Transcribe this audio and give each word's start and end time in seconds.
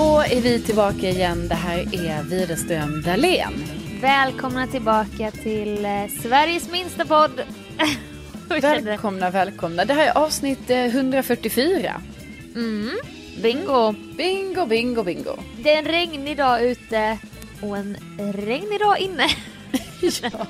Då 0.00 0.20
är 0.20 0.40
vi 0.40 0.60
tillbaka 0.60 1.08
igen. 1.08 1.48
Det 1.48 1.54
här 1.54 1.78
är 1.78 2.22
Widerström 2.22 3.02
Dahlén. 3.02 3.64
Välkomna 4.00 4.66
tillbaka 4.66 5.30
till 5.30 5.84
eh, 5.84 6.08
Sveriges 6.22 6.70
minsta 6.70 7.04
podd. 7.04 7.40
Välkomna, 8.62 9.30
välkomna. 9.30 9.84
Det 9.84 9.94
här 9.94 10.06
är 10.06 10.18
avsnitt 10.18 10.70
eh, 10.70 10.84
144. 10.84 12.00
Mm, 12.54 12.90
bingo. 13.42 13.94
Bingo, 14.16 14.66
bingo, 14.66 15.02
bingo. 15.02 15.36
Det 15.62 15.72
är 15.72 15.78
en 15.78 15.84
regnig 15.84 16.36
dag 16.36 16.64
ute 16.64 17.18
och 17.60 17.76
en 17.78 17.96
regnig 18.32 18.80
dag 18.80 18.98
inne. 18.98 19.28
ja. 20.22 20.46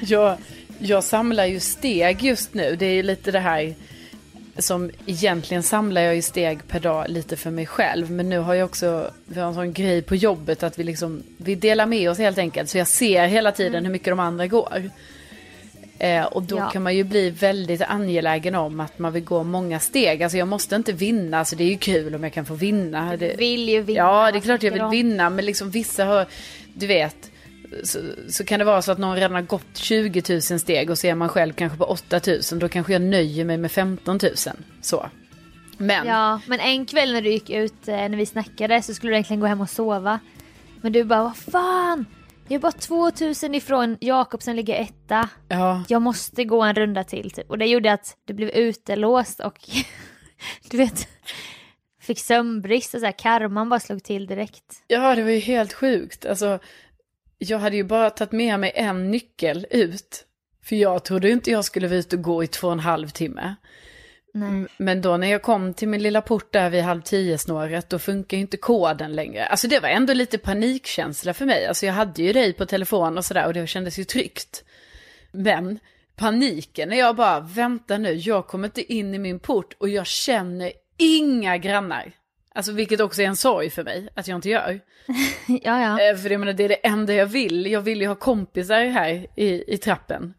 jag, 0.00 0.36
jag 0.78 1.04
samlar 1.04 1.46
ju 1.46 1.60
steg 1.60 2.22
just 2.22 2.54
nu. 2.54 2.76
Det 2.76 2.86
är 2.86 2.94
ju 2.94 3.02
lite 3.02 3.30
det 3.30 3.40
här 3.40 3.74
som 4.58 4.90
egentligen 5.06 5.62
samlar 5.62 6.00
jag 6.00 6.14
ju 6.14 6.22
steg 6.22 6.68
per 6.68 6.80
dag 6.80 7.08
lite 7.08 7.36
för 7.36 7.50
mig 7.50 7.66
själv. 7.66 8.10
Men 8.10 8.28
nu 8.28 8.38
har 8.38 8.54
jag 8.54 8.64
också, 8.64 9.10
vi 9.24 9.40
har 9.40 9.48
en 9.48 9.54
sån 9.54 9.72
grej 9.72 10.02
på 10.02 10.16
jobbet 10.16 10.62
att 10.62 10.78
vi 10.78 10.84
liksom, 10.84 11.22
vi 11.36 11.54
delar 11.54 11.86
med 11.86 12.10
oss 12.10 12.18
helt 12.18 12.38
enkelt. 12.38 12.70
Så 12.70 12.78
jag 12.78 12.88
ser 12.88 13.26
hela 13.26 13.52
tiden 13.52 13.74
mm. 13.74 13.84
hur 13.84 13.92
mycket 13.92 14.08
de 14.08 14.20
andra 14.20 14.46
går. 14.46 14.90
Eh, 15.98 16.24
och 16.24 16.42
då 16.42 16.58
ja. 16.58 16.70
kan 16.70 16.82
man 16.82 16.96
ju 16.96 17.04
bli 17.04 17.30
väldigt 17.30 17.82
angelägen 17.82 18.54
om 18.54 18.80
att 18.80 18.98
man 18.98 19.12
vill 19.12 19.24
gå 19.24 19.42
många 19.42 19.80
steg. 19.80 20.22
Alltså 20.22 20.38
jag 20.38 20.48
måste 20.48 20.76
inte 20.76 20.92
vinna, 20.92 21.44
så 21.44 21.56
det 21.56 21.64
är 21.64 21.68
ju 21.68 21.78
kul 21.78 22.14
om 22.14 22.22
jag 22.22 22.32
kan 22.32 22.46
få 22.46 22.54
vinna. 22.54 23.16
Du 23.16 23.36
vill 23.36 23.68
ju 23.68 23.80
vinna. 23.80 23.98
Ja, 23.98 24.32
det 24.32 24.38
är 24.38 24.40
klart 24.40 24.62
jag 24.62 24.72
vill 24.72 24.88
vinna, 24.90 25.30
men 25.30 25.44
liksom 25.44 25.70
vissa 25.70 26.04
har, 26.04 26.26
du 26.74 26.86
vet, 26.86 27.31
så, 27.82 27.98
så, 28.28 28.44
kan 28.44 28.58
det 28.58 28.64
vara 28.64 28.82
så 28.82 28.92
att 28.92 28.98
någon 28.98 29.14
redan 29.14 29.34
har 29.34 29.42
gått 29.42 29.76
20 29.76 30.22
000 30.28 30.42
steg 30.42 30.90
och 30.90 30.98
så 30.98 31.06
är 31.06 31.14
man 31.14 31.28
själv 31.28 31.52
kanske 31.52 31.78
på 31.78 31.84
8 31.84 32.20
000. 32.26 32.40
Då 32.60 32.68
kanske 32.68 32.92
jag 32.92 33.02
nöjer 33.02 33.44
mig 33.44 33.58
med 33.58 33.72
15 33.72 34.18
000. 34.22 34.32
Så. 34.80 35.08
Men. 35.78 36.06
Ja, 36.06 36.40
men 36.46 36.60
en 36.60 36.86
kväll 36.86 37.12
när 37.12 37.22
du 37.22 37.30
gick 37.30 37.50
ut, 37.50 37.88
eh, 37.88 37.94
när 37.96 38.16
vi 38.16 38.26
snackade, 38.26 38.82
så 38.82 38.94
skulle 38.94 39.12
du 39.12 39.14
egentligen 39.14 39.40
gå 39.40 39.46
hem 39.46 39.60
och 39.60 39.70
sova. 39.70 40.20
Men 40.80 40.92
du 40.92 41.04
bara, 41.04 41.22
vad 41.22 41.36
fan! 41.36 42.06
Jag 42.48 42.54
är 42.54 42.58
bara 42.58 42.72
2000 42.72 43.54
ifrån 43.54 43.96
Jakob 44.00 44.42
som 44.42 44.54
ligger 44.54 44.74
etta. 44.74 45.28
Ja. 45.48 45.84
Jag 45.88 46.02
måste 46.02 46.44
gå 46.44 46.62
en 46.62 46.74
runda 46.74 47.04
till 47.04 47.30
typ. 47.30 47.50
Och 47.50 47.58
det 47.58 47.66
gjorde 47.66 47.92
att 47.92 48.16
du 48.24 48.34
blev 48.34 48.48
utelåst 48.48 49.40
och 49.40 49.58
du 50.70 50.76
vet, 50.76 51.08
fick 52.00 52.18
sömnbrist 52.18 52.94
och 52.94 53.00
så 53.00 53.06
här, 53.06 53.18
karman 53.18 53.68
bara 53.68 53.80
slog 53.80 54.04
till 54.04 54.26
direkt. 54.26 54.82
Ja, 54.86 55.14
det 55.14 55.22
var 55.22 55.30
ju 55.30 55.38
helt 55.38 55.72
sjukt. 55.72 56.26
Alltså, 56.26 56.58
jag 57.50 57.58
hade 57.58 57.76
ju 57.76 57.84
bara 57.84 58.10
tagit 58.10 58.32
med 58.32 58.60
mig 58.60 58.72
en 58.74 59.10
nyckel 59.10 59.66
ut. 59.70 60.26
För 60.64 60.76
jag 60.76 61.04
trodde 61.04 61.30
inte 61.30 61.50
jag 61.50 61.64
skulle 61.64 61.88
vara 61.88 61.98
ute 61.98 62.16
och 62.16 62.22
gå 62.22 62.44
i 62.44 62.46
två 62.46 62.66
och 62.66 62.72
en 62.72 62.80
halv 62.80 63.08
timme. 63.08 63.54
Nej. 64.34 64.66
Men 64.76 65.02
då 65.02 65.16
när 65.16 65.26
jag 65.26 65.42
kom 65.42 65.74
till 65.74 65.88
min 65.88 66.02
lilla 66.02 66.20
port 66.20 66.52
där 66.52 66.70
vid 66.70 66.82
halv 66.82 67.02
tio 67.02 67.38
snåret, 67.38 67.88
då 67.88 67.98
funkar 67.98 68.36
ju 68.36 68.40
inte 68.40 68.56
koden 68.56 69.12
längre. 69.12 69.46
Alltså 69.46 69.68
det 69.68 69.80
var 69.80 69.88
ändå 69.88 70.12
lite 70.12 70.38
panikkänsla 70.38 71.34
för 71.34 71.46
mig. 71.46 71.66
Alltså 71.66 71.86
jag 71.86 71.92
hade 71.92 72.22
ju 72.22 72.32
dig 72.32 72.52
på 72.52 72.66
telefon 72.66 73.18
och 73.18 73.24
sådär 73.24 73.46
och 73.46 73.54
det 73.54 73.66
kändes 73.66 73.98
ju 73.98 74.04
tryggt. 74.04 74.64
Men 75.32 75.78
paniken 76.16 76.88
när 76.88 76.96
jag 76.96 77.16
bara, 77.16 77.40
vänta 77.40 77.98
nu, 77.98 78.12
jag 78.12 78.46
kommer 78.46 78.68
inte 78.68 78.92
in 78.92 79.14
i 79.14 79.18
min 79.18 79.38
port 79.38 79.74
och 79.78 79.88
jag 79.88 80.06
känner 80.06 80.72
inga 80.96 81.58
grannar. 81.58 82.12
Alltså 82.54 82.72
vilket 82.72 83.00
också 83.00 83.22
är 83.22 83.26
en 83.26 83.36
sorg 83.36 83.70
för 83.70 83.84
mig 83.84 84.08
att 84.14 84.28
jag 84.28 84.36
inte 84.36 84.48
gör. 84.48 84.80
ja, 85.48 85.82
ja. 85.82 86.00
Eh, 86.00 86.16
för 86.16 86.30
jag 86.30 86.38
menar, 86.38 86.52
det 86.52 86.64
är 86.64 86.68
det 86.68 86.86
enda 86.86 87.14
jag 87.14 87.26
vill. 87.26 87.66
Jag 87.66 87.80
vill 87.80 88.00
ju 88.00 88.06
ha 88.06 88.14
kompisar 88.14 88.84
här 88.84 89.26
i, 89.36 89.74
i 89.74 89.78
trappen. 89.78 90.34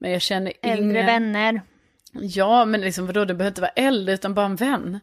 Men 0.00 0.10
jag 0.10 0.22
känner 0.22 0.52
inga... 0.62 0.74
Äldre 0.74 1.02
vänner. 1.02 1.62
Ja, 2.12 2.64
men 2.64 2.80
liksom 2.80 3.06
vadå, 3.06 3.24
det 3.24 3.34
behöver 3.34 3.50
inte 3.50 3.60
vara 3.60 3.70
äldre 3.70 4.14
utan 4.14 4.34
bara 4.34 4.46
en 4.46 4.56
vän. 4.56 5.00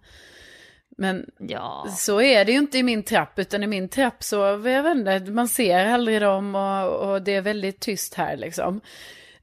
Men 0.98 1.26
ja. 1.38 1.88
så 1.98 2.22
är 2.22 2.46
det 2.46 2.52
ju 2.52 2.58
inte 2.58 2.78
i 2.78 2.84
min 2.84 3.04
trapp, 3.04 3.40
utan 3.40 3.64
i 3.64 3.68
min 3.68 3.90
trapp 3.90 4.24
så, 4.24 4.36
jag 4.36 4.58
vet 4.58 4.98
inte, 4.98 5.32
man 5.32 5.48
ser 5.48 5.86
aldrig 5.86 6.22
dem 6.22 6.56
och, 6.56 7.12
och 7.12 7.22
det 7.22 7.36
är 7.36 7.42
väldigt 7.42 7.80
tyst 7.80 8.14
här 8.14 8.38
liksom. 8.38 8.82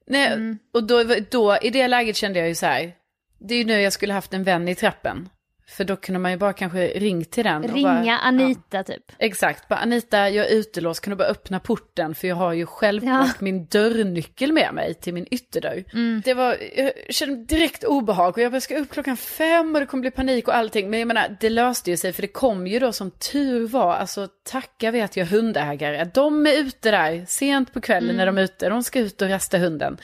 Nej, 0.06 0.26
mm. 0.26 0.58
Och 0.72 0.84
då, 0.84 1.04
då, 1.30 1.56
i 1.62 1.70
det 1.70 1.88
läget 1.88 2.16
kände 2.16 2.38
jag 2.38 2.48
ju 2.48 2.54
så 2.54 2.66
här, 2.66 2.92
det 3.38 3.54
är 3.54 3.58
ju 3.58 3.64
nu 3.64 3.80
jag 3.80 3.92
skulle 3.92 4.14
haft 4.14 4.34
en 4.34 4.44
vän 4.44 4.68
i 4.68 4.74
trappen. 4.74 5.28
För 5.68 5.84
då 5.84 5.96
kunde 5.96 6.18
man 6.18 6.30
ju 6.30 6.36
bara 6.36 6.52
kanske 6.52 6.86
ringt 6.86 7.30
till 7.30 7.44
den. 7.44 7.62
Ringa 7.62 8.04
bara, 8.04 8.18
Anita 8.18 8.76
ja. 8.76 8.82
typ. 8.82 9.12
Exakt, 9.18 9.68
bara 9.68 9.78
Anita 9.78 10.30
jag 10.30 10.46
är 10.46 10.54
utelåst, 10.54 11.00
kan 11.00 11.10
du 11.10 11.16
bara 11.16 11.28
öppna 11.28 11.60
porten? 11.60 12.14
För 12.14 12.28
jag 12.28 12.36
har 12.36 12.52
ju 12.52 12.66
självklart 12.66 13.26
ja. 13.26 13.32
min 13.38 13.66
dörrnyckel 13.66 14.52
med 14.52 14.74
mig 14.74 14.94
till 14.94 15.14
min 15.14 15.26
ytterdörr. 15.30 15.84
Mm. 15.92 16.22
Det 16.24 16.34
var, 16.34 16.56
jag 16.76 16.92
kände 17.08 17.44
direkt 17.44 17.84
obehag 17.84 18.32
och 18.32 18.38
jag 18.38 18.52
bara, 18.52 18.60
ska 18.60 18.78
upp 18.78 18.90
klockan 18.90 19.16
fem 19.16 19.74
och 19.74 19.80
det 19.80 19.86
kommer 19.86 20.00
bli 20.00 20.10
panik 20.10 20.48
och 20.48 20.56
allting. 20.56 20.90
Men 20.90 20.98
jag 20.98 21.06
menar, 21.06 21.36
det 21.40 21.50
löste 21.50 21.90
ju 21.90 21.96
sig 21.96 22.12
för 22.12 22.22
det 22.22 22.28
kom 22.28 22.66
ju 22.66 22.78
då 22.78 22.92
som 22.92 23.10
tur 23.10 23.66
var, 23.68 23.94
alltså 23.94 24.28
tacka 24.44 24.90
vet 24.90 25.16
jag 25.16 25.26
hundägare. 25.26 26.10
De 26.14 26.46
är 26.46 26.58
ute 26.58 26.90
där 26.90 27.24
sent 27.28 27.72
på 27.72 27.80
kvällen 27.80 28.10
mm. 28.10 28.16
när 28.16 28.26
de 28.26 28.38
är 28.38 28.42
ute, 28.42 28.68
de 28.68 28.82
ska 28.82 28.98
ut 28.98 29.22
och 29.22 29.28
rasta 29.28 29.58
hunden. 29.58 29.96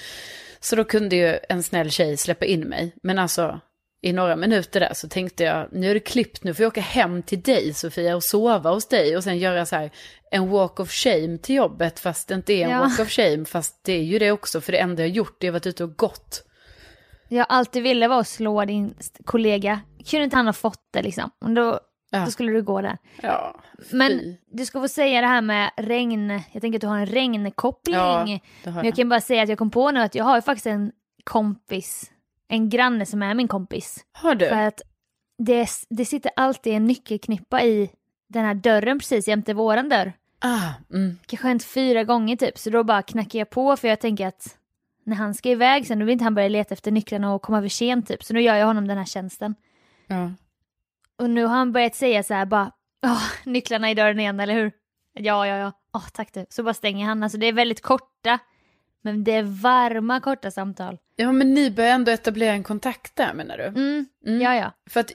Så 0.60 0.76
då 0.76 0.84
kunde 0.84 1.16
ju 1.16 1.38
en 1.48 1.62
snäll 1.62 1.90
tjej 1.90 2.16
släppa 2.16 2.44
in 2.44 2.60
mig. 2.60 2.94
Men 3.02 3.18
alltså, 3.18 3.60
i 4.04 4.12
några 4.12 4.36
minuter 4.36 4.80
där 4.80 4.94
så 4.94 5.08
tänkte 5.08 5.44
jag, 5.44 5.68
nu 5.72 5.90
är 5.90 5.94
det 5.94 6.00
klippt, 6.00 6.44
nu 6.44 6.54
får 6.54 6.62
jag 6.62 6.70
åka 6.70 6.80
hem 6.80 7.22
till 7.22 7.42
dig 7.42 7.74
Sofia 7.74 8.16
och 8.16 8.24
sova 8.24 8.70
hos 8.70 8.88
dig 8.88 9.16
och 9.16 9.24
sen 9.24 9.38
göra 9.38 9.66
så 9.66 9.76
här 9.76 9.90
en 10.30 10.50
walk 10.50 10.80
of 10.80 10.90
shame 10.90 11.38
till 11.38 11.54
jobbet 11.54 12.00
fast 12.00 12.28
det 12.28 12.34
inte 12.34 12.52
är 12.52 12.64
en 12.64 12.70
Ja. 12.70 12.78
walk 12.80 13.00
of 13.00 13.08
shame 13.10 13.44
fast 13.44 13.84
det 13.84 13.92
är 13.92 14.02
ju 14.02 14.18
det 14.18 14.30
också 14.32 14.60
för 14.60 14.72
det 14.72 14.78
enda 14.78 15.02
jag 15.02 15.10
gjort 15.10 15.36
det 15.40 15.46
är 15.46 15.50
varit 15.50 15.66
ute 15.66 15.84
och 15.84 15.96
gått. 15.96 16.44
Jag 17.28 17.46
alltid 17.48 17.82
ville 17.82 18.08
vara 18.08 18.20
att 18.20 18.28
slå 18.28 18.64
din 18.64 18.94
kollega. 19.24 19.80
Kunde 20.10 20.24
inte 20.24 20.36
han 20.36 20.46
ha 20.46 20.52
fått 20.52 20.88
det 20.92 21.02
liksom? 21.02 21.30
Och 21.44 21.50
Då, 21.50 21.80
Ja. 22.10 22.24
då 22.24 22.30
skulle 22.30 22.52
du 22.52 22.62
gå 22.62 22.80
där. 22.80 22.98
Ja, 23.22 23.60
Men 23.90 24.36
du 24.52 24.64
ska 24.66 24.80
få 24.80 24.88
säga 24.88 25.20
det 25.20 25.26
här 25.26 25.42
med 25.42 25.70
regn. 25.76 26.30
Jag 26.52 26.60
tänker 26.62 26.78
att 26.78 26.80
du 26.80 26.86
har 26.86 26.98
en 26.98 27.06
regnkoppling. 27.06 27.94
Ja, 27.96 28.18
har 28.18 28.24
Men 28.64 28.74
jag 28.76 28.84
jag. 28.86 28.94
kan 28.96 29.08
bara 29.08 29.20
säga 29.20 29.42
att 29.42 29.48
jag 29.48 29.58
kom 29.58 29.70
på 29.70 29.90
nu 29.90 30.00
att 30.00 30.14
jag 30.14 30.24
har 30.24 30.36
ju 30.36 30.42
faktiskt 30.42 30.66
en 30.66 30.92
kompis. 31.24 32.10
En 32.48 32.68
granne 32.68 33.06
som 33.06 33.22
är 33.22 33.34
min 33.34 33.48
kompis. 33.48 34.04
Har 34.12 34.34
du? 34.34 34.48
För 34.48 34.56
att 34.56 34.82
det, 35.38 35.68
det 35.90 36.04
sitter 36.04 36.30
alltid 36.36 36.72
en 36.74 36.84
nyckelknippa 36.86 37.62
i 37.62 37.90
den 38.28 38.44
här 38.44 38.54
dörren 38.54 38.98
precis 38.98 39.28
jämte 39.28 39.54
våran 39.54 39.88
dörr. 39.88 40.12
Ah, 40.40 40.70
mm. 40.92 41.18
Kanske 41.26 41.48
hänt 41.48 41.64
fyra 41.64 42.04
gånger 42.04 42.36
typ. 42.36 42.58
Så 42.58 42.70
då 42.70 42.84
bara 42.84 43.02
knackar 43.02 43.38
jag 43.38 43.50
på 43.50 43.76
för 43.76 43.88
jag 43.88 44.00
tänker 44.00 44.26
att 44.26 44.58
när 45.04 45.16
han 45.16 45.34
ska 45.34 45.48
iväg 45.48 45.86
sen 45.86 45.98
då 45.98 46.04
vill 46.04 46.12
inte 46.12 46.24
han 46.24 46.34
börja 46.34 46.48
leta 46.48 46.74
efter 46.74 46.90
nycklarna 46.90 47.34
och 47.34 47.42
komma 47.42 47.60
för 47.60 47.68
sent 47.68 48.08
typ. 48.08 48.24
Så 48.24 48.34
nu 48.34 48.40
gör 48.42 48.54
jag 48.54 48.66
honom 48.66 48.88
den 48.88 48.98
här 48.98 49.04
tjänsten. 49.04 49.54
ja. 50.06 50.30
Och 51.18 51.30
nu 51.30 51.44
har 51.44 51.56
han 51.56 51.72
börjat 51.72 51.94
säga 51.94 52.22
så 52.22 52.34
här 52.34 52.46
bara, 52.46 52.72
Åh, 53.06 53.22
nycklarna 53.44 53.90
i 53.90 53.94
dörren 53.94 54.20
igen, 54.20 54.40
eller 54.40 54.54
hur? 54.54 54.72
Ja, 55.12 55.46
ja, 55.46 55.56
ja. 55.56 55.72
Åh, 55.94 56.08
tack 56.12 56.32
du. 56.34 56.46
Så 56.48 56.62
bara 56.62 56.74
stänger 56.74 57.06
han. 57.06 57.22
Alltså 57.22 57.38
det 57.38 57.46
är 57.46 57.52
väldigt 57.52 57.80
korta, 57.82 58.38
men 59.02 59.24
det 59.24 59.32
är 59.32 59.42
varma 59.42 60.20
korta 60.20 60.50
samtal. 60.50 60.98
ja, 61.16 61.32
men 61.32 61.54
ni 61.54 61.70
börjar 61.70 61.90
ändå 61.94 62.12
etablera 62.12 62.52
en 62.52 62.62
kontakt 62.62 63.16
där 63.16 63.34
menar 63.34 63.56
du? 63.58 63.64
Mm, 63.64 64.06
Mm. 64.26 64.40
ja, 64.40 64.54
ja. 64.54 64.72
För 64.90 65.00
att 65.00 65.12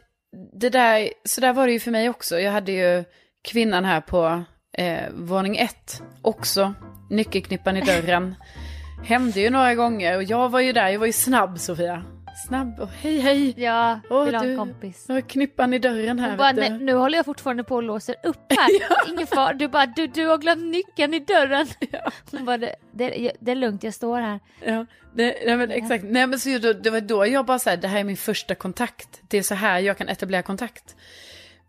det 0.59 0.69
där, 0.69 1.09
så 1.25 1.41
där 1.41 1.53
var 1.53 1.67
det 1.67 1.73
ju 1.73 1.79
för 1.79 1.91
mig 1.91 2.09
också. 2.09 2.39
Jag 2.39 2.51
hade 2.51 2.71
ju 2.71 3.03
kvinnan 3.43 3.85
här 3.85 4.01
på 4.01 4.43
eh, 4.77 5.09
våning 5.13 5.57
ett 5.57 6.01
också. 6.21 6.73
Nyckelknippan 7.09 7.77
i 7.77 7.81
dörren. 7.81 8.35
Hände 9.05 9.39
ju 9.39 9.49
några 9.49 9.75
gånger 9.75 10.15
och 10.17 10.23
jag 10.23 10.49
var 10.49 10.59
ju 10.59 10.73
där, 10.73 10.87
jag 10.89 10.99
var 10.99 11.05
ju 11.07 11.13
snabb 11.13 11.59
Sofia. 11.59 12.03
Snabb 12.45 12.79
och 12.79 12.89
hej 12.89 13.19
hej. 13.19 13.53
Ja, 13.57 13.99
Åh, 14.09 14.25
vill 14.25 14.35
ha 14.35 14.45
en 14.45 14.57
kompis. 14.57 15.05
Har 15.07 15.21
knippan 15.21 15.73
i 15.73 15.79
dörren 15.79 16.19
här. 16.19 16.37
Bara, 16.37 16.51
nej, 16.51 16.69
nu 16.79 16.93
håller 16.93 17.17
jag 17.17 17.25
fortfarande 17.25 17.63
på 17.63 17.75
och 17.75 17.83
låser 17.83 18.15
upp 18.23 18.37
här. 18.49 18.69
Ingen 19.13 19.27
fara. 19.27 19.53
Du 19.53 19.67
bara, 19.67 19.85
du, 19.85 20.07
du 20.07 20.25
har 20.27 20.37
glömt 20.37 20.63
nyckeln 20.65 21.13
i 21.13 21.19
dörren. 21.19 21.67
Hon 22.31 22.45
bara, 22.45 22.57
det, 22.57 22.75
det, 22.91 23.31
det 23.39 23.51
är 23.51 23.55
lugnt, 23.55 23.83
jag 23.83 23.93
står 23.93 24.19
här. 24.21 24.39
Ja, 24.65 24.85
det, 25.15 25.35
nej, 25.45 25.57
men 25.57 25.71
exakt. 25.71 26.03
Nej 26.03 26.27
men 26.27 26.39
så 26.39 26.57
då, 26.57 26.73
det 26.73 26.89
var 26.89 27.01
då 27.01 27.27
jag 27.27 27.45
bara 27.45 27.59
såhär, 27.59 27.77
det 27.77 27.87
här 27.87 27.99
är 27.99 28.03
min 28.03 28.17
första 28.17 28.55
kontakt. 28.55 29.21
Det 29.27 29.37
är 29.37 29.43
så 29.43 29.55
här 29.55 29.79
jag 29.79 29.97
kan 29.97 30.09
etablera 30.09 30.41
kontakt. 30.41 30.95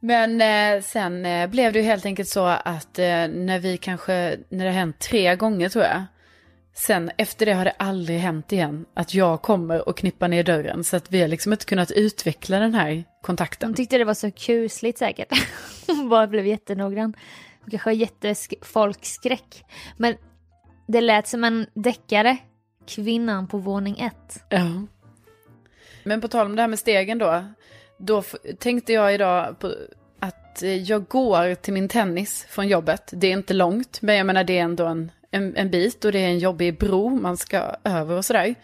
Men 0.00 0.41
eh, 0.41 0.82
sen 0.82 1.26
eh, 1.26 1.47
blev 1.47 1.73
det 1.73 1.79
ju 1.79 1.85
helt 1.85 2.06
enkelt 2.06 2.29
så 2.29 2.44
att 2.47 2.99
eh, 2.99 3.05
när 3.29 3.59
vi 3.59 3.76
kanske, 3.76 4.37
när 4.49 4.65
det 4.65 4.70
har 4.70 4.79
hänt 4.79 4.99
tre 4.99 5.37
gånger 5.37 5.69
tror 5.69 5.85
jag. 5.85 6.03
Sen 6.79 7.11
efter 7.17 7.47
det 7.47 7.53
har 7.53 7.65
det 7.65 7.71
aldrig 7.71 8.19
hänt 8.19 8.53
igen 8.53 8.87
att 8.95 9.15
jag 9.15 9.43
kommer 9.43 9.89
och 9.89 9.97
knippar 9.97 10.29
ner 10.29 10.43
dörren. 10.43 10.85
Så 10.85 10.97
att 10.97 11.13
vi 11.13 11.21
har 11.21 11.29
liksom 11.29 11.53
inte 11.53 11.65
kunnat 11.65 11.91
utveckla 11.91 12.59
den 12.59 12.75
här 12.75 13.05
kontakten. 13.23 13.69
Hon 13.69 13.75
tyckte 13.75 13.99
det 13.99 14.05
var 14.05 14.15
så 14.15 14.31
kusligt 14.31 14.99
säkert. 14.99 15.29
Hon 15.87 16.09
bara 16.09 16.27
blev 16.27 16.47
jättenoggrann. 16.47 17.17
Hon 17.61 17.71
kanske 17.71 17.91
har 17.91 17.95
jättefolkskräck. 17.95 19.65
Men 19.97 20.15
det 20.87 21.01
lät 21.01 21.29
som 21.29 21.45
en 21.45 21.67
deckare. 21.75 22.37
Kvinnan 22.87 23.49
på 23.49 23.59
våning 23.59 23.99
ett. 24.01 24.45
Ja. 24.49 24.87
Men 26.05 26.21
på 26.21 26.29
tal 26.29 26.47
om 26.47 26.57
det 26.57 26.63
här 26.63 26.69
med 26.69 26.79
stegen 26.79 27.19
då. 27.19 27.45
Då 27.99 28.23
tänkte 28.59 28.93
jag 28.93 29.15
idag 29.15 29.59
på 29.59 29.75
att 30.21 30.63
jag 30.87 31.09
går 31.09 31.55
till 31.55 31.73
min 31.73 31.89
tennis 31.89 32.47
från 32.51 32.69
jobbet. 32.69 33.11
Det 33.13 33.27
är 33.27 33.33
inte 33.33 33.55
långt, 33.55 34.03
men 34.03 34.17
jag 34.17 34.27
menar 34.27 34.45
det 34.45 34.59
är 34.59 34.63
ändå 34.63 34.87
en, 34.87 35.11
en, 35.31 35.57
en 35.57 35.71
bit 35.71 36.05
och 36.05 36.13
det 36.13 36.19
är 36.19 36.29
en 36.29 36.39
jobbig 36.39 36.79
bro 36.79 37.09
man 37.09 37.37
ska 37.37 37.75
över 37.85 38.17
och 38.17 38.25
sådär. 38.25 38.55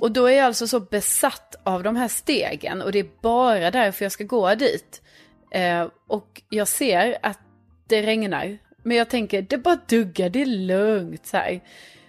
Och 0.00 0.12
då 0.12 0.26
är 0.26 0.36
jag 0.36 0.46
alltså 0.46 0.66
så 0.66 0.80
besatt 0.80 1.54
av 1.62 1.82
de 1.82 1.96
här 1.96 2.08
stegen 2.08 2.82
och 2.82 2.92
det 2.92 2.98
är 2.98 3.08
bara 3.20 3.70
därför 3.70 4.04
jag 4.04 4.12
ska 4.12 4.24
gå 4.24 4.54
dit. 4.54 5.02
Eh, 5.50 5.88
och 6.06 6.42
jag 6.48 6.68
ser 6.68 7.18
att 7.22 7.40
det 7.88 8.02
regnar. 8.02 8.58
Men 8.82 8.96
jag 8.96 9.10
tänker, 9.10 9.42
det 9.42 9.58
bara 9.58 9.78
duggar, 9.88 10.28
det 10.28 10.42
är 10.42 10.46
lugnt 10.46 11.26
så 11.26 11.36
här. 11.36 11.60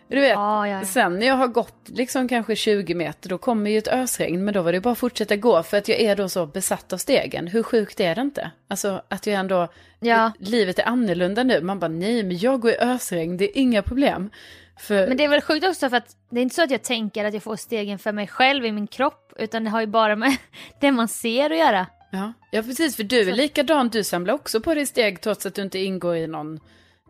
Du 0.08 0.20
vet, 0.22 0.30
Ja, 0.34 0.68
ja, 0.68 0.78
ja. 0.80 0.86
sen 0.86 1.20
när 1.20 1.28
jag 1.28 1.36
har 1.36 1.48
gått 1.48 1.90
liksom 1.90 2.28
kanske 2.28 2.56
20 2.56 2.94
meter, 2.96 3.30
då 3.30 3.38
kommer 3.38 3.70
ju 3.72 3.78
ett 3.78 3.88
ösregn, 3.88 4.46
men 4.46 4.54
då 4.54 4.62
var 4.62 4.72
det 4.72 4.80
bara 4.82 4.92
att 4.92 4.98
fortsätta 4.98 5.36
gå, 5.36 5.64
för 5.64 5.78
att 5.78 5.88
jag 5.88 6.00
är 6.00 6.16
då 6.16 6.30
så 6.30 6.46
besatt 6.46 6.94
av 6.94 6.98
stegen. 6.98 7.48
Hur 7.48 7.64
sjukt 7.64 8.00
är 8.00 8.16
det 8.16 8.22
inte? 8.22 8.52
Alltså 8.68 9.02
att 9.08 9.28
jag 9.28 9.36
ändå, 9.36 9.68
Ja. 10.00 10.32
livet 10.40 10.80
är 10.80 10.84
annorlunda 10.84 11.44
nu. 11.44 11.62
Man 11.62 11.80
bara, 11.80 11.88
nej, 11.88 12.24
men 12.24 12.38
jag 12.38 12.60
går 12.62 12.72
i 12.72 12.78
ösregn, 12.78 13.38
det 13.38 13.46
är 13.58 13.62
inga 13.62 13.82
problem. 13.82 14.30
För, 14.80 15.08
Men 15.08 15.18
det 15.18 15.24
är 15.24 15.28
väl 15.28 15.42
sjukt 15.42 15.66
också 15.68 15.90
för 15.90 15.98
att 15.98 16.16
det 16.30 16.40
är 16.40 16.42
inte 16.44 16.56
så 16.56 16.64
att 16.64 16.72
jag 16.72 16.84
tänker 16.84 17.26
att 17.26 17.34
jag 17.34 17.44
får 17.44 17.56
stegen 17.56 18.00
för 18.00 18.12
mig 18.12 18.28
själv 18.28 18.66
i 18.66 18.72
min 18.72 18.88
kropp. 18.88 19.34
Utan 19.38 19.64
det 19.64 19.70
har 19.70 19.82
ju 19.82 19.88
bara 19.88 20.16
med 20.16 20.38
det 20.82 20.92
man 20.92 21.08
ser 21.08 21.50
att 21.50 21.58
göra. 21.58 21.88
ja, 22.12 22.34
ja, 22.52 22.62
precis, 22.62 22.96
för 22.96 23.04
du 23.04 23.30
är 23.30 23.34
likadan, 23.34 23.90
du 23.90 24.04
samlar 24.04 24.34
också 24.34 24.62
på 24.62 24.74
dig 24.76 24.86
steg 24.86 25.22
trots 25.22 25.46
att 25.46 25.56
du 25.56 25.62
inte 25.62 25.80
ingår 25.80 26.16
i 26.16 26.28
någon, 26.28 26.60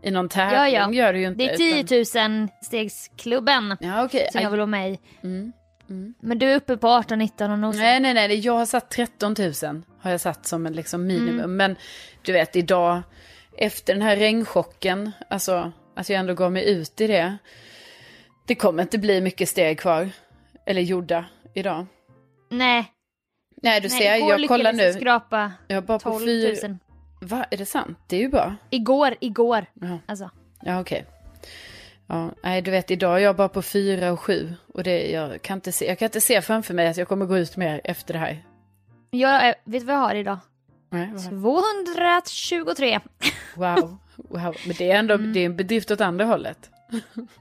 i 0.01 0.11
någon 0.11 0.29
tävling. 0.29 0.59
Ja, 0.59 0.67
ja. 0.69 0.91
Gör 0.93 1.13
du 1.13 1.19
ju 1.19 1.27
inte, 1.27 1.37
Det 1.37 1.49
är 1.49 1.79
utan- 1.79 2.05
10 2.07 2.27
000 2.29 2.47
stegsklubben 2.61 3.77
Ja, 3.79 4.05
okej. 4.05 4.29
som 4.31 4.41
jag 4.41 4.49
vill 4.49 4.59
vara 4.59 4.67
med 4.67 4.91
i. 4.91 4.99
Mm, 5.23 5.53
Men 6.19 6.39
du 6.39 6.51
är 6.51 6.55
uppe 6.55 6.77
på 6.77 6.87
18, 6.89 7.19
19 7.19 7.51
och 7.51 7.59
nosar. 7.59 7.79
Nej, 7.79 7.99
nej, 7.99 8.13
nej, 8.13 8.39
jag 8.39 8.53
har 8.53 8.65
satt 8.65 8.89
13 8.89 9.35
000 9.63 9.83
har 9.99 10.11
jag 10.11 10.21
satt 10.21 10.45
som 10.45 10.65
en 10.65 10.73
liksom 10.73 11.07
minimum. 11.07 11.39
Mm. 11.39 11.55
Men 11.57 11.75
du 12.21 12.31
vet 12.31 12.55
idag, 12.55 13.01
efter 13.57 13.93
den 13.93 14.01
här 14.01 14.15
regnchocken, 14.15 15.11
alltså 15.29 15.71
att 15.95 16.09
jag 16.09 16.19
ändå 16.19 16.33
går 16.33 16.49
mig 16.49 16.69
ut 16.69 17.01
i 17.01 17.07
det. 17.07 17.37
Det 18.47 18.55
kommer 18.55 18.83
inte 18.83 18.97
bli 18.97 19.21
mycket 19.21 19.49
steg 19.49 19.79
kvar, 19.79 20.09
eller 20.65 20.81
gjorda 20.81 21.25
idag. 21.53 21.85
Nej, 22.51 22.91
Nej, 23.61 23.81
du 23.81 23.87
nej 23.87 23.97
ser, 23.99 24.15
jag 24.15 24.47
kollar 24.47 24.73
nu. 24.73 24.93
skrapa 24.93 25.51
Jag 25.67 25.77
är 25.77 25.81
bara 25.81 25.99
på 25.99 26.09
12 26.09 26.25
fyra... 26.25 26.67
000. 26.69 26.77
Va, 27.25 27.45
är 27.51 27.57
det 27.57 27.65
sant? 27.65 27.97
Det 28.07 28.15
är 28.15 28.19
ju 28.19 28.29
bra. 28.29 28.55
Igår, 28.69 29.15
igår. 29.19 29.65
Ja. 29.73 29.97
Alltså. 30.05 30.29
Ja, 30.61 30.81
okej. 30.81 31.05
Ja, 32.07 32.31
nej, 32.43 32.61
du 32.61 32.71
vet, 32.71 32.91
idag 32.91 33.15
är 33.15 33.19
jag 33.23 33.35
bara 33.35 33.49
på 33.49 33.61
fyra 33.61 34.11
och 34.11 34.19
sju. 34.19 34.53
Och 34.73 34.83
det, 34.83 35.11
jag, 35.11 35.41
kan 35.41 35.57
inte 35.57 35.71
se, 35.71 35.87
jag 35.87 35.99
kan 35.99 36.05
inte 36.05 36.21
se 36.21 36.41
framför 36.41 36.73
mig 36.73 36.87
att 36.87 36.97
jag 36.97 37.07
kommer 37.07 37.25
gå 37.25 37.37
ut 37.37 37.57
mer 37.57 37.81
efter 37.83 38.13
det 38.13 38.19
här. 38.19 38.45
Jag 39.11 39.47
vet 39.47 39.57
du 39.63 39.85
vad 39.85 39.95
jag 39.95 39.99
har 39.99 40.15
idag? 40.15 40.37
Nej, 40.89 41.09
vad- 41.13 41.23
223. 41.23 42.99
Wow, 43.55 43.97
wow. 44.17 44.55
Men 44.67 44.75
det 44.77 44.91
är 44.91 44.95
ändå 44.99 45.13
Mm. 45.13 45.33
det 45.33 45.39
är 45.39 45.45
en 45.45 45.55
bedrift 45.55 45.91
åt 45.91 46.01
andra 46.01 46.25
hållet. 46.25 46.69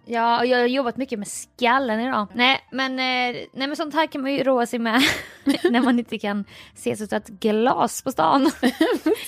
Ja, 0.04 0.38
och 0.38 0.46
jag 0.46 0.58
har 0.58 0.66
jobbat 0.66 0.96
mycket 0.96 1.18
med 1.18 1.28
skallen 1.28 2.00
idag. 2.00 2.26
Nej, 2.34 2.60
men, 2.72 2.92
eh, 2.92 3.36
nej, 3.52 3.66
men 3.68 3.76
sånt 3.76 3.94
här 3.94 4.06
kan 4.06 4.22
man 4.22 4.32
ju 4.32 4.42
roa 4.44 4.66
sig 4.66 4.78
med 4.78 5.02
när 5.70 5.80
man 5.80 5.98
inte 5.98 6.18
kan 6.18 6.44
ses 6.74 7.00
utan 7.00 7.16
ett 7.16 7.28
glas 7.28 8.02
på 8.02 8.12
stan. 8.12 8.42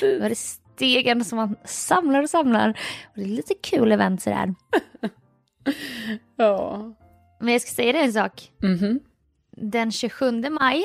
Då 0.01 0.07
är 0.07 0.29
det 0.29 0.35
stegen 0.39 1.25
som 1.25 1.37
man 1.37 1.57
samlar 1.65 2.23
och 2.23 2.31
samlar. 2.31 2.69
Och 3.05 3.15
det 3.15 3.23
är 3.23 3.27
lite 3.27 3.55
kul 3.55 3.93
event 3.93 4.23
sådär. 4.23 4.55
Ja. 6.37 6.83
Men 7.41 7.53
jag 7.53 7.63
ska 7.63 7.71
säga 7.71 7.93
dig 7.93 8.03
en 8.03 8.13
sak. 8.13 8.53
Mhm. 8.63 9.01
Den 9.57 9.93
27 9.93 10.51
maj, 10.51 10.85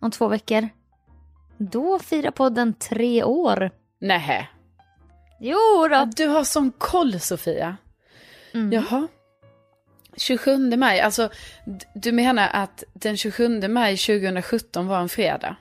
om 0.00 0.10
två 0.10 0.28
veckor, 0.28 0.68
då 1.58 1.98
firar 1.98 2.30
podden 2.30 2.74
tre 2.74 3.24
år. 3.24 3.70
Nähä. 4.00 4.48
Jo 5.40 5.88
då. 5.90 6.08
Du 6.16 6.26
har 6.26 6.44
sån 6.44 6.72
koll 6.78 7.20
Sofia. 7.20 7.76
Mm. 8.54 8.72
Jaha. 8.72 9.08
27 10.16 10.76
maj, 10.76 11.00
alltså 11.00 11.28
du 11.94 12.12
menar 12.12 12.48
att 12.52 12.84
den 12.92 13.16
27 13.16 13.68
maj 13.68 13.96
2017 13.96 14.86
var 14.86 15.00
en 15.00 15.08
fredag? 15.08 15.56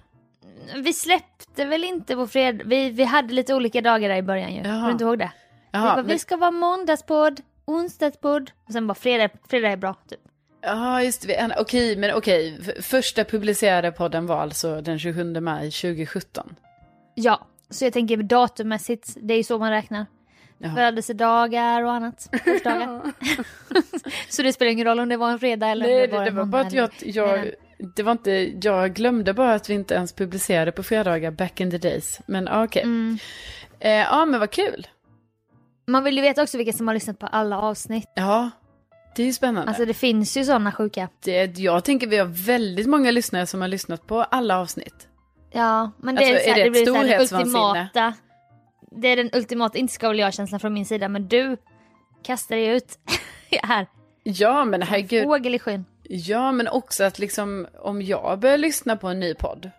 Vi 0.75 0.93
släppte 0.93 1.65
väl 1.65 1.83
inte 1.83 2.15
på 2.15 2.27
fredag. 2.27 2.63
Vi, 2.65 2.89
vi 2.89 3.03
hade 3.03 3.33
lite 3.33 3.55
olika 3.55 3.81
dagar 3.81 4.09
där 4.09 4.15
i 4.15 4.21
början 4.21 4.53
ju. 4.55 4.61
Jaha. 4.61 4.73
Kommer 4.73 4.85
du 4.85 4.91
inte 4.91 5.03
ihåg 5.03 5.19
det? 5.19 5.31
vi, 5.35 5.67
Jaha, 5.71 5.83
bara, 5.83 5.95
men, 5.95 6.07
vi 6.07 6.19
ska 6.19 6.37
vara 6.37 6.51
måndagspodd, 6.51 7.41
onsdagspodd 7.65 8.51
och 8.67 8.73
sen 8.73 8.87
bara 8.87 8.93
fredag, 8.95 9.29
fredag 9.49 9.69
är 9.69 9.77
bra. 9.77 9.93
Typ. 10.09 10.19
ja, 10.61 11.03
just 11.03 11.27
det. 11.27 11.35
En- 11.39 11.53
Okej, 11.57 11.95
men 11.97 12.13
okej. 12.13 12.59
Första 12.81 13.23
publicerade 13.23 13.91
podden 13.91 14.25
var 14.27 14.41
alltså 14.41 14.81
den 14.81 14.99
27 14.99 15.39
maj 15.39 15.71
2017. 15.71 16.55
Ja, 17.15 17.47
så 17.69 17.85
jag 17.85 17.93
tänker 17.93 18.17
datummässigt, 18.17 19.17
det 19.21 19.33
är 19.33 19.37
ju 19.37 19.43
så 19.43 19.59
man 19.59 19.71
räknar. 19.71 20.05
Jaha. 20.63 20.75
Födelsedagar 20.75 21.83
och 21.83 21.91
annat. 21.91 22.29
årsdagar. 22.47 23.01
så 24.29 24.43
det 24.43 24.53
spelar 24.53 24.71
ingen 24.71 24.87
roll 24.87 24.99
om 24.99 25.09
det 25.09 25.17
var 25.17 25.31
en 25.31 25.39
fredag 25.39 25.67
eller 25.67 25.85
Nej, 25.87 25.95
om 25.95 26.01
det, 26.01 26.07
det 26.07 26.17
var 26.17 26.25
det 26.25 26.31
var 26.31 26.45
bara 26.45 26.61
att 26.61 26.73
jag, 26.73 26.89
jag, 26.99 27.51
det 27.95 28.03
var 28.03 28.11
inte, 28.11 28.31
jag 28.61 28.93
glömde 28.93 29.33
bara 29.33 29.53
att 29.53 29.69
vi 29.69 29.73
inte 29.73 29.93
ens 29.93 30.13
publicerade 30.13 30.71
på 30.71 30.83
fredagar 30.83 31.31
back 31.31 31.59
in 31.59 31.71
the 31.71 31.77
days. 31.77 32.19
Men 32.25 32.45
ja, 32.45 32.63
okej. 32.63 32.81
Mm. 32.83 33.17
Eh, 33.79 33.91
ja, 33.91 34.25
men 34.25 34.39
vad 34.39 34.51
kul. 34.51 34.87
Man 35.87 36.03
vill 36.03 36.15
ju 36.15 36.21
veta 36.21 36.43
också 36.43 36.57
vilka 36.57 36.73
som 36.73 36.87
har 36.87 36.93
lyssnat 36.95 37.19
på 37.19 37.27
alla 37.27 37.59
avsnitt. 37.59 38.11
Ja, 38.15 38.49
Det 39.15 39.21
är 39.21 39.27
ju 39.27 39.33
spännande. 39.33 39.67
Alltså 39.69 39.85
det 39.85 39.93
finns 39.93 40.37
ju 40.37 40.43
sådana 40.45 40.71
sjuka. 40.71 41.09
det, 41.23 41.57
jag 41.59 41.83
tänker 41.83 42.07
vi 42.07 42.17
har 42.17 42.45
väldigt 42.45 42.87
många 42.87 43.11
lyssnare 43.11 43.45
som 43.47 43.61
har 43.61 43.67
lyssnat 43.67 44.07
på 44.07 44.23
alla 44.23 44.59
avsnitt. 44.59 45.07
Ja, 45.51 45.91
men 45.97 46.15
det 46.15 46.21
Alltså, 46.21 46.35
är, 46.35 46.39
så 46.39 46.49
är 46.49 46.53
här, 46.53 46.55
det 46.55 46.61
det 46.63 46.67
ett 46.67 46.71
blir 46.71 46.85
så 46.85 46.93
här, 46.95 47.19
ultimata. 47.39 48.13
Det 48.95 49.07
är 49.07 49.15
den 49.17 49.29
ultimata, 49.33 49.77
inte 49.77 49.93
ska 49.93 50.07
väl 50.07 50.19
jag-känslan 50.19 50.59
från 50.59 50.73
min 50.73 50.85
sida, 50.85 51.09
men 51.09 51.27
du 51.27 51.57
kastar 52.23 52.55
dig 52.55 52.67
ut 52.67 52.99
här. 53.63 53.87
Ja 54.23 54.65
men 54.65 54.81
herregud. 54.81 55.23
Fågel 55.23 55.55
i 55.55 55.59
skyn. 55.59 55.85
Ja 56.03 56.51
men 56.51 56.67
också 56.67 57.03
att 57.03 57.19
liksom 57.19 57.67
om 57.79 58.01
jag 58.01 58.39
börjar 58.39 58.57
lyssna 58.57 58.95
på 58.95 59.07
en 59.07 59.19
ny 59.19 59.33
podd 59.33 59.71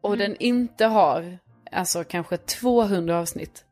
och 0.00 0.16
den 0.18 0.36
inte 0.36 0.86
har 0.86 1.38
alltså 1.72 2.04
kanske 2.04 2.36
200 2.36 3.18
avsnitt. 3.18 3.64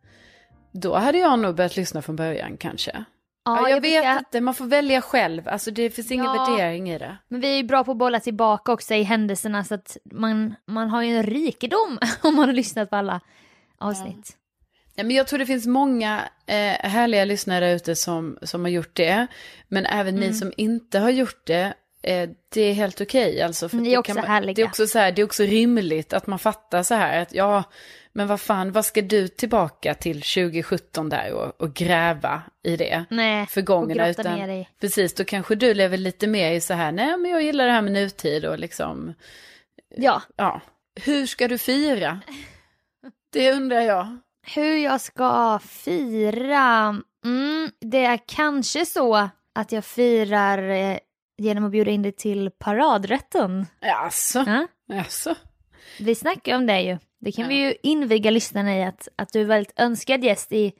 Då 0.72 0.94
hade 0.96 1.18
jag 1.18 1.38
nog 1.38 1.54
börjat 1.54 1.76
lyssna 1.76 2.02
från 2.02 2.16
början 2.16 2.56
kanske. 2.56 3.04
Ja, 3.44 3.68
jag, 3.68 3.80
vet 3.80 4.02
brukar- 4.02 4.18
inte, 4.18 4.40
man 4.40 4.54
får 4.54 4.64
välja 4.64 5.00
själv. 5.00 5.48
Alltså 5.48 5.70
det 5.70 5.90
finns 5.90 6.10
ingen 6.10 6.24
Ja. 6.24 6.32
värdering 6.46 6.90
i 6.90 6.98
det. 6.98 7.16
Men 7.28 7.40
vi 7.40 7.52
är 7.52 7.56
ju 7.56 7.62
bra 7.62 7.84
på 7.84 7.90
att 7.90 7.96
bolla 7.96 8.20
tillbaka 8.20 8.72
också 8.72 8.94
i 8.94 9.02
händelserna 9.02 9.64
så 9.64 9.74
att 9.74 9.96
man, 10.04 10.54
man 10.66 10.88
har 10.88 11.02
ju 11.02 11.16
en 11.16 11.22
rikedom 11.22 11.98
om 12.22 12.36
man 12.36 12.44
har 12.48 12.52
lyssnat 12.52 12.90
på 12.90 12.96
alla 12.96 13.20
avsnitt. 13.78 14.36
Ja, 15.00 15.04
men 15.04 15.16
jag 15.16 15.26
tror 15.26 15.38
det 15.38 15.46
finns 15.46 15.66
många 15.66 16.28
eh, 16.46 16.90
härliga 16.90 17.24
lyssnare 17.24 17.72
ute 17.72 17.96
som, 17.96 18.38
som 18.42 18.60
har 18.60 18.68
gjort 18.68 18.96
det. 18.96 19.26
Men 19.68 19.86
även 19.86 20.16
Mm. 20.16 20.28
ni 20.28 20.34
som 20.34 20.52
inte 20.56 20.98
har 20.98 21.10
gjort 21.10 21.46
det, 21.46 21.74
eh, 22.02 22.30
det 22.54 22.60
är 22.60 22.72
helt 22.72 23.00
okej. 23.00 23.42
alltså, 23.42 23.68
för 23.68 23.76
Ni 23.76 23.88
är 23.88 23.92
det 23.92 23.98
också 23.98 24.14
man, 24.14 24.24
härliga. 24.24 24.54
Det 24.54 24.62
är 24.62 24.66
också, 24.66 24.86
så 24.86 24.98
här, 24.98 25.12
det 25.12 25.22
är 25.22 25.24
också 25.26 25.42
rimligt 25.42 26.12
att 26.12 26.26
man 26.26 26.38
fattar 26.38 26.82
så 26.82 26.94
här 26.94 27.22
att 27.22 27.34
ja, 27.34 27.64
men 28.12 28.26
vad 28.26 28.40
fan, 28.40 28.72
vad 28.72 28.84
ska 28.84 29.02
du 29.02 29.28
tillbaka 29.28 29.94
till 29.94 30.22
2017 30.22 31.08
där 31.08 31.32
och, 31.32 31.60
och 31.60 31.74
gräva 31.74 32.42
i 32.62 32.76
det? 32.76 33.04
Nej, 33.10 33.46
Förgångna, 33.46 34.04
och 34.04 34.10
utan 34.10 34.38
ner 34.38 34.46
dig. 34.48 34.68
precis, 34.80 35.14
då 35.14 35.24
kanske 35.24 35.54
du 35.54 35.74
lever 35.74 35.96
lite 35.96 36.26
mer 36.26 36.52
i 36.52 36.60
så 36.60 36.74
här, 36.74 36.92
nej 36.92 37.16
men 37.16 37.30
jag 37.30 37.42
gillar 37.42 37.66
det 37.66 37.72
här 37.72 37.82
med 37.82 37.92
nutid 37.92 38.44
och 38.44 38.58
liksom, 38.58 39.14
Ja, 39.96 40.22
ja. 40.36 40.60
Hur 41.04 41.26
ska 41.26 41.48
du 41.48 41.58
fira? 41.58 42.20
Det 43.32 43.52
undrar 43.52 43.80
jag. 43.80 44.18
Hur 44.54 44.76
jag 44.76 45.00
ska 45.00 45.58
fira? 45.58 46.96
Mm, 47.24 47.70
det 47.80 48.04
är 48.04 48.18
kanske 48.26 48.86
så 48.86 49.28
att 49.54 49.72
jag 49.72 49.84
firar 49.84 50.68
eh, 50.70 50.98
genom 51.38 51.64
att 51.64 51.70
bjuda 51.70 51.90
in 51.90 52.02
dig 52.02 52.12
till 52.12 52.50
paradrätten. 52.58 53.66
Jaså? 53.80 54.44
Ja? 54.46 54.66
Jaså? 54.96 55.34
Vi 56.00 56.14
snackar 56.14 56.56
om 56.56 56.66
det 56.66 56.80
ju. 56.82 56.98
Det 57.20 57.32
kan 57.32 57.42
Ja. 57.44 57.48
vi 57.48 57.54
ju 57.54 57.74
inviga 57.82 58.30
lyssnarna 58.30 58.76
i 58.78 58.84
att, 58.84 59.08
att 59.16 59.32
du 59.32 59.40
är 59.40 59.44
väldigt 59.44 59.80
önskad 59.80 60.24
gäst 60.24 60.52
i 60.52 60.72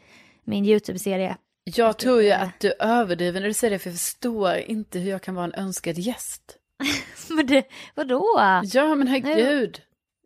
min 0.45 0.65
YouTube-serie. 0.65 1.37
Jag 1.65 1.99
tror 1.99 2.23
ju 2.23 2.31
att 2.31 2.61
du 2.61 2.73
överdriver 2.81 3.41
när 3.41 3.49
du 3.49 3.55
säger 3.55 3.71
det, 3.71 3.79
för 3.79 3.91
jag 3.91 3.99
förstår 3.99 4.57
inte 4.57 4.99
hur 4.99 5.11
jag 5.11 5.23
kan 5.23 5.35
vara 5.35 5.45
en 5.45 5.55
önskad 5.55 5.99
gäst. 5.99 6.57
Men 7.29 7.47
det, 7.47 7.65
vadå? 7.95 8.25
Ja, 8.65 8.95
men 8.95 9.09
herregud. 9.09 9.81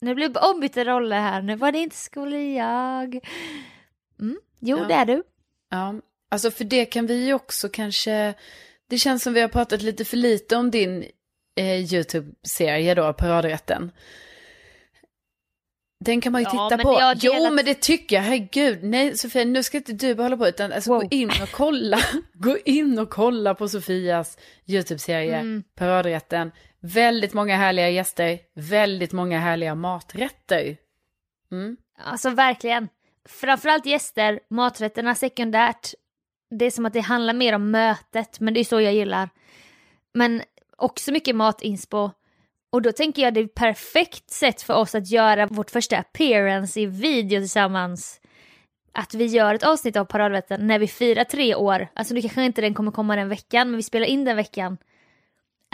Nu 0.05 0.15
blir 0.15 0.29
det 0.29 0.41
ombytta 0.41 0.85
roller 0.85 1.21
här. 1.21 1.43
Nu 1.43 1.57
var 1.57 1.73
det 1.73 1.79
inte 1.79 1.97
skulle 1.97 2.39
jag. 2.53 3.21
Mm. 4.21 4.39
Jo, 4.61 4.79
Ja. 4.79 4.85
det 4.85 4.95
är 4.95 5.05
du. 5.07 5.23
Ja, 5.71 5.95
alltså 6.31 6.51
för 6.51 6.65
det 6.65 6.85
kan 6.85 7.07
vi 7.07 7.27
ju 7.27 7.35
också 7.35 7.69
kanske, 7.69 8.35
det 8.91 8.99
känns 8.99 9.23
som 9.23 9.33
vi 9.33 9.41
har 9.41 9.49
pratat 9.49 9.83
lite 9.83 10.05
för 10.05 10.17
lite 10.17 10.57
om 10.57 10.71
din 10.71 11.05
eh, 11.57 11.95
YouTube-serie 11.95 12.95
då, 12.95 13.13
Paradrätten. 13.13 13.91
Den 16.05 16.21
kan 16.21 16.33
man 16.33 16.41
ju 16.43 16.49
Ja, 16.53 16.69
titta 16.71 16.83
på. 16.83 16.93
har 16.93 17.17
Jo, 17.21 17.33
delat- 17.33 17.53
men 17.55 17.65
det 17.65 17.75
tycker 17.75 18.17
jag. 18.17 18.23
Herregud. 18.23 18.83
Nej, 18.85 19.19
Sofia, 19.19 19.45
nu 19.45 19.63
ska 19.63 19.77
inte 19.77 19.93
du 19.93 20.15
bara 20.15 20.23
hålla 20.23 20.37
på, 20.37 20.49
utan 20.49 20.73
alltså, 20.73 20.91
Wow. 20.91 21.01
gå 21.01 21.09
in 21.11 21.29
och 21.43 21.51
kolla. 21.53 21.99
gå 22.35 22.59
in 22.65 22.99
och 22.99 23.11
kolla 23.11 23.55
på 23.55 23.69
Sofias 23.69 24.39
YouTube-serie, 24.67 25.37
Mm. 25.37 25.63
Paradrätten. 25.75 26.51
Väldigt 26.87 27.35
många 27.35 27.57
härliga 27.57 27.91
gäster, 27.91 28.39
väldigt 28.55 29.13
många 29.13 29.39
härliga 29.39 29.75
maträtter. 29.75 30.77
Mm. 31.53 31.77
Alltså 31.99 32.31
verkligen. 32.31 32.89
Framförallt 33.29 33.87
gäster, 33.87 34.41
maträtterna 34.51 35.15
sekundärt. 35.15 35.95
Det 36.51 36.65
är 36.65 36.71
som 36.71 36.87
att 36.87 36.93
det 36.93 37.01
handlar 37.01 37.35
mer 37.35 37.55
om 37.55 37.71
mötet, 37.71 38.41
men 38.41 38.55
det 38.55 38.61
är 38.61 38.65
så 38.65 38.81
jag 38.81 38.95
gillar. 38.95 39.29
Men 40.15 40.43
också 40.77 41.13
mycket 41.13 41.37
matinspo. 41.37 42.11
Och 42.71 42.83
då 42.83 42.93
tänker 42.93 43.23
jag 43.23 43.35
det 43.35 43.41
är 43.41 43.45
ett 43.45 43.55
perfekt 43.55 44.31
sätt 44.31 44.63
för 44.63 44.75
oss 44.75 44.95
att 44.95 45.11
göra 45.11 45.47
vårt 45.47 45.71
första 45.71 45.99
appearance 45.99 46.81
i 46.81 46.87
video 46.87 47.41
tillsammans. 47.41 48.21
Att 48.93 49.15
vi 49.15 49.25
gör 49.25 49.55
ett 49.55 49.63
avsnitt 49.67 49.97
av 49.97 50.05
Paradrätten 50.05 50.67
när 50.67 50.79
vi 50.79 50.89
firar 50.89 51.25
tre 51.25 51.55
år. 51.55 51.89
Alltså 51.95 52.15
nu 52.15 52.21
kanske 52.21 52.45
inte 52.45 52.61
den 52.61 52.75
kommer 52.75 52.93
komma 52.93 53.17
den 53.17 53.29
veckan, 53.29 53.71
men 53.71 53.77
vi 53.77 53.83
spelar 53.83 54.07
in 54.07 54.25
den 54.25 54.37
veckan. 54.37 54.79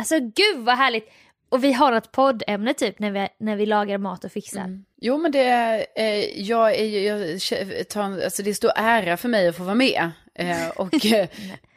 Alltså 0.00 0.18
gud 0.20 0.64
vad 0.64 0.76
härligt! 0.76 1.08
Och 1.48 1.64
vi 1.64 1.72
har 1.72 1.92
ett 1.92 2.12
poddämne 2.12 2.74
typ 2.74 2.98
när 2.98 3.10
vi, 3.10 3.28
när 3.38 3.56
vi 3.56 3.66
lagar 3.66 3.98
mat 3.98 4.24
och 4.24 4.32
fixar. 4.32 4.60
Mm. 4.60 4.84
Jo, 4.96 5.18
men 5.18 5.32
det 5.32 5.44
är, 5.44 5.86
eh, 5.96 6.40
jag 6.40 6.74
är 6.74 6.84
jag 6.84 7.88
tar, 7.88 8.02
alltså 8.02 8.42
det 8.42 8.50
är 8.50 8.54
stor 8.54 8.72
ära 8.76 9.16
för 9.16 9.28
mig 9.28 9.48
att 9.48 9.56
få 9.56 9.62
vara 9.62 9.74
med. 9.74 10.10
Eh, 10.34 10.68
och 10.76 11.06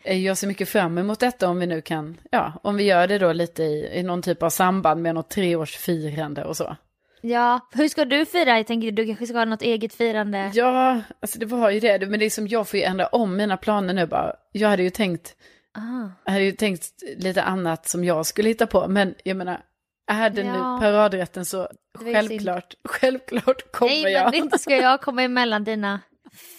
eh, 0.03 0.17
jag 0.23 0.37
ser 0.37 0.47
mycket 0.47 0.69
fram 0.69 0.97
emot 0.97 1.19
detta 1.19 1.49
om 1.49 1.59
vi 1.59 1.65
nu 1.65 1.81
kan, 1.81 2.17
ja, 2.31 2.53
om 2.63 2.75
vi 2.75 2.83
gör 2.83 3.07
det 3.07 3.17
då 3.17 3.33
lite 3.33 3.63
i, 3.63 3.99
i 3.99 4.03
någon 4.03 4.21
typ 4.21 4.43
av 4.43 4.49
samband 4.49 5.01
med 5.01 5.15
något 5.15 5.29
treårsfirande 5.29 6.43
och 6.43 6.57
så. 6.57 6.75
Ja, 7.21 7.59
hur 7.73 7.87
ska 7.87 8.05
du 8.05 8.25
fira? 8.25 8.57
Jag 8.57 8.67
tänker 8.67 8.91
du 8.91 9.05
kanske 9.05 9.27
ska 9.27 9.37
ha 9.37 9.45
något 9.45 9.61
eget 9.61 9.93
firande. 9.93 10.51
Ja, 10.53 11.01
alltså 11.19 11.39
det 11.39 11.45
var 11.45 11.69
ju 11.69 11.79
det, 11.79 12.07
men 12.07 12.19
det 12.19 12.25
är 12.25 12.29
som 12.29 12.47
jag 12.47 12.67
får 12.67 12.79
ju 12.79 12.85
ändra 12.85 13.07
om 13.07 13.35
mina 13.35 13.57
planer 13.57 13.93
nu 13.93 14.05
bara. 14.05 14.35
Jag 14.51 14.69
hade 14.69 14.83
ju 14.83 14.89
tänkt, 14.89 15.35
Ah. 15.75 16.09
jag 16.25 16.31
hade 16.31 16.43
ju 16.45 16.51
tänkt 16.51 16.85
lite 17.17 17.43
annat 17.43 17.87
som 17.89 18.03
jag 18.03 18.25
skulle 18.25 18.49
hitta 18.49 18.67
på, 18.67 18.87
men 18.87 19.15
jag 19.23 19.37
menar, 19.37 19.61
är 20.11 20.29
det 20.29 20.43
nu 20.43 20.49
Ja. 20.57 20.77
paradrätten 20.81 21.45
så 21.45 21.67
självklart, 21.99 22.73
självklart 22.83 23.71
kommer 23.71 23.91
Nej, 24.03 24.11
jag. 24.13 24.25
men 24.25 24.33
inte 24.33 24.57
ska 24.59 24.75
jag 24.75 25.01
komma 25.01 25.23
emellan 25.23 25.63
dina 25.63 25.99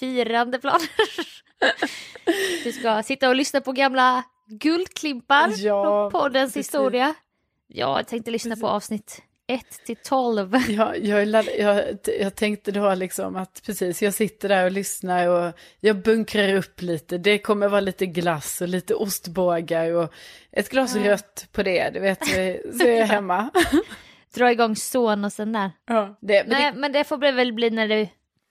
firande 0.00 0.58
planer. 0.58 0.88
Du 2.64 2.72
ska 2.72 3.02
sitta 3.02 3.28
och 3.28 3.34
lyssna 3.34 3.60
på 3.60 3.72
gamla 3.72 4.22
guldklimpar 4.60 5.50
Ja, 5.56 5.84
från 6.10 6.20
poddens 6.22 6.54
precis. 6.54 6.66
historia. 6.74 7.14
Ja, 7.66 7.98
jag 7.98 8.06
tänkte 8.06 8.30
lyssna 8.30 8.56
på 8.56 8.68
avsnitt 8.68 9.22
1 9.46 9.84
till 9.86 9.96
12. 9.96 10.56
Ja, 10.68 10.96
jag, 10.96 11.26
jag, 11.58 11.84
jag 12.20 12.34
tänkte 12.34 12.72
då 12.72 12.94
liksom 12.94 13.36
att 13.36 13.62
precis, 13.66 14.02
jag 14.02 14.14
sitter 14.14 14.48
där 14.48 14.64
och 14.64 14.70
lyssnar 14.70 15.28
och 15.28 15.52
jag 15.80 16.02
bunkrar 16.02 16.54
upp 16.54 16.82
lite. 16.82 17.18
Det 17.18 17.38
kommer 17.38 17.68
vara 17.68 17.80
lite 17.80 18.06
glass 18.06 18.60
och 18.60 18.68
lite 18.68 18.94
ostbågar 18.94 19.92
och 19.92 20.12
ett 20.52 20.70
glas 20.70 20.96
rött 20.96 21.48
på 21.52 21.62
det, 21.62 21.90
du 21.90 22.00
vet, 22.00 22.26
så 22.26 22.34
är, 22.86 22.98
jag 22.98 23.06
hemma. 23.06 23.50
Dra 24.34 24.52
igång 24.52 24.76
sonosen 24.76 25.52
där. 25.52 25.70
Ja. 25.86 26.16
Det, 26.20 26.44
men 26.48 26.60
Nej, 26.60 26.72
det, 26.72 26.78
men 26.78 26.92
det 26.92 27.04
får 27.04 27.32
väl 27.32 27.52
bli 27.52 27.70
när 27.70 27.88
det, 27.88 28.08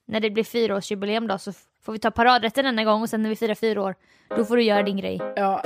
när 0.08 0.20
det 0.20 0.30
blir 0.30 0.44
fyraårsjubileum 0.44 1.28
då, 1.28 1.38
så 1.38 1.54
får 1.86 1.94
vi 1.94 2.00
ta 2.00 2.12
paradrätten 2.12 2.66
denna 2.66 2.84
gång 2.84 3.02
och 3.02 3.10
sen 3.10 3.24
när 3.24 3.30
vi 3.30 3.36
firar 3.36 3.56
fyra 3.56 3.82
år, 3.82 3.96
då 4.38 4.46
får 4.46 4.58
du 4.58 4.64
göra 4.64 4.84
din 4.84 4.98
grej. 4.98 5.20
ja. 5.36 5.64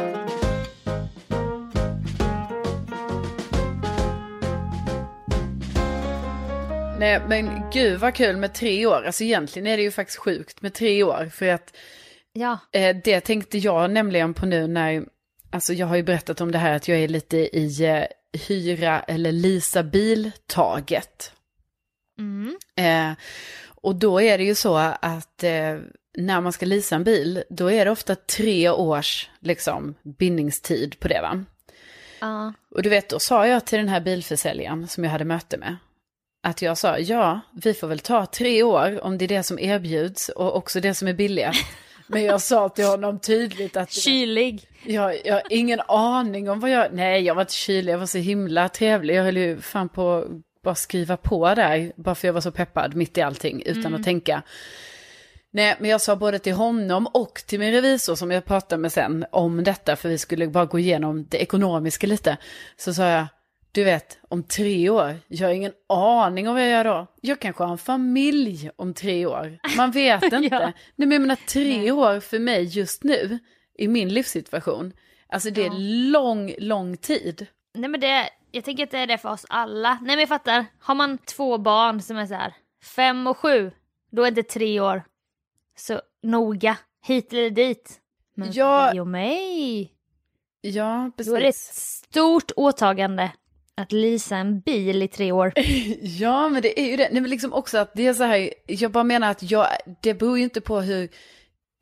Nej, 6.99 7.21
men 7.27 7.61
gud 7.73 7.99
vad 7.99 8.13
kul 8.13 8.37
med 8.37 8.53
tre 8.53 8.85
år. 8.85 9.03
Alltså 9.05 9.23
egentligen 9.23 9.67
är 9.67 9.77
det 9.77 9.83
ju 9.83 9.91
faktiskt 9.91 10.19
sjukt 10.19 10.61
med 10.61 10.73
tre 10.73 11.03
år. 11.03 11.29
För 11.33 11.47
att 11.47 11.75
Ja, 12.33 12.59
Eh, 12.71 12.95
det 13.03 13.21
tänkte 13.21 13.57
jag 13.57 13.91
nämligen 13.91 14.33
på 14.33 14.45
nu 14.45 14.67
när, 14.67 15.05
alltså 15.51 15.73
jag 15.73 15.87
har 15.87 15.95
ju 15.95 16.03
berättat 16.03 16.41
om 16.41 16.51
det 16.51 16.57
här 16.57 16.75
att 16.75 16.87
jag 16.87 16.97
är 16.97 17.07
lite 17.07 17.37
i 17.37 17.85
eh, 17.85 18.03
hyra 18.47 18.99
eller 18.99 19.31
lisa 19.31 19.83
bil-taget. 19.83 21.31
mm. 22.19 22.57
Eh, 22.75 23.17
och 23.65 23.95
då 23.95 24.21
är 24.21 24.37
det 24.37 24.43
ju 24.43 24.55
så 24.55 24.75
att 25.01 25.43
eh, 25.43 25.77
när 26.17 26.41
man 26.41 26.53
ska 26.53 26.65
lisa 26.65 26.95
en 26.95 27.03
bil, 27.03 27.43
då 27.49 27.71
är 27.71 27.85
det 27.85 27.91
ofta 27.91 28.15
tre 28.15 28.69
års 28.69 29.29
liksom, 29.39 29.95
bindningstid 30.03 30.99
på 30.99 31.07
det 31.07 31.21
va. 31.21 31.45
ja. 32.21 32.53
Och 32.69 32.83
du 32.83 32.89
vet, 32.89 33.09
då 33.09 33.19
sa 33.19 33.47
jag 33.47 33.65
till 33.65 33.77
den 33.77 33.89
här 33.89 34.01
bilförsäljaren 34.01 34.87
som 34.87 35.03
jag 35.03 35.11
hade 35.11 35.25
möte 35.25 35.57
med, 35.57 35.77
att 36.47 36.61
jag 36.61 36.77
sa, 36.77 36.99
ja, 36.99 37.39
vi 37.51 37.73
får 37.73 37.87
väl 37.87 37.99
ta 37.99 38.25
tre 38.25 38.63
år 38.63 39.03
om 39.03 39.17
det 39.17 39.25
är 39.25 39.27
det 39.27 39.43
som 39.43 39.59
erbjuds 39.59 40.29
och 40.29 40.55
också 40.55 40.79
det 40.79 40.93
som 40.93 41.07
är 41.07 41.13
billigast. 41.13 41.65
Men 42.07 42.23
jag 42.23 42.41
sa 42.41 42.69
till 42.69 42.85
honom 42.85 43.19
tydligt 43.19 43.77
att 43.77 43.91
kylig. 43.91 44.67
jag, 44.83 45.25
jag 45.25 45.33
har 45.33 45.43
ingen 45.49 45.81
aning 45.87 46.49
om 46.49 46.59
vad 46.59 46.69
jag... 46.69 46.93
Nej, 46.93 47.21
jag 47.21 47.35
var 47.35 47.41
inte 47.41 47.53
kylig, 47.53 47.93
jag 47.93 47.97
var 47.97 48.05
så 48.05 48.17
himla 48.17 48.69
trevlig. 48.69 49.15
Jag 49.15 49.23
höll 49.23 49.37
ju 49.37 49.61
fan 49.61 49.89
på 49.89 50.13
att 50.13 50.25
bara 50.63 50.75
skriva 50.75 51.17
på 51.17 51.55
där, 51.55 51.91
bara 51.95 52.15
för 52.15 52.27
jag 52.27 52.33
var 52.33 52.41
så 52.41 52.51
peppad 52.51 52.95
mitt 52.95 53.17
i 53.17 53.21
allting, 53.21 53.63
utan 53.65 53.95
att 53.95 54.03
tänka. 54.03 54.41
Nej, 55.51 55.75
men 55.79 55.89
jag 55.89 56.01
sa 56.01 56.15
både 56.15 56.39
till 56.39 56.53
honom 56.53 57.07
och 57.07 57.43
till 57.47 57.59
min 57.59 57.71
revisor 57.71 58.15
som 58.15 58.31
jag 58.31 58.45
pratade 58.45 58.81
med 58.81 58.91
sen 58.91 59.25
om 59.31 59.63
detta, 59.63 59.95
för 59.95 60.09
vi 60.09 60.17
skulle 60.17 60.47
bara 60.47 60.65
gå 60.65 60.79
igenom 60.79 61.25
det 61.29 61.37
ekonomiska 61.37 62.07
lite. 62.07 62.37
Så 62.77 62.93
sa 62.93 63.03
jag, 63.03 63.25
du 63.77 63.83
vet, 63.83 64.19
om 64.29 64.43
tre 64.43 64.89
år, 64.89 65.15
jag 65.27 65.47
har 65.47 65.53
ingen 65.53 65.73
aning 65.89 66.47
om 66.47 66.53
vad 66.53 66.63
jag 66.63 66.69
gör 66.69 66.83
då. 66.83 67.07
Jag 67.21 67.39
kanske 67.39 67.63
har 67.63 67.71
en 67.71 67.77
familj 67.77 68.69
om 68.75 68.93
tre 68.93 69.25
år. 69.25 69.59
Man 69.77 69.91
vet 69.91 70.23
inte. 70.33 70.35
Ja. 70.55 70.59
Nej, 70.59 70.73
men 70.95 71.11
jag 71.11 71.21
menar 71.21 71.35
tre 71.35 71.91
år 71.91 72.19
för 72.19 72.39
mig 72.39 72.63
just 72.63 73.03
nu, 73.03 73.39
i 73.77 73.87
min 73.87 74.09
livssituation, 74.09 74.93
Alltså 75.29 75.49
det 75.49 75.61
är 75.61 75.65
Ja. 75.65 75.73
lång, 76.11 76.53
lång 76.59 76.97
tid. 76.97 77.47
Nej 77.73 77.89
men 77.89 77.99
det, 77.99 78.29
jag 78.51 78.63
tänker 78.63 78.83
att 78.83 78.91
det 78.91 78.97
är 78.97 79.07
det 79.07 79.17
för 79.17 79.29
oss 79.29 79.45
alla. 79.49 79.89
Nej 79.93 79.99
men 80.07 80.19
jag 80.19 80.29
fattar, 80.29 80.65
har 80.79 80.95
man 80.95 81.17
två 81.17 81.57
barn 81.57 82.01
som 82.01 82.17
är 82.17 82.25
så 82.25 82.33
här 82.33 82.53
fem 82.95 83.27
och 83.27 83.37
sju, 83.37 83.71
då 84.11 84.23
är 84.23 84.31
det 84.31 84.43
tre 84.43 84.79
år. 84.79 85.03
Så 85.77 86.01
noga, 86.23 86.77
hit 87.05 87.33
eller 87.33 87.49
dit. 87.49 87.99
Men 88.35 88.51
Ja. 88.51 88.85
för 88.85 88.91
dig 88.91 89.01
och 89.01 89.07
mig, 89.07 89.93
Ja, 90.61 91.11
då 91.17 91.35
är 91.35 91.39
det 91.39 91.47
ett 91.47 91.55
precis. 91.55 92.03
stort 92.09 92.51
åtagande 92.55 93.31
att 93.77 93.91
leasa 93.91 94.37
en 94.37 94.59
bil 94.59 95.03
i 95.03 95.07
tre 95.07 95.31
år. 95.31 95.53
Ja, 96.01 96.49
men 96.49 96.61
det 96.61 96.79
är 96.79 96.85
ju 96.85 96.97
det. 96.97 97.09
Nej, 97.11 97.21
men 97.21 97.29
liksom 97.29 97.53
också 97.53 97.77
att 97.77 97.91
det 97.93 98.07
är 98.07 98.13
så 98.13 98.23
här, 98.23 98.53
jag 98.67 98.91
bara 98.91 99.03
menar 99.03 99.31
att 99.31 99.51
jag, 99.51 99.67
det 100.01 100.13
beror 100.13 100.37
ju 100.37 100.43
inte 100.43 100.61
på 100.61 100.81
hur, 100.81 101.09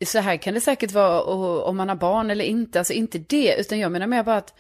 så 0.06 0.20
här 0.20 0.38
kan 0.38 0.54
det 0.54 0.62
säkert 0.62 0.92
vara 0.92 1.22
och, 1.22 1.68
om 1.68 1.78
man 1.78 1.90
har 1.90 1.96
barn 1.96 2.32
eller 2.32 2.46
inte, 2.46 2.80
alltså 2.80 2.94
inte 2.94 3.18
det, 3.18 3.56
utan 3.60 3.80
jag 3.80 3.92
menar 3.92 4.08
mer 4.08 4.24
bara 4.24 4.38
att 4.38 4.54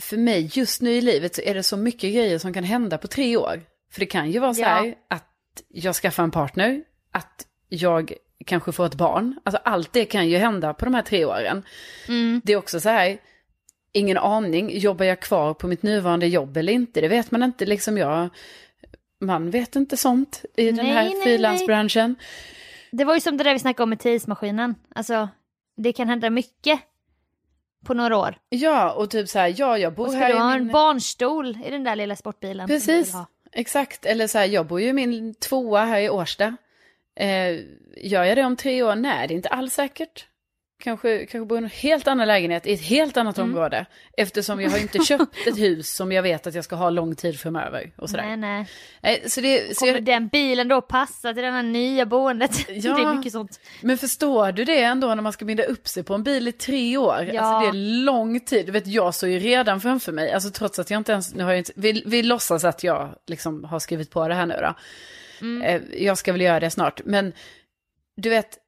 för 0.00 0.16
mig 0.16 0.50
just 0.52 0.80
nu 0.82 0.90
i 0.90 1.00
livet 1.00 1.34
så 1.34 1.42
är 1.42 1.54
det 1.54 1.62
så 1.62 1.76
mycket 1.76 2.14
grejer 2.14 2.38
som 2.38 2.52
kan 2.52 2.64
hända 2.64 2.98
på 2.98 3.06
tre 3.08 3.36
år. 3.36 3.60
För 3.92 4.00
det 4.00 4.06
kan 4.06 4.30
ju 4.30 4.38
vara 4.38 4.54
så 4.54 4.64
här 4.64 4.86
Ja. 4.86 4.94
att 5.08 5.24
jag 5.68 5.94
skaffar 5.94 6.22
en 6.22 6.30
partner, 6.30 6.82
att 7.12 7.46
jag 7.68 8.12
kanske 8.46 8.72
får 8.72 8.86
ett 8.86 8.94
barn, 8.94 9.40
alltså 9.44 9.60
allt 9.64 9.92
det 9.92 10.04
kan 10.04 10.28
ju 10.28 10.36
hända 10.36 10.74
på 10.74 10.84
de 10.84 10.94
här 10.94 11.02
tre 11.02 11.24
åren. 11.24 11.62
Mm. 12.08 12.40
Det 12.44 12.52
är 12.52 12.56
också 12.56 12.80
så 12.80 12.88
här, 12.88 13.18
ingen 13.92 14.18
aning, 14.18 14.78
jobbar 14.78 15.04
jag 15.04 15.20
kvar 15.20 15.54
på 15.54 15.66
mitt 15.66 15.82
nuvarande 15.82 16.26
jobb 16.26 16.56
eller 16.56 16.72
inte? 16.72 17.00
Det 17.00 17.08
vet 17.08 17.30
man 17.30 17.42
inte, 17.42 17.66
liksom 17.66 17.98
jag, 17.98 18.28
man 19.20 19.50
vet 19.50 19.76
inte 19.76 19.96
sånt 19.96 20.44
i 20.56 20.64
den 20.66 20.74
Nej, 20.74 20.86
här 20.86 21.04
nej, 21.04 21.22
frilansbranschen. 21.22 22.16
Det 22.92 23.04
var 23.04 23.14
ju 23.14 23.20
som 23.20 23.36
det 23.36 23.44
där 23.44 23.52
vi 23.52 23.58
snackade 23.58 23.82
om 23.82 23.90
med 23.90 24.00
tidsmaskinen. 24.00 24.74
Alltså, 24.94 25.28
det 25.76 25.92
kan 25.92 26.08
hända 26.08 26.30
mycket 26.30 26.80
på 27.86 27.94
några 27.94 28.16
år. 28.16 28.38
Ja, 28.48 28.92
och 28.92 29.10
typ 29.10 29.28
så 29.28 29.38
här, 29.38 29.54
ja, 29.56 29.78
jag 29.78 29.94
bor 29.94 30.04
Och 30.06 30.10
ska 30.10 30.20
här 30.20 30.32
du 30.32 30.38
ha 30.38 30.52
i 30.52 30.56
en 30.56 30.64
min... 30.64 30.72
barnstol 30.72 31.58
i 31.66 31.70
den 31.70 31.84
där 31.84 31.96
lilla 31.96 32.16
sportbilen? 32.16 32.68
Precis, 32.68 33.14
exakt. 33.52 34.06
Eller 34.06 34.26
så 34.26 34.38
här, 34.38 34.46
jag 34.46 34.66
bor 34.66 34.80
ju 34.80 34.88
i 34.88 34.92
min 34.92 35.34
tvåa 35.34 35.84
här 35.84 36.00
i 36.00 36.10
Årsta. 36.10 36.56
Eh, 37.16 37.60
gör 37.96 38.24
jag 38.24 38.36
det 38.38 38.44
om 38.44 38.56
tre 38.56 38.82
år? 38.82 38.94
Nej, 38.94 39.28
det 39.28 39.34
är 39.34 39.36
inte 39.36 39.48
alls 39.48 39.74
säkert. 39.74 40.26
Kanske, 40.82 41.26
kanske 41.26 41.46
bor 41.46 41.58
i 41.58 41.62
en 41.62 41.70
helt 41.70 42.08
annan 42.08 42.26
lägenhet 42.28 42.66
i 42.66 42.72
ett 42.72 42.80
helt 42.80 43.16
annat 43.16 43.38
Mm. 43.38 43.50
område. 43.50 43.86
Eftersom 44.16 44.60
jag 44.60 44.70
har 44.70 44.78
inte 44.78 44.98
köpt 44.98 45.36
ett 45.46 45.58
hus 45.58 45.94
som 45.94 46.12
jag 46.12 46.22
vet 46.22 46.46
att 46.46 46.54
jag 46.54 46.64
ska 46.64 46.76
ha 46.76 46.90
lång 46.90 47.14
tid 47.14 47.40
framöver. 47.40 47.92
Och 47.96 48.10
sådär. 48.10 48.22
Nej, 48.26 48.36
nej. 48.36 48.66
Nej, 49.02 49.22
så 49.30 49.40
det, 49.40 49.76
så 49.76 49.80
Kommer 49.80 49.92
jag, 49.92 50.04
den 50.04 50.28
bilen 50.28 50.68
då 50.68 50.80
passa 50.80 51.34
till 51.34 51.42
det 51.42 51.50
här 51.50 51.62
nya 51.62 52.06
boendet? 52.06 52.68
Ja. 52.68 52.96
Det 52.96 53.02
är 53.02 53.14
mycket 53.14 53.32
sånt. 53.32 53.60
Men 53.82 53.98
förstår 53.98 54.52
du 54.52 54.64
det 54.64 54.82
ändå 54.82 55.14
när 55.14 55.22
man 55.22 55.32
ska 55.32 55.44
binda 55.44 55.62
upp 55.62 55.88
sig 55.88 56.02
på 56.02 56.14
en 56.14 56.22
bil 56.22 56.48
i 56.48 56.52
tre 56.52 56.96
år? 56.96 57.30
Ja. 57.32 57.40
Alltså 57.42 57.60
det 57.72 57.78
är 57.78 57.82
lång 58.04 58.40
tid. 58.40 58.66
Du 58.66 58.72
vet, 58.72 58.86
jag 58.86 59.14
står 59.14 59.28
ju 59.28 59.38
redan 59.38 59.80
framför 59.80 60.12
mig. 60.12 60.32
Alltså 60.32 60.50
trots 60.50 60.78
att 60.78 60.90
jag 60.90 61.00
inte 61.00 61.12
ens, 61.12 61.34
nu 61.34 61.44
har 61.44 61.50
jag 61.50 61.58
inte, 61.58 61.72
vi, 61.76 62.02
vi 62.06 62.22
låtsas 62.22 62.64
att 62.64 62.84
jag 62.84 63.14
liksom 63.26 63.64
har 63.64 63.78
skrivit 63.78 64.10
på 64.10 64.28
det 64.28 64.34
här 64.34 64.46
nu 64.46 64.54
då. 64.60 64.74
Eh, 65.64 65.82
jag 65.98 66.18
ska 66.18 66.32
väl 66.32 66.40
göra 66.40 66.60
det 66.60 66.70
snart. 66.70 67.00
Men 67.04 67.32
du 68.16 68.30
vet, 68.30 68.58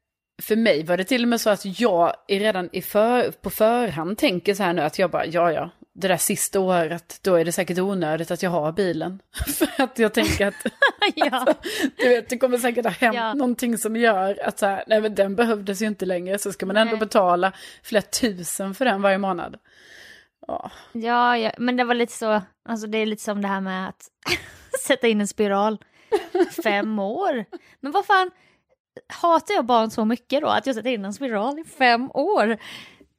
för 0.40 0.56
mig 0.56 0.85
var 0.85 0.97
det 0.97 1.04
till 1.04 1.23
och 1.23 1.28
med 1.28 1.40
så 1.40 1.50
att 1.50 1.80
jag 1.80 2.14
är 2.28 2.40
redan 2.40 2.68
i 2.73 2.82
för, 2.82 3.30
på 3.30 3.50
förhand 3.50 4.18
tänker 4.18 4.54
så 4.54 4.62
här 4.62 4.73
nu 4.73 4.82
att 4.82 4.99
jag 4.99 5.11
bara, 5.11 5.26
ja 5.26 5.52
ja, 5.52 5.70
det 5.92 6.09
där 6.09 6.16
sista 6.16 6.61
året, 6.61 7.18
då 7.23 7.35
är 7.35 7.44
det 7.44 7.52
säkert 7.52 7.78
onödigt 7.78 8.30
att 8.30 8.42
jag 8.42 8.50
har 8.50 8.73
bilen. 8.73 9.20
för 9.47 9.82
att 9.82 9.99
jag 9.99 10.14
tänker 10.14 10.47
att 10.47 10.54
ja. 11.14 11.54
du 11.97 12.09
vet, 12.09 12.28
det 12.28 12.38
kommer 12.38 12.59
säkert 12.59 12.85
ha 12.85 12.92
hänt 12.92 13.14
Ja. 13.14 13.35
någonting 13.35 13.78
som 13.78 13.97
gör 13.97 14.38
att 14.44 14.59
så 14.59 14.66
här, 14.66 14.85
nej 14.87 15.00
men 15.00 15.14
den 15.14 15.35
behövdes 15.37 15.82
ju 15.82 15.87
inte 15.87 16.06
längre, 16.06 16.38
så 16.38 16.52
ska 16.52 16.66
man 16.66 16.76
ändå 16.76 16.92
Nej. 16.92 17.00
betala 17.00 17.52
flera 17.82 18.02
tusen 18.02 18.75
för 18.75 18.85
den 18.85 19.02
varje 19.02 19.18
månad. 19.18 19.56
Ja, 20.47 20.70
Ja, 20.92 21.37
ja, 21.38 21.52
men 21.59 21.76
det 21.76 21.85
var 21.85 21.94
lite 21.94 22.12
så, 22.12 22.42
alltså 22.68 22.87
det 22.87 22.99
är 22.99 23.06
lite 23.06 23.23
som 23.23 23.42
det 23.42 23.49
här 23.49 23.61
med 23.61 23.88
att 23.88 24.02
sätta 24.87 25.09
in 25.09 25.20
en 25.20 25.28
spiral. 25.28 25.78
Fem 26.62 26.99
år. 26.99 27.44
Men 27.80 27.92
vad 27.92 28.06
fan, 28.06 28.30
hatar 29.09 29.54
jag 29.54 29.64
barn 29.66 29.90
så 29.90 30.04
mycket 30.04 30.40
då 30.42 30.49
att 30.49 30.66
jag 30.66 30.75
sätter 30.75 30.90
in 30.90 31.04
en 31.04 31.12
spiral 31.12 31.59
i 31.59 31.64
fem 31.64 32.11
år? 32.14 32.56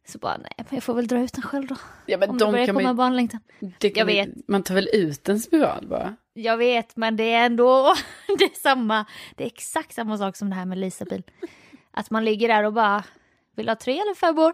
Så 0.07 0.17
bara, 0.17 0.37
nej, 0.37 0.51
men 0.57 0.65
jag 0.69 0.83
får 0.83 0.93
väl 0.93 1.07
dra 1.07 1.19
ut 1.19 1.33
den 1.33 1.41
själv 1.41 1.67
då. 1.67 1.75
ja 2.05 2.17
men 2.17 2.29
Om 2.29 2.37
det 2.37 2.45
de 2.45 2.51
börjar 2.51 2.65
kan 2.65 2.75
komma 2.75 2.87
man, 2.89 2.95
barnlängtan. 2.95 3.39
det 3.79 3.97
jag 3.97 4.05
vet. 4.05 4.29
man 4.47 4.63
tar 4.63 4.75
väl 4.75 4.89
ut 4.93 5.29
en 5.29 5.39
spiral 5.39 5.87
bara. 5.87 6.15
Jag 6.33 6.57
vet, 6.57 6.95
men 6.95 7.17
det 7.17 7.33
är 7.33 7.45
ändå 7.45 7.95
det 8.37 8.43
är 8.43 8.61
samma, 8.61 9.05
det 9.35 9.43
är 9.43 9.47
exakt 9.47 9.93
samma 9.93 10.17
sak 10.17 10.35
som 10.35 10.49
det 10.49 10.55
här 10.55 10.65
med 10.65 10.77
Lisabil. 10.77 11.23
Att 11.91 12.09
man 12.09 12.25
ligger 12.25 12.47
där 12.47 12.63
och 12.63 12.73
bara, 12.73 13.03
vill 13.55 13.69
ha 13.69 13.75
tre 13.75 13.93
eller 13.99 14.15
fem 14.15 14.39
år? 14.39 14.53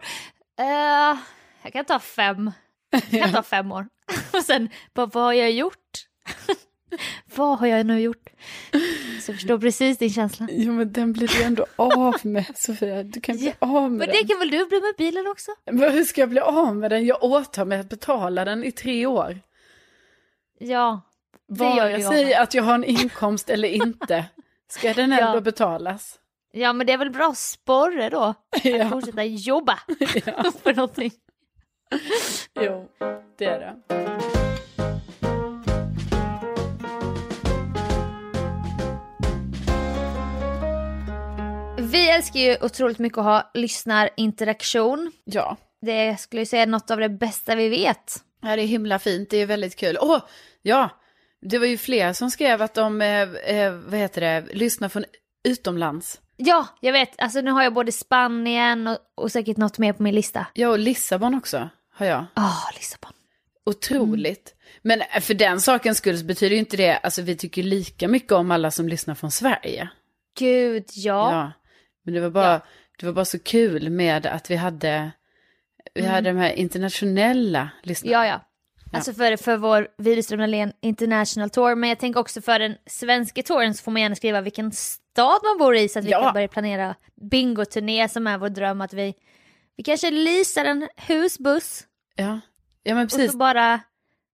Eh, 0.60 1.18
jag 1.63 1.74
kan 1.74 1.86
ta 1.86 2.00
fem. 2.00 2.52
Jag 3.10 3.22
kan 3.22 3.32
ta 3.32 3.44
fem 3.58 3.72
år. 3.72 3.88
Och 4.34 4.44
sen, 4.44 4.70
bara, 4.94 5.06
vad 5.06 5.24
har 5.24 5.34
jag 5.34 5.52
gjort? 5.52 6.08
vad 7.36 7.60
har 7.60 7.68
jag 7.68 7.86
nu 7.86 8.00
gjort? 8.00 8.30
Så 9.22 9.32
jag 9.32 9.36
förstår 9.38 9.58
precis 9.60 9.98
din 9.98 10.10
känsla. 10.10 10.48
Jo 10.52 10.72
men 10.74 10.94
den 10.94 11.14
blir 11.14 11.28
du 11.28 11.44
ändå 11.44 11.66
av 11.76 12.16
med 12.24 12.46
Sofia, 12.56 13.04
du 13.04 13.22
kan 13.22 13.38
bli 13.38 13.54
av 13.60 13.82
med 13.82 13.92
Men 13.92 14.00
den. 14.00 14.10
det 14.22 14.28
kan 14.28 14.40
väl 14.40 14.50
du 14.50 14.66
bli 14.66 14.82
med 14.82 14.94
bilen 14.98 15.28
också? 15.28 15.52
Men 15.72 15.92
hur 15.92 16.04
ska 16.04 16.22
jag 16.22 16.30
bli 16.30 16.40
av 16.40 16.76
med 16.76 16.92
den? 16.92 17.06
Jag 17.06 17.24
åtar 17.24 17.66
mig 17.66 17.80
att 17.80 17.90
betala 17.90 18.46
den 18.46 18.64
i 18.64 18.72
tre 18.72 19.06
år. 19.06 19.40
Ja, 20.60 21.02
det 21.50 21.64
gör 21.64 21.76
Vare 21.76 21.92
jag 21.92 22.14
sig 22.14 22.34
att 22.34 22.54
jag 22.54 22.64
har 22.64 22.74
en 22.76 22.84
inkomst 22.84 23.50
eller 23.50 23.68
inte, 23.68 24.26
ska 24.70 24.94
den 24.94 25.12
ändå 25.14 25.38
Ja. 25.38 25.42
betalas. 25.42 26.20
Ja, 26.52 26.74
men 26.74 26.88
det 26.88 26.94
är 26.94 26.98
väl 26.98 27.12
bra 27.12 27.34
sporre 27.36 28.10
då? 28.10 28.20
Att 28.20 28.38
Ja. 28.66 28.90
fortsätta 28.90 29.24
jobba 29.24 29.80
Ja. 30.26 30.52
för 30.64 30.74
någonting. 30.74 31.12
Jo, 32.62 32.88
det 33.38 33.46
är 33.46 33.60
det. 33.60 34.27
Vi 42.08 42.13
älskar 42.13 42.39
ju 42.39 42.58
otroligt 42.62 43.00
mycket 43.00 43.17
att 43.17 43.24
ha 43.24 43.52
lyssnarinteraktion. 43.54 45.12
Ja, 45.24 45.58
Det 45.82 46.20
skulle 46.20 46.41
jag 46.41 46.48
säga 46.48 46.62
är 46.62 46.67
något 46.67 46.91
av 46.91 47.00
det 47.00 47.10
bästa 47.10 47.56
vi 47.56 47.70
vet. 47.70 48.15
Ja, 48.41 48.56
det 48.56 48.62
är 48.62 48.67
himla 48.67 49.00
fint, 49.00 49.30
det 49.30 49.38
är 49.38 49.46
väldigt 49.46 49.76
kul. 49.76 49.98
Åh, 50.02 50.20
ja, 50.62 50.89
det 51.41 51.58
var 51.58 51.65
ju 51.65 51.78
fler 51.78 52.13
som 52.13 52.32
skrev 52.32 52.62
att 52.62 52.74
de, 52.74 53.02
eh, 53.02 53.22
eh, 53.22 53.72
vad 53.74 54.00
heter 54.00 54.22
det, 54.22 54.43
lyssnar 54.54 54.89
från 54.89 55.06
utomlands. 55.43 56.22
Ja, 56.38 56.67
jag 56.82 56.93
vet. 56.93 57.22
Alltså 57.22 57.41
nu 57.41 57.52
har 57.52 57.63
jag 57.63 57.74
både 57.74 57.91
Spanien 57.91 58.88
och, 58.88 58.98
och 59.15 59.32
säkert 59.32 59.58
något 59.58 59.78
mer 59.78 59.93
på 59.93 60.04
min 60.04 60.15
lista. 60.15 60.46
Ja, 60.54 60.70
och 60.70 60.80
Lissabon 60.80 61.36
också, 61.36 61.70
har 61.93 62.06
jag. 62.06 62.26
Ah, 62.34 62.72
Lissabon. 62.76 63.13
Otroligt. 63.65 64.56
Men 64.82 65.02
eh, 65.02 65.22
för 65.22 65.34
den 65.34 65.62
sakens 65.62 65.98
skull 65.98 66.20
så 66.20 66.26
betyder 66.26 66.54
ju 66.54 66.60
inte 66.60 66.78
det, 66.78 66.98
alltså 66.98 67.22
vi 67.22 67.36
tycker 67.36 67.63
lika 67.63 68.08
mycket 68.08 68.32
om 68.32 68.52
alla 68.52 68.72
som 68.72 68.89
lyssnar 68.89 69.15
från 69.15 69.32
Sverige. 69.32 69.89
Gud, 70.38 70.86
ja. 70.93 71.32
Ja. 71.32 71.52
Men 72.08 72.13
det 72.13 72.22
var 72.22 72.30
bara, 72.30 72.52
Ja. 72.54 72.60
det 73.00 73.06
var 73.06 73.13
bara 73.13 73.26
så 73.26 73.39
kul 73.39 73.89
med 73.89 74.26
att 74.26 74.52
vi 74.52 74.56
hade, 74.56 75.12
vi 75.93 76.02
Mm. 76.02 76.13
hade 76.13 76.30
de 76.30 76.38
här 76.39 76.52
internationella 76.52 77.70
lyssnarna. 77.84 78.12
Ja, 78.13 78.26
ja. 78.28 78.41
Alltså 78.93 79.13
för, 79.13 79.38
för 79.38 79.58
vår 79.58 79.88
Widerström 79.98 80.39
Dahlén 80.39 80.74
International 80.82 81.50
Tour, 81.50 81.76
men 81.76 81.89
jag 81.89 82.00
tänker 82.00 82.20
också 82.20 82.41
för 82.41 82.60
den 82.60 82.76
svenska 82.86 83.43
touren 83.43 83.74
så 83.74 83.84
får 83.84 83.91
man 83.91 84.02
gärna 84.02 84.15
skriva 84.15 84.41
vilken 84.41 84.72
stad 84.72 85.39
man 85.43 85.58
bor 85.60 85.76
i 85.76 85.89
så 85.89 86.00
att 86.00 86.06
vi 86.06 86.12
Ja. 86.12 86.24
kan 86.24 86.34
börja 86.34 86.48
planera 86.48 86.96
bingoturné 87.15 88.10
som 88.10 88.28
är 88.28 88.38
vår 88.38 88.50
dröm 88.50 88.82
att 88.82 88.93
vi, 88.93 89.13
vi 89.78 89.84
kanske 89.84 90.12
leasar 90.12 90.65
en 90.65 90.88
husbuss 90.96 91.84
Ja, 92.15 92.39
ja 92.84 92.96
men 92.96 93.04
och 93.06 93.10
precis. 93.12 93.32
så 93.32 93.38
bara 93.38 93.80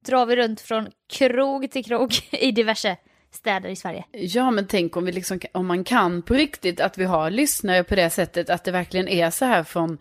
drar 0.05 0.25
vi 0.25 0.36
runt 0.36 0.62
från 0.62 0.88
krog 1.13 1.71
till 1.71 1.86
krog 1.86 2.12
i 2.31 2.51
diverse 2.51 2.97
städer 3.36 3.69
i 3.69 3.76
Sverige. 3.76 4.06
Ja, 4.12 4.52
men 4.52 4.67
tänk 4.67 4.98
om, 4.98 5.06
vi 5.06 5.12
liksom, 5.12 5.39
om 5.52 5.67
man 5.67 5.84
kan 5.84 6.22
på 6.22 6.34
riktigt 6.34 6.80
att 6.80 6.98
vi 6.98 7.04
har 7.04 7.30
lyssnare 7.30 7.84
på 7.84 7.96
det 7.96 8.10
sättet, 8.10 8.50
att 8.50 8.63
det 8.63 8.72
verkligen 8.72 9.08
är 9.08 9.30
så 9.30 9.46
här 9.46 9.63
från, 9.63 9.98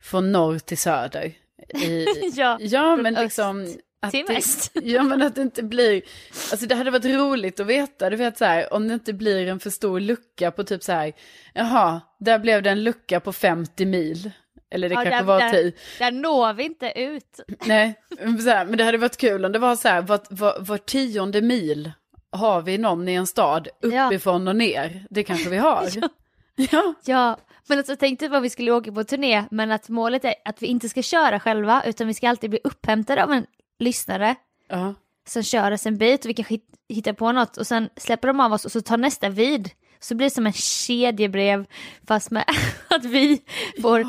från 0.00 0.32
norr 0.32 0.58
till 0.58 0.78
söder. 0.78 1.32
I, 1.74 2.06
Ja, 2.34 2.58
ja 2.60 2.96
men 2.96 3.16
öst 3.16 3.22
liksom... 3.22 3.76
Att 4.04 4.10
till 4.10 4.24
det, 4.26 4.34
väst. 4.34 4.72
Ja, 4.82 5.02
men 5.02 5.22
att 5.22 5.34
det 5.34 5.42
inte 5.42 5.62
blir... 5.62 6.02
Alltså 6.50 6.66
det 6.66 6.74
hade 6.74 6.90
varit 6.90 7.04
roligt 7.04 7.60
att 7.60 7.66
veta, 7.66 8.10
du 8.10 8.16
vet 8.16 8.38
så 8.38 8.44
här, 8.44 8.72
om 8.72 8.88
det 8.88 8.94
inte 8.94 9.12
blir 9.12 9.46
en 9.46 9.60
för 9.60 9.70
stor 9.70 10.00
lucka 10.00 10.50
på 10.50 10.64
typ 10.64 10.82
så 10.82 10.92
här, 10.92 11.12
jaha, 11.54 12.00
där 12.18 12.38
blev 12.38 12.62
det 12.62 12.70
en 12.70 12.84
lucka 12.84 13.20
på 13.20 13.32
50 13.32 13.86
mil. 13.86 14.30
Eller 14.70 14.88
det 14.88 14.94
Ja, 14.94 15.02
kanske 15.02 15.18
där, 15.18 15.24
var 15.24 15.40
där, 15.40 15.50
tio. 15.52 15.72
där 15.98 16.10
når 16.10 16.52
vi 16.52 16.64
inte 16.64 16.92
ut. 16.96 17.40
Nej, 17.66 17.94
här, 18.18 18.64
men 18.64 18.78
det 18.78 18.84
hade 18.84 18.98
varit 18.98 19.16
kul 19.16 19.44
om 19.44 19.52
det 19.52 19.58
var 19.58 19.76
så 19.76 19.88
här, 19.88 20.02
var, 20.02 20.20
var, 20.30 20.56
var 20.60 20.78
tionde 20.78 21.42
mil 21.42 21.92
har 22.32 22.62
vi 22.62 22.78
någon 22.78 23.08
i 23.08 23.14
en 23.14 23.26
stad 23.26 23.68
Ja. 23.80 24.06
uppifrån 24.06 24.48
och 24.48 24.56
ner. 24.56 25.06
Det 25.10 25.22
kanske 25.24 25.50
vi 25.50 25.56
har. 25.58 25.88
ja. 26.56 26.94
Ja, 27.04 27.38
men 27.68 27.78
alltså 27.78 27.96
tänkte 27.96 28.28
vad 28.28 28.42
vi 28.42 28.50
skulle 28.50 28.72
åka 28.72 28.92
på 28.92 29.04
turné, 29.04 29.44
men 29.50 29.72
att 29.72 29.88
målet 29.88 30.24
är 30.24 30.34
att 30.44 30.62
vi 30.62 30.66
inte 30.66 30.88
ska 30.88 31.02
köra 31.02 31.40
själva, 31.40 31.82
utan 31.86 32.06
vi 32.06 32.14
ska 32.14 32.28
alltid 32.28 32.50
bli 32.50 32.58
upphämtade 32.64 33.24
av 33.24 33.32
en 33.32 33.46
lyssnare 33.78 34.34
ja. 34.68 34.94
som 35.28 35.42
kör 35.42 35.72
oss 35.72 35.86
en 35.86 35.98
bit 35.98 36.24
och 36.24 36.28
vi 36.28 36.34
kan 36.34 36.44
hit- 36.44 36.74
hitta 36.88 37.14
på 37.14 37.32
något 37.32 37.56
och 37.56 37.66
sen 37.66 37.88
släpper 37.96 38.28
de 38.28 38.40
av 38.40 38.52
oss 38.52 38.64
och 38.64 38.72
så 38.72 38.80
tar 38.80 38.96
nästa 38.96 39.28
vid. 39.28 39.70
Så 40.00 40.14
blir 40.14 40.26
det 40.26 40.30
som 40.34 40.46
en 40.46 40.52
kedjebrev 40.52 41.66
fast 42.08 42.30
med 42.30 42.44
att 42.88 43.04
vi 43.04 43.42
får 43.82 44.06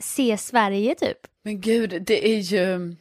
se 0.00 0.38
Sverige 0.38 0.94
typ. 0.94 1.18
Men 1.44 1.60
gud, 1.60 2.02
det 2.06 2.28
är 2.34 2.38
ju 2.38 2.96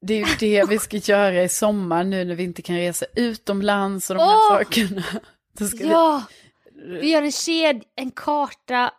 det, 0.00 0.14
är 0.14 0.18
ju 0.18 0.34
det 0.40 0.64
vi 0.68 0.78
ska 0.78 0.96
göra 0.96 1.42
i 1.42 1.48
sommar 1.48 2.04
nu 2.04 2.24
när 2.24 2.34
vi 2.34 2.44
inte 2.44 2.62
kan 2.62 2.76
resa 2.76 3.06
utomlands 3.16 4.10
och 4.10 4.16
de 4.16 4.22
här 4.22 4.36
Åh! 4.36 4.48
sakerna. 4.48 5.02
Ja, 5.80 6.22
vi 7.00 7.10
gör 7.10 7.22
en 7.22 7.32
ked, 7.32 7.84
en 7.96 8.10
karta 8.10 8.90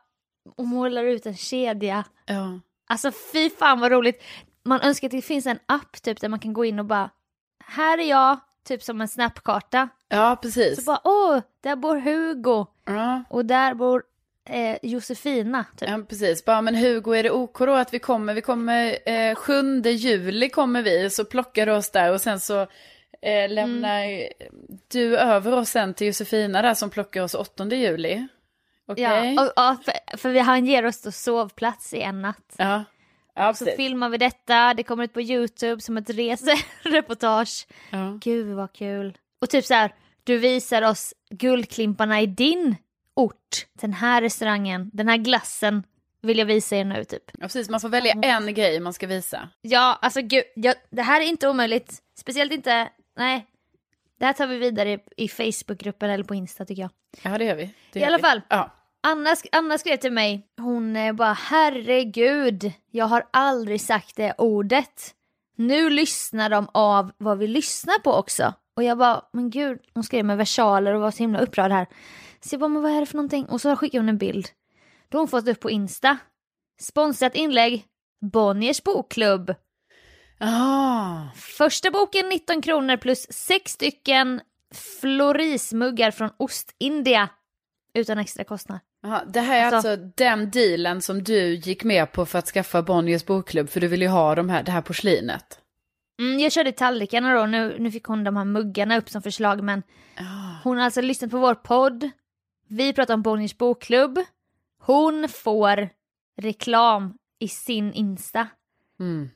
och 0.58 0.66
målar 0.68 1.04
ut 1.04 1.26
en 1.26 1.36
kedja. 1.38 2.04
vi, 2.28 2.34
ja. 2.34 2.60
Alltså 2.90 3.12
fy 3.34 3.50
fan 3.50 3.80
vad 3.80 3.92
roligt. 3.92 4.24
Man 4.66 4.82
önskar 4.82 5.08
att 5.08 5.12
det 5.12 5.22
finns 5.22 5.46
en 5.46 5.60
app 5.66 6.02
typ 6.02 6.22
där 6.22 6.30
man 6.30 6.40
kan 6.40 6.54
gå 6.54 6.66
in 6.66 6.80
och 6.80 6.86
bara, 6.86 7.10
här 7.66 7.98
är 7.98 8.10
jag, 8.10 8.40
typ 8.68 8.84
som 8.84 9.02
en 9.02 9.08
snapkarta. 9.08 9.90
ja, 10.10 10.38
precis. 10.42 10.76
Så 10.76 10.82
bara, 10.84 11.02
åh, 11.04 11.40
där 11.62 11.76
bor 11.76 11.98
Hugo 11.98 12.66
Ja. 12.86 13.24
och 13.30 13.46
där 13.46 13.74
bor 13.74 14.04
eh, 14.50 14.78
Josefina. 14.82 15.66
Typ. 15.78 15.90
Ja, 15.90 16.00
precis. 16.10 16.46
Bara, 16.46 16.62
men 16.62 16.76
Hugo, 16.76 17.14
är 17.16 17.24
det 17.24 17.32
OK 17.32 17.60
då 17.60 17.74
att 17.74 17.94
vi 17.94 18.00
kommer? 18.00 18.34
Vi 18.34 18.42
kommer 18.42 18.98
eh, 19.10 19.36
7 19.36 19.82
juli 19.82 20.50
kommer 20.50 20.82
vi, 20.82 21.10
så 21.10 21.26
plockar 21.26 21.66
du 21.66 21.72
oss 21.72 21.90
där 21.92 22.12
och 22.14 22.22
sen 22.22 22.40
så 22.40 22.62
eh, 23.22 23.50
lämnar 23.50 24.04
Mm. 24.04 24.30
du 24.92 25.18
över 25.18 25.52
oss 25.54 25.70
sen 25.70 25.94
till 25.94 26.08
Josefina 26.08 26.62
där 26.62 26.74
som 26.74 26.90
plockar 26.90 27.22
oss 27.24 27.34
8 27.36 27.66
juli. 27.66 28.28
Okej? 28.88 29.04
Ja, 29.04 29.42
och, 29.44 29.72
och, 29.72 29.84
för, 29.84 30.18
för 30.18 30.30
vi 30.30 30.40
han 30.40 30.66
ger 30.66 30.86
oss 30.86 31.02
då 31.02 31.12
sovplats 31.12 31.94
i 31.94 32.02
en 32.02 32.22
natt. 32.22 32.56
ja. 32.58 32.84
ja, 33.36 33.54
Så 33.54 33.66
filmar 33.66 34.10
vi 34.10 34.18
detta, 34.18 34.74
det 34.74 34.84
kommer 34.84 35.04
ut 35.04 35.14
på 35.14 35.22
YouTube 35.22 35.82
som 35.82 35.98
ett 35.98 36.10
resereportage. 36.10 37.68
Ja. 37.92 38.18
Gud 38.22 38.56
vad 38.56 38.74
kul. 38.74 39.18
Och 39.42 39.50
typ 39.50 39.66
så 39.66 39.74
här, 39.74 39.94
du 40.24 40.38
visar 40.38 40.82
oss 40.82 41.14
guldklimparna 41.30 42.22
i 42.22 42.26
din 42.26 42.76
ort. 43.18 43.66
Den 43.74 43.94
här 43.94 44.22
restaurangen, 44.22 44.90
den 44.94 45.08
här 45.08 45.18
glassen 45.18 45.84
vill 46.22 46.38
jag 46.38 46.46
visa 46.46 46.76
er 46.76 46.86
nu 46.86 47.04
typ. 47.04 47.24
ja, 47.34 47.40
precis. 47.42 47.70
Man 47.70 47.80
får 47.80 47.90
välja 47.90 48.14
en 48.22 48.54
grej 48.54 48.80
man 48.80 48.94
ska 48.94 49.08
visa. 49.08 49.50
Ja, 49.62 50.00
alltså 50.02 50.22
gud, 50.22 50.44
ja, 50.56 50.74
det 50.90 51.02
här 51.02 51.22
är 51.22 51.26
inte 51.26 51.48
omöjligt. 51.50 51.98
Speciellt 52.20 52.52
inte, 52.52 52.90
nej. 53.18 53.46
Det 54.20 54.26
här 54.26 54.34
tar 54.34 54.48
vi 54.48 54.58
vidare 54.58 54.92
i, 54.92 55.00
i 55.18 55.28
Facebookgruppen 55.28 56.10
eller 56.10 56.24
på 56.24 56.36
Insta 56.36 56.66
tycker 56.66 56.82
jag. 56.82 56.92
Ja, 57.22 57.38
det 57.38 57.46
gör 57.46 57.56
vi. 57.56 57.74
Det 57.94 58.00
I 58.00 58.02
gör 58.02 58.08
alla 58.08 58.18
vi. 58.18 58.24
fall. 58.24 58.42
Ja. 58.50 58.74
Anna, 59.04 59.36
Anna 59.52 59.78
skrev 59.78 59.98
till 59.98 60.12
mig, 60.12 60.48
hon 60.58 60.96
eh, 60.96 61.14
bara 61.14 61.34
herregud, 61.34 62.72
jag 62.92 63.06
har 63.06 63.26
aldrig 63.32 63.82
sagt 63.82 64.16
det 64.16 64.34
ordet. 64.38 65.14
Nu 65.56 65.90
lyssnar 65.90 66.50
de 66.50 66.68
av 66.74 67.12
vad 67.18 67.38
vi 67.38 67.48
lyssnar 67.48 68.00
på 68.00 68.14
också. 68.14 68.54
Och 68.76 68.84
jag 68.84 68.98
bara, 68.98 69.22
men 69.34 69.50
gud, 69.50 69.80
hon 69.94 70.04
skrev 70.04 70.26
med 70.26 70.38
versaler 70.38 70.94
och 70.94 71.02
var 71.02 71.12
så 71.12 71.18
himla 71.18 71.40
upprörd 71.40 71.72
här. 71.72 71.88
Så 72.42 72.54
jag 72.54 72.60
bara, 72.60 72.68
men 72.68 72.82
vad 72.82 72.92
är 72.92 73.00
det 73.00 73.06
för 73.06 73.16
någonting? 73.18 73.46
Och 73.46 73.62
så 73.62 73.76
skickade 73.76 74.00
hon 74.02 74.10
en 74.10 74.18
bild. 74.18 74.48
Då 75.10 75.18
har 75.18 75.22
hon 75.22 75.28
fått 75.28 75.48
upp 75.48 75.60
på 75.60 75.70
Insta. 75.70 76.18
Sponsrat 76.80 77.36
inlägg, 77.36 77.86
Bonniers 78.22 78.84
bokklubb. 78.84 79.56
Ah. 80.40 81.22
Första 81.36 81.92
boken 81.92 82.30
19 82.30 82.62
kronor 82.62 82.98
plus 82.98 83.28
sex 83.30 83.72
stycken 83.72 84.42
florismuggar 85.02 86.12
från 86.12 86.30
Ostindia. 86.38 87.30
Utan 87.94 88.18
extra 88.18 88.44
kostnad. 88.44 88.80
Aha, 89.06 89.24
det 89.28 89.40
här 89.40 89.60
är 89.62 89.76
alltså, 89.76 89.90
Alltså- 89.92 90.12
den 90.16 90.52
dealen 90.52 91.02
som 91.02 91.24
du 91.24 91.56
gick 91.56 91.84
med 91.84 92.12
på 92.12 92.26
för 92.26 92.40
att 92.40 92.48
skaffa 92.48 92.82
Bonniers 92.82 93.26
bokklubb, 93.26 93.70
för 93.70 93.80
du 93.80 93.88
vill 93.88 94.02
ju 94.02 94.08
ha 94.08 94.36
de 94.36 94.50
här, 94.50 94.64
det 94.64 94.72
här 94.72 94.82
porslinet. 94.82 95.60
Mm, 96.20 96.40
jag 96.40 96.52
körde 96.52 96.72
tallrikarna 96.72 97.34
då, 97.34 97.46
nu, 97.46 97.76
nu 97.80 97.92
fick 97.92 98.04
hon 98.04 98.24
de 98.24 98.38
här 98.38 98.46
muggarna 98.46 98.98
upp 98.98 99.10
som 99.10 99.22
förslag 99.22 99.64
men 99.64 99.84
hon 100.64 100.78
har 100.78 100.86
alltså 100.86 101.02
lyssnat 101.02 101.32
på 101.32 101.38
vår 101.38 101.56
podd, 101.56 102.10
vi 102.68 102.94
pratar 102.94 103.14
om 103.14 103.22
Bonniers 103.22 103.58
bokklubb, 103.58 104.20
hon 104.80 105.30
får 105.30 105.90
reklam 106.42 107.18
i 107.40 107.48
sin 107.48 107.94
Insta. 107.94 108.48
Mm. 109.00 109.30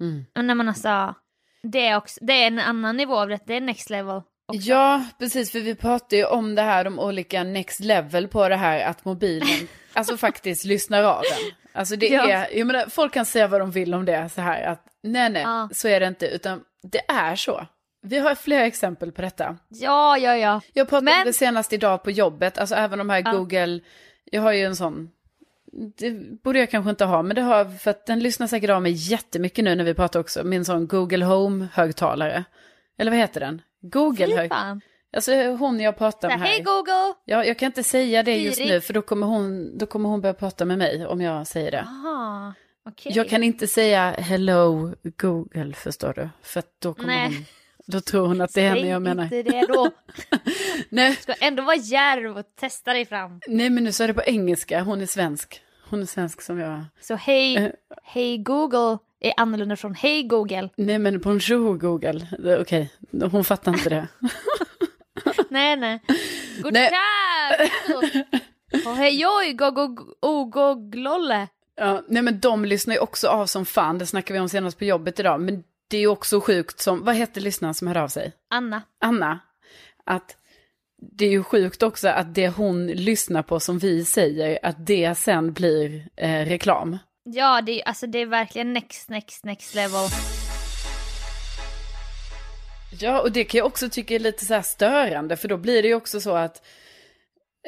Mm. 0.00 0.24
Och 0.34 0.44
när 0.44 0.54
man 0.54 0.68
alltså, 0.68 1.14
det 1.62 1.86
är, 1.86 1.96
också, 1.96 2.20
det 2.24 2.32
är 2.32 2.46
en 2.46 2.58
annan 2.58 2.96
nivå 2.96 3.16
av 3.18 3.28
det, 3.28 3.38
det 3.46 3.54
är 3.54 3.60
next 3.60 3.90
level. 3.90 4.16
också. 4.46 4.60
Ja, 4.60 5.04
precis, 5.18 5.52
för 5.52 5.60
vi 5.60 5.74
pratar 5.74 6.16
ju 6.16 6.24
om 6.24 6.54
det 6.54 6.62
här, 6.62 6.84
de 6.84 6.98
olika 6.98 7.44
next 7.44 7.80
level 7.80 8.28
på 8.28 8.48
det 8.48 8.56
här, 8.56 8.84
att 8.90 9.04
mobilen, 9.04 9.68
alltså 9.92 10.16
faktiskt 10.16 10.64
lyssnar 10.64 11.02
av 11.02 11.22
den. 11.22 11.52
Alltså 11.72 11.96
det 11.96 12.06
Ja. 12.08 12.28
är, 12.28 12.58
jag 12.58 12.66
menar, 12.66 12.86
folk 12.88 13.12
kan 13.14 13.26
säga 13.26 13.48
vad 13.48 13.60
de 13.60 13.70
vill 13.70 13.94
om 13.94 14.04
det, 14.04 14.28
så 14.28 14.40
här 14.40 14.62
att 14.62 14.86
nej, 15.02 15.30
nej, 15.30 15.42
Ja. 15.42 15.68
så 15.72 15.88
är 15.88 16.00
det 16.00 16.06
inte, 16.06 16.26
utan 16.26 16.64
det 16.82 17.10
är 17.10 17.36
så. 17.36 17.66
Vi 18.04 18.18
har 18.18 18.34
flera 18.34 18.66
exempel 18.66 19.12
på 19.12 19.22
detta. 19.22 19.56
Ja, 19.68 20.18
ja, 20.18 20.36
ja. 20.36 20.60
Jag 20.72 20.88
pratade 20.88 21.10
om 21.10 21.16
Men- 21.16 21.26
det 21.26 21.32
senast 21.32 21.72
idag 21.72 22.02
på 22.02 22.10
jobbet, 22.10 22.58
alltså 22.58 22.74
även 22.74 22.98
de 22.98 23.10
här 23.10 23.22
Ja. 23.24 23.32
Google, 23.32 23.80
jag 24.24 24.42
har 24.42 24.52
ju 24.52 24.64
en 24.64 24.76
sån, 24.76 25.10
det 25.98 26.10
borde 26.42 26.58
jag 26.58 26.70
kanske 26.70 26.90
inte 26.90 27.04
ha, 27.04 27.22
men 27.22 27.34
det 27.36 27.42
har 27.42 27.64
för 27.64 27.90
att 27.90 28.06
den 28.06 28.18
lyssnar 28.20 28.46
säkert 28.46 28.70
av 28.70 28.82
mig 28.82 28.92
jättemycket 28.92 29.64
nu 29.64 29.74
när 29.74 29.84
vi 29.84 29.94
pratar 29.94 30.20
också, 30.20 30.44
min 30.44 30.64
sån 30.64 30.86
Google 30.86 31.24
Home-högtalare. 31.24 32.44
Eller 32.98 33.10
vad 33.10 33.20
heter 33.20 33.40
den? 33.40 33.62
Google 33.80 34.26
Fy 34.26 34.36
hög... 34.36 34.48
fan. 34.50 34.80
Alltså 35.16 35.32
hon 35.34 35.80
jag 35.80 35.98
pratar 35.98 36.28
med 36.28 36.40
Hej 36.40 36.50
här. 36.58 36.64
Google! 36.64 37.14
Ja, 37.24 37.44
jag 37.44 37.58
kan 37.58 37.66
inte 37.66 37.82
säga 37.82 38.22
det 38.22 38.36
just 38.36 38.60
nu 38.60 38.80
för 38.80 38.94
då 38.94 39.02
kommer, 39.02 39.26
hon, 39.26 39.78
då 39.78 39.86
kommer 39.86 40.08
hon 40.08 40.20
börja 40.20 40.34
prata 40.34 40.64
med 40.64 40.78
mig 40.78 41.06
om 41.06 41.20
jag 41.20 41.46
säger 41.46 41.70
det. 41.70 41.80
Aha, 41.80 42.52
okej. 42.88 43.12
Jag 43.14 43.28
kan 43.28 43.42
inte 43.42 43.66
säga 43.66 44.10
hello 44.18 44.94
Google 45.16 45.72
förstår 45.74 46.12
du. 46.16 46.28
För 46.42 46.62
då 46.78 46.94
kommer 46.94 47.08
Nej. 47.08 47.24
hon, 47.26 47.44
då 47.86 48.00
tror 48.00 48.26
hon 48.26 48.40
att 48.40 48.54
det 48.54 48.62
är 48.62 48.68
henne 48.74 48.88
jag 48.88 49.02
menar. 49.02 49.24
inte 49.24 49.42
det 49.42 49.66
då. 49.68 49.90
Nej, 50.88 51.16
Ska 51.16 51.32
ändå 51.40 51.62
vara 51.62 51.76
djärv 51.76 52.36
och 52.38 52.44
testa 52.60 52.92
dig 52.92 53.06
fram. 53.06 53.40
nej 53.46 53.70
men 53.70 53.84
nu 53.84 53.90
är 53.90 54.06
det 54.06 54.14
på 54.14 54.22
engelska, 54.22 54.82
hon 54.82 55.00
är 55.00 55.06
svensk. 55.06 55.60
Hon 55.88 56.02
är 56.02 56.06
svensk 56.06 56.42
som 56.42 56.58
jag. 56.58 56.84
Så 57.00 57.14
hej, 57.14 57.56
Eh. 57.56 57.70
hej 58.04 58.38
Google 58.38 58.98
är 59.20 59.32
annorlunda 59.36 59.76
från 59.76 59.94
hej 59.94 60.22
Google. 60.22 60.68
Nej 60.76 60.98
men 60.98 61.18
bonjour 61.20 61.78
Google, 61.78 62.26
okej, 62.60 62.90
hon 63.32 63.44
fattar 63.44 63.72
inte 63.72 63.88
det. 63.88 64.08
Nej, 65.48 65.76
nej. 65.76 66.00
God 66.62 66.72
Nej. 66.72 66.90
Och 68.86 68.96
hej 68.96 69.24
oj, 69.26 69.52
go 69.52 69.70
go 69.70 69.96
o 70.22 70.44
go 70.44 70.74
glolle. 70.74 71.48
Ja, 71.76 72.02
nej 72.08 72.22
men 72.22 72.40
de 72.40 72.64
lyssnar 72.64 72.94
ju 72.94 73.00
också 73.00 73.28
av 73.28 73.46
som 73.46 73.66
fan, 73.66 73.98
det 73.98 74.06
snackar 74.06 74.34
vi 74.34 74.40
om 74.40 74.48
senast 74.48 74.78
på 74.78 74.84
jobbet 74.84 75.20
idag. 75.20 75.40
Men 75.40 75.64
det 75.94 75.98
är 75.98 76.00
ju 76.00 76.08
också 76.08 76.40
sjukt 76.40 76.80
som, 76.80 77.04
vad 77.04 77.14
hette 77.14 77.40
lyssnaren 77.40 77.74
som 77.74 77.86
hörde 77.86 78.02
av 78.02 78.08
sig? 78.08 78.32
Anna. 78.50 78.82
Anna, 79.00 79.40
att 80.04 80.36
det 80.98 81.24
är 81.24 81.30
ju 81.30 81.42
sjukt 81.42 81.82
också 81.82 82.08
att 82.08 82.34
det 82.34 82.48
hon 82.48 82.86
lyssnar 82.86 83.42
på 83.42 83.60
som 83.60 83.78
vi 83.78 84.04
säger, 84.04 84.58
att 84.62 84.86
det 84.86 85.14
sen 85.14 85.52
blir 85.52 86.08
eh, 86.16 86.46
reklam. 86.46 86.98
Ja, 87.24 87.60
det 87.60 87.80
är, 87.80 87.88
alltså, 87.88 88.06
det 88.06 88.18
är 88.18 88.26
verkligen 88.26 88.72
next, 88.72 89.08
next, 89.08 89.44
next 89.44 89.74
level. 89.74 90.08
Ja, 93.00 93.20
och 93.20 93.32
det 93.32 93.44
kan 93.44 93.58
jag 93.58 93.66
också 93.66 93.88
tycka 93.88 94.14
är 94.14 94.18
lite 94.18 94.44
så 94.44 94.54
här 94.54 94.62
störande, 94.62 95.36
för 95.36 95.48
då 95.48 95.56
blir 95.56 95.82
det 95.82 95.88
ju 95.88 95.94
också 95.94 96.20
så 96.20 96.36
att 96.36 96.66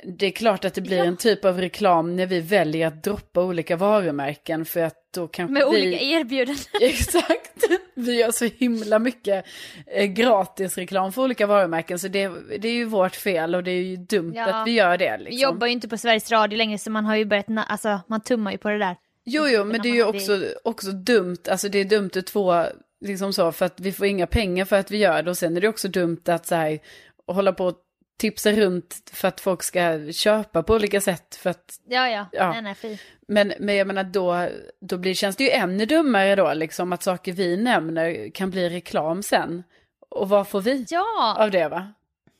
det 0.05 0.27
är 0.27 0.31
klart 0.31 0.65
att 0.65 0.75
det 0.75 0.81
blir 0.81 0.99
en 0.99 1.17
typ 1.17 1.45
av 1.45 1.61
reklam 1.61 2.17
när 2.17 2.27
vi 2.27 2.41
väljer 2.41 2.87
att 2.87 3.03
droppa 3.03 3.43
olika 3.43 3.77
varumärken 3.77 4.65
för 4.65 4.81
att 4.81 4.95
då 5.15 5.29
kanske 5.29 5.53
Med 5.53 5.63
vi... 5.63 5.69
olika 5.69 6.01
erbjudanden. 6.05 6.65
Exakt. 6.81 7.65
Vi 7.95 8.21
gör 8.21 8.31
så 8.31 8.45
himla 8.45 8.99
mycket 8.99 9.45
eh, 9.87 10.05
gratis 10.07 10.79
reklam 10.79 11.13
för 11.13 11.23
olika 11.23 11.47
varumärken 11.47 11.99
så 11.99 12.09
det, 12.09 12.29
det 12.59 12.69
är 12.69 12.73
ju 12.73 12.85
vårt 12.85 13.17
fel 13.17 13.55
och 13.55 13.65
det 13.65 13.71
är 13.71 13.83
ju 13.83 13.97
dumt 13.97 14.33
Ja. 14.37 14.47
att 14.55 14.67
vi 14.67 14.71
gör 14.73 14.99
det. 14.99 15.17
Vi 15.19 15.25
Liksom. 15.25 15.41
jobbar 15.43 15.67
ju 15.67 15.73
inte 15.73 15.89
på 15.89 15.97
Sveriges 15.99 16.31
Radio 16.33 16.57
längre 16.57 16.79
så 16.79 16.91
man 16.91 17.05
har 17.05 17.17
ju 17.17 17.25
börjat, 17.25 17.47
alltså 17.69 18.01
man 18.07 18.21
tummar 18.21 18.53
ju 18.53 18.59
på 18.59 18.69
det 18.69 18.79
där. 18.79 18.97
Jo, 19.25 19.49
jo, 19.49 19.65
men 19.65 19.83
det 19.83 19.89
är 19.89 19.95
ju 19.95 20.05
också, 20.05 20.45
också 20.65 20.91
dumt, 20.91 21.37
alltså 21.51 21.69
det 21.69 21.79
är 21.79 21.85
dumt 21.85 22.11
ur 22.15 22.21
två, 22.23 22.65
liksom 23.01 23.33
så, 23.33 23.53
för 23.53 23.67
att 23.67 23.81
vi 23.81 23.93
får 23.93 24.07
inga 24.07 24.27
pengar 24.27 24.65
för 24.65 24.77
att 24.77 24.91
vi 24.91 24.99
gör 24.99 25.23
det 25.23 25.31
och 25.31 25.37
sen 25.39 25.57
är 25.57 25.61
det 25.61 25.69
också 25.69 25.89
dumt 25.89 26.23
att 26.27 26.47
så 26.47 26.55
här, 26.55 26.79
hålla 27.27 27.53
på 27.53 27.65
och 27.67 27.77
tipsa 28.17 28.53
runt 28.53 29.11
för 29.13 29.29
att 29.29 29.41
folk 29.41 29.63
ska 29.63 30.13
köpa 30.13 30.63
på 30.63 30.75
olika 30.75 31.01
sätt 31.01 31.35
för 31.35 31.51
att 31.51 31.81
Ja, 31.89 32.09
ja. 32.09 32.27
Ja. 32.33 32.53
Nej, 32.53 32.63
nej, 32.63 32.75
fy. 32.75 32.99
Men, 33.29 33.53
men 33.59 33.77
jag 33.77 33.87
menar 33.87 34.05
då, 34.05 34.49
då 34.81 34.99
blir, 34.99 35.15
känns 35.15 35.37
det 35.37 35.45
ju 35.45 35.51
ännu 35.51 35.87
dummare 35.87 36.35
då, 36.35 36.55
liksom 36.55 36.93
att 36.93 37.03
saker 37.03 37.33
vi 37.33 37.57
nämner 37.57 38.31
kan 38.31 38.51
bli 38.51 38.69
reklam 38.69 39.23
sen. 39.23 39.63
Och 40.09 40.29
vad 40.29 40.49
får 40.49 40.61
vi 40.61 40.87
Ja, 40.89 41.37
av 41.39 41.51
det 41.51 41.69
va? 41.69 41.93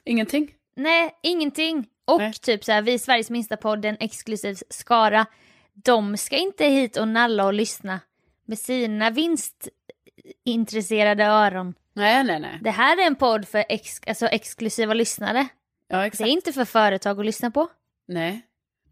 Ingenting? 0.05 0.53
nej, 0.77 1.15
ingenting. 1.23 1.87
Och 2.05 2.21
Nej. 2.21 2.33
typ 2.33 2.65
så 2.65 2.73
här, 2.73 2.83
vi 2.83 2.99
Sveriges 2.99 3.31
minsta 3.31 3.57
podd, 3.57 3.85
en 3.85 3.97
exklusiv 4.01 4.57
skara. 4.71 5.27
De 5.75 6.17
ska 6.17 6.37
inte 6.37 6.65
hit 6.65 6.97
och 6.97 7.09
nalla 7.09 7.45
och 7.47 7.55
lyssna 7.55 8.01
med 8.45 8.59
sina 8.59 9.11
vinstintresserade 9.11 11.25
öron. 11.25 11.75
Nej, 11.93 12.25
nej, 12.25 12.41
nej. 12.41 12.59
Det 12.63 12.71
här 12.71 13.03
är 13.03 13.07
en 13.07 13.17
podd 13.17 13.49
för 13.49 13.65
ex, 13.69 14.01
alltså 14.07 14.27
exklusiva 14.27 14.95
lyssnare. 14.95 15.49
Ja, 15.89 15.97
Det 15.97 16.03
är 16.03 16.07
exakt. 16.07 16.29
inte 16.29 16.53
för 16.53 16.65
företag 16.65 17.21
att 17.21 17.27
lyssna 17.27 17.51
på. 17.51 17.69
Nej. 18.09 18.43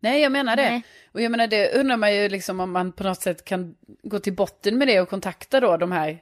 Nej, 0.00 0.20
jag 0.20 0.32
menar 0.32 0.56
det. 0.56 0.70
Nej. 0.70 0.82
Och 1.12 1.20
jag 1.20 1.30
menar 1.30 1.46
det 1.46 1.72
undrar 1.74 1.96
man 1.96 2.14
ju 2.14 2.28
liksom 2.28 2.60
om 2.60 2.72
man 2.72 2.92
på 2.92 3.02
något 3.04 3.20
sätt 3.22 3.44
kan 3.44 3.74
gå 4.02 4.18
till 4.18 4.32
botten 4.34 4.78
med 4.78 4.88
det 4.88 5.00
och 5.00 5.08
kontakta 5.08 5.60
då 5.60 5.76
de 5.76 5.92
här 5.92 6.18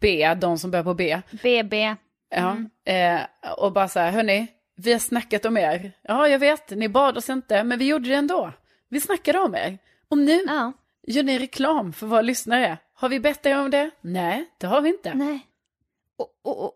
B, 0.00 0.34
de 0.40 0.58
som 0.58 0.70
börjar 0.70 0.84
på 0.84 0.94
B. 0.94 1.20
BB. 1.42 1.94
Ja. 2.30 2.56
Eh, 2.92 3.20
och 3.58 3.72
bara 3.72 3.88
så 3.88 4.00
här, 4.00 4.10
hörni, 4.10 4.46
vi 4.76 4.92
har 4.92 4.98
snackat 4.98 5.44
om 5.44 5.56
er. 5.56 5.92
Ja, 6.02 6.28
jag 6.28 6.38
vet, 6.38 6.70
ni 6.70 6.88
bad 6.88 7.16
oss 7.16 7.30
inte, 7.30 7.64
men 7.64 7.78
vi 7.78 7.86
gjorde 7.86 8.08
det 8.08 8.14
ändå. 8.14 8.52
Vi 8.88 9.00
snackade 9.00 9.38
om 9.38 9.54
er. 9.54 9.78
Och 10.08 10.18
nu, 10.18 10.42
Ja. 10.46 10.72
Gör 11.06 11.22
ni 11.22 11.38
reklam 11.38 11.92
för 11.92 12.06
våra 12.06 12.22
lyssnare? 12.22 12.78
Har 12.94 13.08
vi 13.08 13.20
bett 13.20 13.46
er 13.46 13.58
om 13.58 13.70
det? 13.70 13.90
Nej, 14.00 14.44
det 14.58 14.66
har 14.66 14.80
vi 14.80 14.88
inte. 14.88 15.14
Nej. 15.14 15.40
Och, 16.18 16.30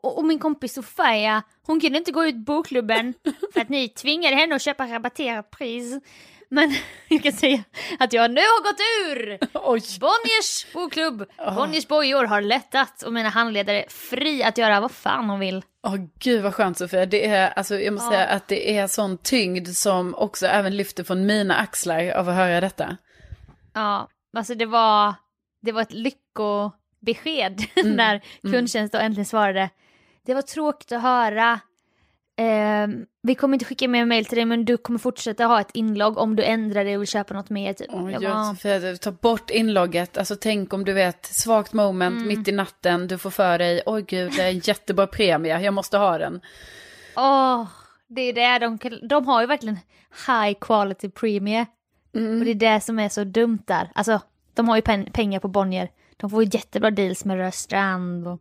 och, 0.04 0.18
och, 0.18 0.24
min 0.24 0.38
kompis 0.38 0.74
Sofia, 0.74 1.42
hon 1.66 1.80
kunde 1.80 1.98
inte 1.98 2.12
gå 2.12 2.24
ut 2.26 2.36
bokklubben 2.36 3.14
för 3.52 3.60
att 3.60 3.68
ni 3.68 3.88
tvingade 3.88 4.36
henne 4.36 4.54
att 4.54 4.62
köpa 4.62 4.86
rabatterat 4.86 5.50
pris. 5.50 6.00
Men 6.50 6.74
jag 7.08 7.22
kan 7.22 7.32
säga 7.32 7.64
att 7.98 8.12
jag 8.12 8.30
nu 8.30 8.40
har 8.40 8.62
gått 8.62 8.80
ur! 9.08 9.38
Oj. 9.54 9.82
Bonniers 10.00 10.72
bokklubb, 10.72 11.24
Bonniers 11.56 11.88
bojor 11.88 12.24
har 12.24 12.40
lättat 12.40 13.02
och 13.02 13.12
mina 13.12 13.28
handledare 13.28 13.82
är 13.84 13.88
fri 13.88 14.42
att 14.42 14.58
göra 14.58 14.80
vad 14.80 14.90
fan 14.90 15.28
de 15.28 15.38
vill. 15.40 15.62
Åh 15.86 15.96
gud 16.18 16.42
vad 16.42 16.54
skönt 16.54 16.78
Sofia. 16.78 17.06
Det 17.06 17.26
är, 17.26 17.48
alltså, 17.50 17.78
jag 17.80 17.94
måste 17.94 18.06
Ja. 18.06 18.12
säga 18.12 18.26
att 18.26 18.48
det 18.48 18.76
är 18.78 18.86
sån 18.86 19.18
tyngd 19.18 19.68
som 19.68 20.14
också 20.14 20.46
även 20.46 20.76
lyfter 20.76 21.04
från 21.04 21.26
mina 21.26 21.54
axlar 21.56 22.10
av 22.10 22.28
att 22.28 22.34
höra 22.34 22.60
detta. 22.60 22.96
Ja, 23.74 24.08
alltså 24.36 24.54
det 24.54 24.66
var, 24.66 25.14
det 25.62 25.72
var 25.72 25.82
ett 25.82 25.92
lyckobesked 27.00 27.60
Mm. 27.84 27.96
när 27.96 28.20
kundtjänst 28.42 28.92
då 28.92 28.98
äntligen 28.98 29.24
svarade. 29.26 29.70
Det 30.26 30.34
var 30.34 30.42
tråkigt 30.42 30.92
att 30.92 31.02
höra. 31.02 31.60
Ehm, 32.36 33.06
vi 33.22 33.34
kommer 33.34 33.54
inte 33.54 33.64
skicka 33.64 33.88
mer 33.88 34.04
mail 34.04 34.24
till 34.24 34.36
dig 34.36 34.44
men 34.44 34.64
du 34.64 34.76
kommer 34.76 34.98
fortsätta 34.98 35.44
ha 35.44 35.60
ett 35.60 35.70
inlogg 35.74 36.18
om 36.18 36.36
du 36.36 36.42
ändrar 36.44 36.84
dig 36.84 36.96
och 36.96 37.02
vill 37.02 37.08
köpa 37.08 37.34
något 37.34 37.50
mer. 37.50 37.72
Typ. 37.72 37.90
Bara, 37.92 38.44
Sofia, 38.44 38.96
ta 38.96 39.10
bort 39.12 39.50
inlogget. 39.50 40.18
Alltså 40.18 40.36
tänk 40.36 40.72
om 40.72 40.84
du 40.84 40.92
vet, 40.92 41.26
svagt 41.26 41.72
moment 41.72 42.16
Mm. 42.16 42.28
mitt 42.28 42.48
i 42.48 42.52
natten, 42.52 43.08
du 43.08 43.18
får 43.18 43.30
för 43.30 43.58
dig, 43.58 43.82
oj 43.86 44.02
gud 44.08 44.32
det 44.36 44.42
är 44.42 44.48
en 44.50 44.58
jättebra 44.58 45.06
premie, 45.06 45.60
jag 45.60 45.74
måste 45.74 45.98
ha 45.98 46.18
den. 46.18 46.40
Åh, 47.16 47.66
det 48.08 48.20
är 48.20 48.32
det 48.32 48.58
de, 48.66 48.78
de 49.08 49.26
har 49.26 49.40
ju 49.40 49.46
verkligen 49.46 49.78
high 50.26 50.58
quality 50.60 51.10
premie. 51.10 51.66
Mm. 52.14 52.38
Och 52.38 52.44
det 52.44 52.50
är 52.50 52.54
det 52.74 52.80
som 52.80 52.98
är 52.98 53.08
så 53.08 53.24
dumt 53.24 53.58
där. 53.66 53.90
Alltså, 53.94 54.20
de 54.54 54.68
har 54.68 54.76
ju 54.76 54.82
pen- 54.82 55.10
pengar 55.12 55.40
på 55.40 55.48
Bonnier. 55.48 55.90
De 56.20 56.30
får 56.30 56.54
jättebra 56.54 56.90
deals 56.90 57.24
med 57.24 57.36
Rörstrand 57.36 58.28
och... 58.28 58.40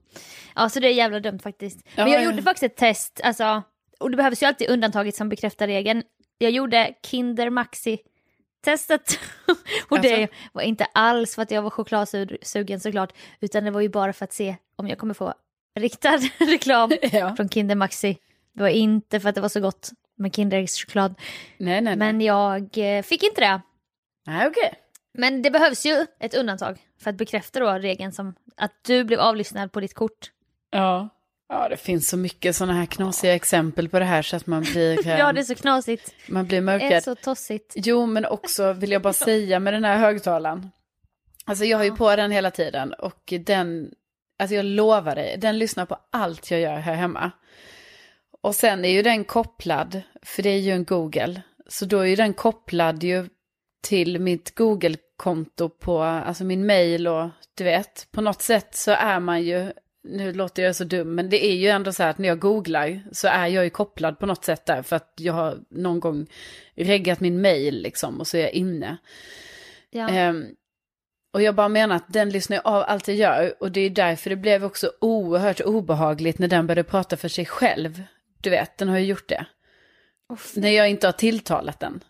Ja, 0.56 0.70
så 0.70 0.80
det 0.80 0.88
är 0.88 0.94
jävla 0.94 1.20
dumt 1.20 1.40
faktiskt. 1.40 1.88
Men 1.96 2.08
Ja, 2.08 2.14
jag 2.14 2.22
ja. 2.24 2.26
gjorde 2.32 2.42
faktiskt 2.44 2.64
ett 2.64 2.76
test, 2.78 3.22
alltså... 3.24 3.64
Och 4.00 4.12
det 4.12 4.18
behövs 4.18 4.44
ju 4.44 4.48
alltid 4.48 4.70
undantaget 4.70 5.16
som 5.16 5.30
bekräftar 5.30 5.68
regeln. 5.68 6.04
Jag 6.38 6.52
gjorde 6.52 6.94
Kinder 7.06 7.50
Maxi-testet. 7.50 9.20
och 9.90 10.02
det 10.02 10.22
Alltså? 10.22 10.36
var 10.54 10.62
inte 10.62 10.86
alls 10.94 11.36
för 11.36 11.42
att 11.42 11.52
jag 11.52 11.62
var 11.62 11.70
chokladsugen 11.70 12.80
såklart, 12.80 13.14
utan 13.40 13.64
det 13.64 13.72
var 13.72 13.82
ju 13.82 13.90
bara 13.90 14.14
för 14.14 14.24
att 14.24 14.34
se 14.34 14.56
om 14.76 14.88
jag 14.88 14.98
kommer 14.98 15.14
få 15.14 15.34
riktad 15.80 16.18
reklam 16.38 16.92
Ja. 17.12 17.36
från 17.36 17.50
Kinder 17.50 17.76
Maxi. 17.76 18.18
Det 18.54 18.62
var 18.64 18.70
inte 18.70 19.20
för 19.20 19.30
att 19.30 19.36
det 19.36 19.42
var 19.42 19.50
så 19.50 19.60
gott 19.60 19.90
med 20.18 20.36
Kinders 20.36 20.86
choklad. 20.86 21.16
Nej, 21.58 21.82
nej, 21.82 21.96
nej. 21.96 21.96
Men 21.98 22.22
jag 22.22 22.78
eh, 22.78 23.02
fick 23.04 23.24
inte 23.24 23.42
det. 23.42 23.62
Nej, 24.28 24.48
okej. 24.48 24.74
Men 25.14 25.42
det 25.42 25.52
behövs 25.52 25.86
ju 25.86 26.06
ett 26.20 26.34
undantag 26.34 26.78
för 27.00 27.10
att 27.10 27.16
bekräfta 27.16 27.60
då 27.60 27.72
regeln 27.72 28.12
som 28.12 28.36
att 28.58 28.72
du 28.82 29.04
blev 29.04 29.20
avlyssnad 29.20 29.72
på 29.72 29.80
ditt 29.80 29.94
kort. 29.94 30.32
Ja. 30.72 31.10
Ja, 31.50 31.70
det 31.70 31.78
finns 31.78 32.10
så 32.10 32.18
mycket 32.18 32.56
sådana 32.56 32.74
här 32.74 32.86
knasiga 32.86 33.36
exempel 33.36 33.90
på 33.90 34.00
det 34.00 34.06
här 34.06 34.22
så 34.22 34.36
att 34.36 34.48
man 34.48 34.62
blir, 34.62 35.08
Ja, 35.18 35.34
det 35.34 35.40
är 35.40 35.44
så 35.44 35.56
knasigt. 35.56 36.14
man 36.28 36.48
blir 36.48 36.62
Det 36.62 36.94
är 36.94 37.02
så 37.02 37.16
tossigt. 37.16 37.74
Jo, 37.76 38.06
men 38.06 38.26
också 38.26 38.74
vill 38.74 38.92
jag 38.92 39.02
bara 39.02 39.14
säga 39.30 39.60
med 39.60 39.74
den 39.74 39.84
här 39.84 39.98
högtalaren. 39.98 40.72
Alltså 41.46 41.66
jag 41.66 41.78
har 41.78 41.86
ju 41.86 41.96
på 41.96 42.16
den 42.16 42.32
hela 42.32 42.52
tiden 42.52 42.94
och 42.94 43.34
den, 43.46 43.92
alltså 44.40 44.56
jag 44.56 44.66
lovar 44.66 45.16
dig, 45.16 45.38
den 45.38 45.58
lyssnar 45.60 45.86
på 45.86 45.98
allt 46.12 46.52
jag 46.52 46.60
gör 46.60 46.78
här 46.78 46.94
hemma. 46.96 47.32
Och 48.42 48.56
sen 48.56 48.86
är 48.86 48.90
ju 48.90 49.02
den 49.02 49.24
kopplad, 49.24 50.02
för 50.22 50.44
det 50.44 50.50
är 50.50 50.60
ju 50.60 50.72
en 50.72 50.84
Google, 50.86 51.42
så 51.68 51.86
då 51.86 52.00
är 52.00 52.06
ju 52.06 52.16
den 52.16 52.34
kopplad 52.34 53.04
ju 53.04 53.30
till 53.82 54.20
mitt 54.20 54.56
Google-konto 55.18 55.70
på, 55.70 56.02
alltså 56.02 56.44
min 56.44 56.66
mail 56.66 57.08
och 57.08 57.30
du 57.56 57.64
vet, 57.64 58.08
på 58.12 58.22
något 58.22 58.42
sätt 58.42 58.76
så 58.76 58.92
är 58.92 59.20
man 59.20 59.44
ju, 59.44 59.72
nu 60.04 60.34
låter 60.34 60.64
jag 60.64 60.76
så 60.76 60.84
dum, 60.84 61.16
men 61.16 61.30
det 61.30 61.46
är 61.46 61.56
ju 61.56 61.68
ändå 61.68 61.94
så 61.94 62.04
här 62.04 62.10
att 62.10 62.18
när 62.18 62.28
jag 62.28 62.40
googlar 62.40 63.02
så 63.12 63.28
är 63.28 63.48
jag 63.48 63.64
ju 63.64 63.70
kopplad 63.70 64.20
på 64.20 64.26
något 64.26 64.46
sätt 64.46 64.66
där 64.66 64.82
för 64.82 64.96
att 64.96 65.14
jag 65.16 65.34
har 65.34 65.60
någon 65.70 66.00
gång 66.00 66.28
reggat 66.76 67.20
min 67.20 67.42
mail 67.42 67.82
liksom 67.82 68.20
och 68.20 68.28
så 68.28 68.38
är 68.38 68.42
jag 68.42 68.52
inne. 68.52 68.98
Ja. 69.90 70.10
Ehm, 70.10 70.46
och 71.34 71.42
jag 71.42 71.56
bara 71.56 71.70
menar 71.70 71.96
att 71.96 72.14
den 72.14 72.30
lyssnar 72.30 72.62
av 72.64 72.84
allt 72.88 73.08
jag 73.08 73.18
gör 73.18 73.54
och 73.60 73.72
det 73.72 73.82
är 73.82 73.90
därför 73.90 74.30
det 74.30 74.36
blev 74.36 74.66
också 74.66 74.92
oerhört 75.02 75.62
obehagligt 75.62 76.40
när 76.40 76.48
den 76.48 76.68
började 76.68 76.90
prata 76.90 77.18
för 77.18 77.30
sig 77.30 77.46
själv. 77.46 78.04
Du 78.42 78.50
vet, 78.50 78.78
den 78.78 78.90
har 78.90 78.98
ju 78.98 79.06
gjort 79.06 79.30
det. 79.30 79.46
Uff. 80.34 80.56
När 80.56 80.70
jag 80.70 80.90
inte 80.90 81.08
har 81.08 81.12
tilltalat 81.12 81.80
den. 81.80 82.04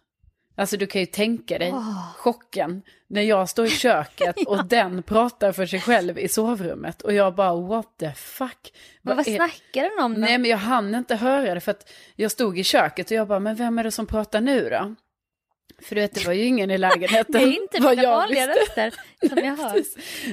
Alltså 0.58 0.78
du 0.78 0.88
kan 0.88 1.02
ju 1.02 1.06
tänka 1.06 1.58
dig 1.58 1.74
chocken 2.16 2.82
när 3.08 3.22
jag 3.22 3.50
står 3.50 3.66
i 3.66 3.70
köket 3.70 4.36
och 4.48 4.66
den 4.66 5.04
pratar 5.04 5.52
för 5.52 5.66
sig 5.66 5.80
själv 5.82 6.20
i 6.20 6.28
sovrummet 6.28 7.02
och 7.02 7.14
jag 7.14 7.36
bara 7.36 7.56
what 7.62 7.98
the 8.00 8.12
fuck. 8.16 8.74
Men 9.02 9.18
vad 9.18 9.28
är- 9.28 9.36
snackar 9.36 9.82
den 9.96 10.06
om 10.06 10.14
då? 10.14 10.20
Nej 10.20 10.38
men 10.38 10.52
jag 10.52 10.58
hann 10.58 10.96
inte 10.96 11.16
höra 11.16 11.54
det 11.54 11.60
för 11.60 11.72
att 11.72 11.90
jag 12.16 12.32
stod 12.32 12.60
i 12.60 12.64
köket 12.64 13.06
och 13.06 13.18
jag 13.18 13.28
bara 13.28 13.40
men 13.40 13.56
vem 13.56 13.80
är 13.80 13.84
det 13.84 13.92
som 13.92 14.06
pratar 14.08 14.42
nu 14.42 14.70
då? 14.70 14.96
För 15.84 15.96
du 15.96 16.02
vet 16.02 16.14
det 16.14 16.26
var 16.26 16.34
ju 16.34 16.44
ingen 16.46 16.72
i 16.72 16.78
lägenheten. 16.88 17.32
det 17.34 17.40
är 17.44 17.62
inte 17.62 17.78
jag 18.02 18.12
vanliga 18.18 18.48
visste. 18.48 18.62
röster 18.62 18.94
som 19.30 19.38
jag 19.38 19.56
hör. 19.58 19.84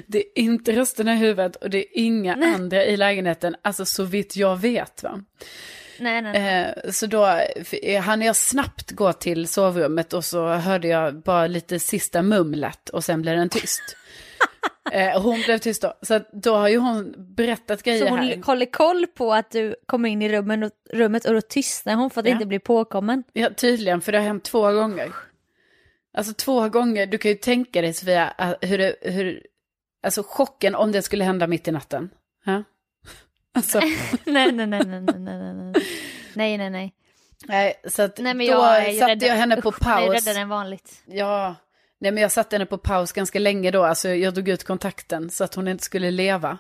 Det 0.07 0.19
är 0.19 0.39
inte 0.43 0.73
rösterna 0.77 1.15
i 1.15 1.17
huvudet 1.17 1.57
och 1.57 1.71
det 1.71 1.79
är 1.79 1.87
inga 1.95 2.37
Nej. 2.37 2.55
andra 2.55 2.85
i 2.85 2.97
lägenheten, 2.97 3.57
alltså 3.63 3.85
så 3.87 4.05
vitt 4.05 4.37
jag 4.37 4.57
vet 4.57 5.03
va. 5.03 5.25
Nej, 5.99 6.23
nej, 6.23 6.33
nej. 6.33 6.75
Eh, 6.85 6.91
så 6.91 7.07
då 7.07 7.27
eh, 7.83 8.03
hann 8.03 8.23
jag 8.23 8.37
snabbt 8.37 8.91
gå 8.91 9.13
till 9.13 9.49
sovrummet 9.49 10.13
och 10.13 10.25
så 10.25 10.49
hörde 10.49 10.89
jag 10.89 11.23
bara 11.23 11.47
lite 11.47 11.79
sista 11.79 12.23
mumlet 12.23 12.89
och 12.89 13.05
sen 13.05 13.23
blev 13.23 13.37
den 13.37 13.49
tyst. 13.49 13.97
eh, 14.93 15.23
hon 15.23 15.43
blev 15.43 15.59
tyst 15.59 15.83
då, 15.83 15.95
så 16.03 16.21
då 16.33 16.57
har 16.57 16.69
ju 16.69 16.79
hon 16.79 17.15
berättat 17.19 17.83
grejer 17.83 18.05
Så 18.05 18.09
hon 18.09 18.19
här. 18.19 18.43
håller 18.43 18.67
koll 18.67 19.07
på 19.07 19.35
att 19.35 19.51
du 19.51 19.75
kommer 19.87 20.09
in 20.09 20.23
i 20.23 20.29
rummen 20.29 20.63
och, 20.63 20.71
rummet 20.93 21.25
och 21.25 21.35
då 21.35 21.41
tystnar 21.41 21.95
hon 21.95 22.11
för 22.11 22.21
att 22.21 22.27
Ja. 22.27 22.33
inte 22.33 22.47
bli 22.47 22.59
påkommen. 22.59 23.25
Ja, 23.33 23.51
tydligen, 23.57 24.01
för 24.01 24.13
det 24.13 24.19
har 24.19 24.25
hänt 24.25 24.45
två 24.45 24.73
gånger. 24.73 25.13
Alltså 26.17 26.35
två 26.35 26.69
gånger, 26.69 27.07
du 27.07 27.19
kan 27.19 27.31
ju 27.31 27.37
tänka 27.37 27.81
dig 27.83 27.93
Sofia, 27.93 28.29
att 28.29 28.57
hur 28.61 28.79
det, 28.79 28.97
hur, 29.03 29.43
alltså 30.03 30.23
chocken 30.27 30.75
om 30.75 30.93
det 30.93 31.03
skulle 31.03 31.25
hända 31.25 31.47
mitt 31.47 31.69
i 31.69 31.73
natten. 31.73 32.11
Ja? 32.45 32.65
Alltså, 33.55 33.79
nej, 34.25 34.53
nej, 34.53 34.67
nej, 34.67 34.67
nej, 34.67 35.01
nej, 35.01 35.19
nej, 35.19 35.39
nej, 35.39 35.55
nej. 35.55 36.59
Nej, 36.59 36.93
nej, 37.49 37.75
så 37.89 38.03
att 38.03 38.19
Nej, 38.19 38.35
men 38.35 38.47
då 38.47 38.53
jag 38.53 38.93
ju 38.93 38.99
satte 38.99 39.13
räddare- 39.13 39.29
jag 39.29 39.37
henne 39.37 39.61
på 39.61 39.69
Usch, 39.69 39.77
Jag 39.81 40.03
är 40.03 40.07
paus. 40.07 40.27
räddare 40.27 40.43
än 40.43 40.49
vanligt. 40.49 41.03
Ja, 41.07 41.55
nej 42.01 42.13
men 42.13 42.23
jag 42.23 42.33
satte 42.33 42.55
henne 42.57 42.67
på 42.67 42.79
paus 42.79 43.13
ganska 43.13 43.39
länge 43.39 43.71
då, 43.71 43.85
alltså 43.85 44.09
jag 44.09 44.35
drog 44.35 44.49
ut 44.49 44.65
kontakten 44.65 45.31
så 45.31 45.45
att 45.45 45.55
hon 45.55 45.69
inte 45.69 45.85
skulle 45.85 46.11
leva. 46.11 46.59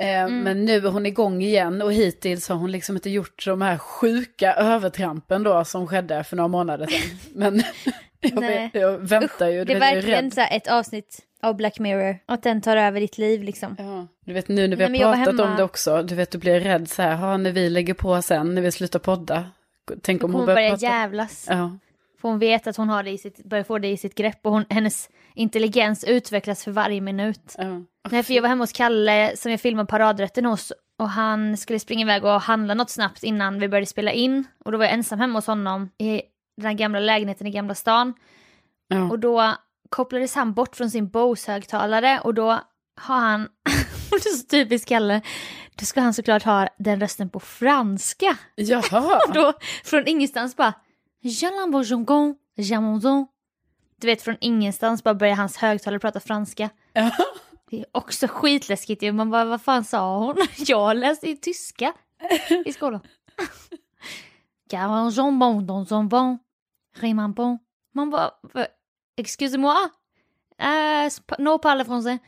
Eh, 0.00 0.28
Men 0.28 0.64
nu 0.64 0.74
är 0.86 0.90
hon 0.90 1.06
igång 1.06 1.42
igen 1.42 1.82
och 1.82 1.92
hittills 1.92 2.48
har 2.48 2.56
hon 2.56 2.72
liksom 2.72 2.96
inte 2.96 3.10
gjort 3.10 3.44
de 3.46 3.62
här 3.62 3.78
sjuka 3.78 4.54
övertrampen 4.54 5.42
då 5.42 5.64
som 5.64 5.86
skedde 5.86 6.24
för 6.24 6.36
några 6.36 6.48
månader 6.48 6.86
sedan. 6.86 7.18
Men 7.34 7.62
jag, 8.20 8.40
Nej. 8.40 8.70
jag 8.72 8.98
väntar 8.98 9.48
ju, 9.48 9.64
Det 9.64 9.72
är 9.72 9.80
verkligen 9.80 10.30
så 10.30 10.40
ett 10.40 10.68
avsnitt 10.68 11.18
av 11.42 11.56
Black 11.56 11.78
Mirror. 11.78 12.18
Att 12.26 12.42
den 12.42 12.60
tar 12.60 12.76
över 12.76 13.00
ditt 13.00 13.18
liv 13.18 13.42
liksom. 13.42 13.76
Ja, 13.78 14.06
du 14.24 14.32
vet 14.32 14.48
nu 14.48 14.68
när 14.68 14.76
vi 14.76 14.88
Nej, 14.88 15.00
har 15.02 15.16
pratat 15.24 15.40
om 15.40 15.56
det 15.56 15.62
också, 15.62 16.02
du 16.02 16.14
vet 16.14 16.30
du 16.30 16.38
blir 16.38 16.60
rädd 16.60 16.88
så 16.88 17.02
här, 17.02 17.16
ha, 17.16 17.36
när 17.36 17.52
vi 17.52 17.70
lägger 17.70 17.94
på 17.94 18.22
sen, 18.22 18.54
när 18.54 18.62
vi 18.62 18.72
slutar 18.72 18.98
podda. 18.98 19.44
Tänk 20.02 20.24
om 20.24 20.30
hon 20.32 20.40
hon 20.40 20.46
börjar 20.46 20.56
börja 20.56 20.70
prata. 20.70 20.86
jävlas. 20.86 21.46
Ja, 21.48 21.78
För 22.20 22.28
hon 22.28 22.38
vet 22.38 22.66
att 22.66 22.76
hon 22.76 22.88
har 22.88 23.02
det 23.02 23.10
i 23.10 23.18
sitt, 23.18 23.44
börjar 23.44 23.64
få 23.64 23.78
det 23.78 23.88
i 23.88 23.96
sitt 23.96 24.14
grepp 24.14 24.38
och 24.46 24.52
hon, 24.52 24.64
hennes 24.70 25.10
intelligens 25.34 26.04
utvecklas 26.04 26.64
för 26.64 26.70
varje 26.70 27.00
minut. 27.00 27.54
ja. 27.58 27.82
Nej, 28.10 28.22
för 28.22 28.34
jag 28.34 28.42
var 28.42 28.48
hemma 28.48 28.62
hos 28.62 28.72
Kalle 28.72 29.32
som 29.36 29.50
jag 29.50 29.60
filmade 29.60 29.86
paradrätten 29.86 30.44
hos 30.44 30.72
och 30.98 31.08
han 31.08 31.56
skulle 31.56 31.78
springa 31.78 32.02
iväg 32.02 32.24
och 32.24 32.40
handla 32.40 32.74
något 32.74 32.90
snabbt 32.90 33.22
innan 33.22 33.60
vi 33.60 33.68
började 33.68 33.86
spela 33.86 34.12
in. 34.12 34.44
Och 34.64 34.72
då 34.72 34.78
var 34.78 34.84
jag 34.84 34.94
ensam 34.94 35.20
hemma 35.20 35.38
hos 35.38 35.46
honom 35.46 35.90
i 35.98 36.22
den 36.60 36.66
här 36.66 36.78
gamla 36.78 37.00
lägenheten 37.00 37.46
i 37.46 37.50
Gamla 37.50 37.74
stan. 37.74 38.14
ja. 38.88 39.10
Och 39.10 39.18
då 39.18 39.54
kopplades 39.88 40.34
han 40.34 40.54
bort 40.54 40.76
från 40.76 40.90
sin 40.90 41.08
Bose-högtalare 41.08 42.20
och 42.20 42.34
då 42.34 42.60
har 42.96 43.20
han, 43.20 43.42
och 44.12 44.18
det 44.22 44.28
är 44.28 44.36
så 44.36 44.46
typiskt 44.46 44.88
Kalle, 44.88 45.20
då 45.74 45.84
ska 45.84 46.00
han 46.00 46.14
såklart 46.14 46.42
ha 46.42 46.68
den 46.78 47.00
rösten 47.00 47.30
på 47.30 47.40
franska. 47.40 48.36
Jaha. 48.54 49.20
Då 49.34 49.52
från 49.84 50.06
ingenstans 50.08 50.56
bara. 50.56 50.74
Du 54.00 54.06
vet 54.06 54.22
från 54.22 54.36
ingenstans 54.40 55.04
bara 55.04 55.14
börjar 55.14 55.34
hans 55.36 55.56
högtalare 55.56 55.98
prata 55.98 56.20
franska. 56.20 56.70
Det 57.70 57.80
är 57.80 57.86
också 57.92 58.26
skitläskigt 58.28 59.02
ju. 59.02 59.12
Man 59.12 59.30
bara, 59.30 59.44
vad 59.44 59.62
fan 59.62 59.84
sa 59.84 60.18
hon? 60.18 60.36
Jag 60.56 60.96
läste 60.96 61.28
ju 61.28 61.36
tyska 61.36 61.92
i 62.64 62.72
skolan. 62.72 63.00
Bon, 66.08 66.38
riman 66.96 67.32
bon. 67.32 67.58
Man 67.94 68.10
bara, 68.10 68.30
"Va- 68.42 68.66
excuse-moi? 69.16 69.90
Uh, 70.62 71.10
no 71.38 71.58
parle 71.58 71.84
français. 71.84 72.18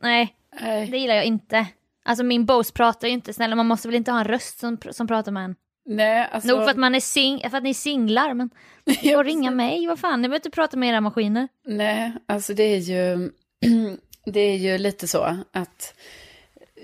Nej, 0.00 0.36
Nej. 0.60 0.86
det 0.90 0.98
gillar 0.98 1.14
jag 1.14 1.24
inte. 1.24 1.66
Alltså 2.04 2.24
min 2.24 2.46
Bose 2.46 2.72
pratar 2.72 3.08
ju 3.08 3.14
inte, 3.14 3.32
snälla 3.32 3.56
man 3.56 3.66
måste 3.66 3.88
väl 3.88 3.94
inte 3.94 4.10
ha 4.12 4.18
en 4.18 4.24
röst 4.24 4.58
som, 4.58 4.78
som 4.90 5.06
pratar 5.06 5.32
med 5.32 5.44
en. 5.44 5.54
Nej, 5.86 6.28
alltså... 6.32 6.48
Nog 6.48 6.58
för 6.58 6.70
att, 6.70 6.76
man 6.76 6.94
är 6.94 7.00
sing 7.00 7.50
för 7.50 7.56
att 7.56 7.62
ni 7.62 7.70
är 7.70 7.74
singlar, 7.74 8.34
men 8.34 8.50
ni 8.84 8.94
får 8.94 9.24
ringa 9.24 9.50
mig, 9.50 9.86
vad 9.86 9.98
fan, 9.98 10.22
ni 10.22 10.28
behöver 10.28 10.36
inte 10.38 10.50
prata 10.50 10.76
med 10.76 10.88
era 10.88 11.00
maskiner. 11.00 11.48
Nej, 11.66 12.12
alltså 12.26 12.54
det 12.54 12.62
är 12.62 12.78
ju, 12.78 13.30
det 14.24 14.40
är 14.40 14.56
ju 14.56 14.78
lite 14.78 15.08
så 15.08 15.36
att 15.52 15.94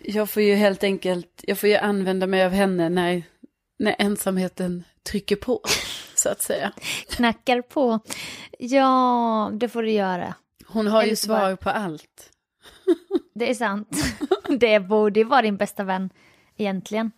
jag 0.04 0.30
får 0.30 0.42
ju 0.42 0.54
helt 0.54 0.85
enkelt, 0.85 1.44
jag 1.46 1.59
får 1.59 1.68
ju 1.68 1.76
använda 1.76 2.26
mig 2.26 2.44
av 2.44 2.50
henne 2.52 2.88
när, 2.88 3.22
när 3.78 3.96
ensamheten 3.98 4.85
trycker 5.10 5.36
på, 5.36 5.60
så 6.14 6.28
att 6.28 6.42
säga. 6.42 6.72
Knackar 7.08 7.62
på. 7.62 8.00
Ja, 8.58 9.50
det 9.54 9.68
får 9.68 9.82
du 9.82 9.90
göra. 9.90 10.34
Hon 10.66 10.86
har 10.86 11.02
ju 11.02 11.08
Eller 11.08 11.28
bara- 11.28 11.40
svar 11.40 11.56
på 11.56 11.70
allt. 11.70 12.30
Det 13.34 13.50
är 13.50 13.54
sant. 13.54 13.88
Det 14.60 14.80
borde 14.80 15.20
ju 15.20 15.24
vara 15.24 15.42
din 15.42 15.56
bästa 15.56 15.84
vän 15.84 16.10
egentligen. 16.56 17.10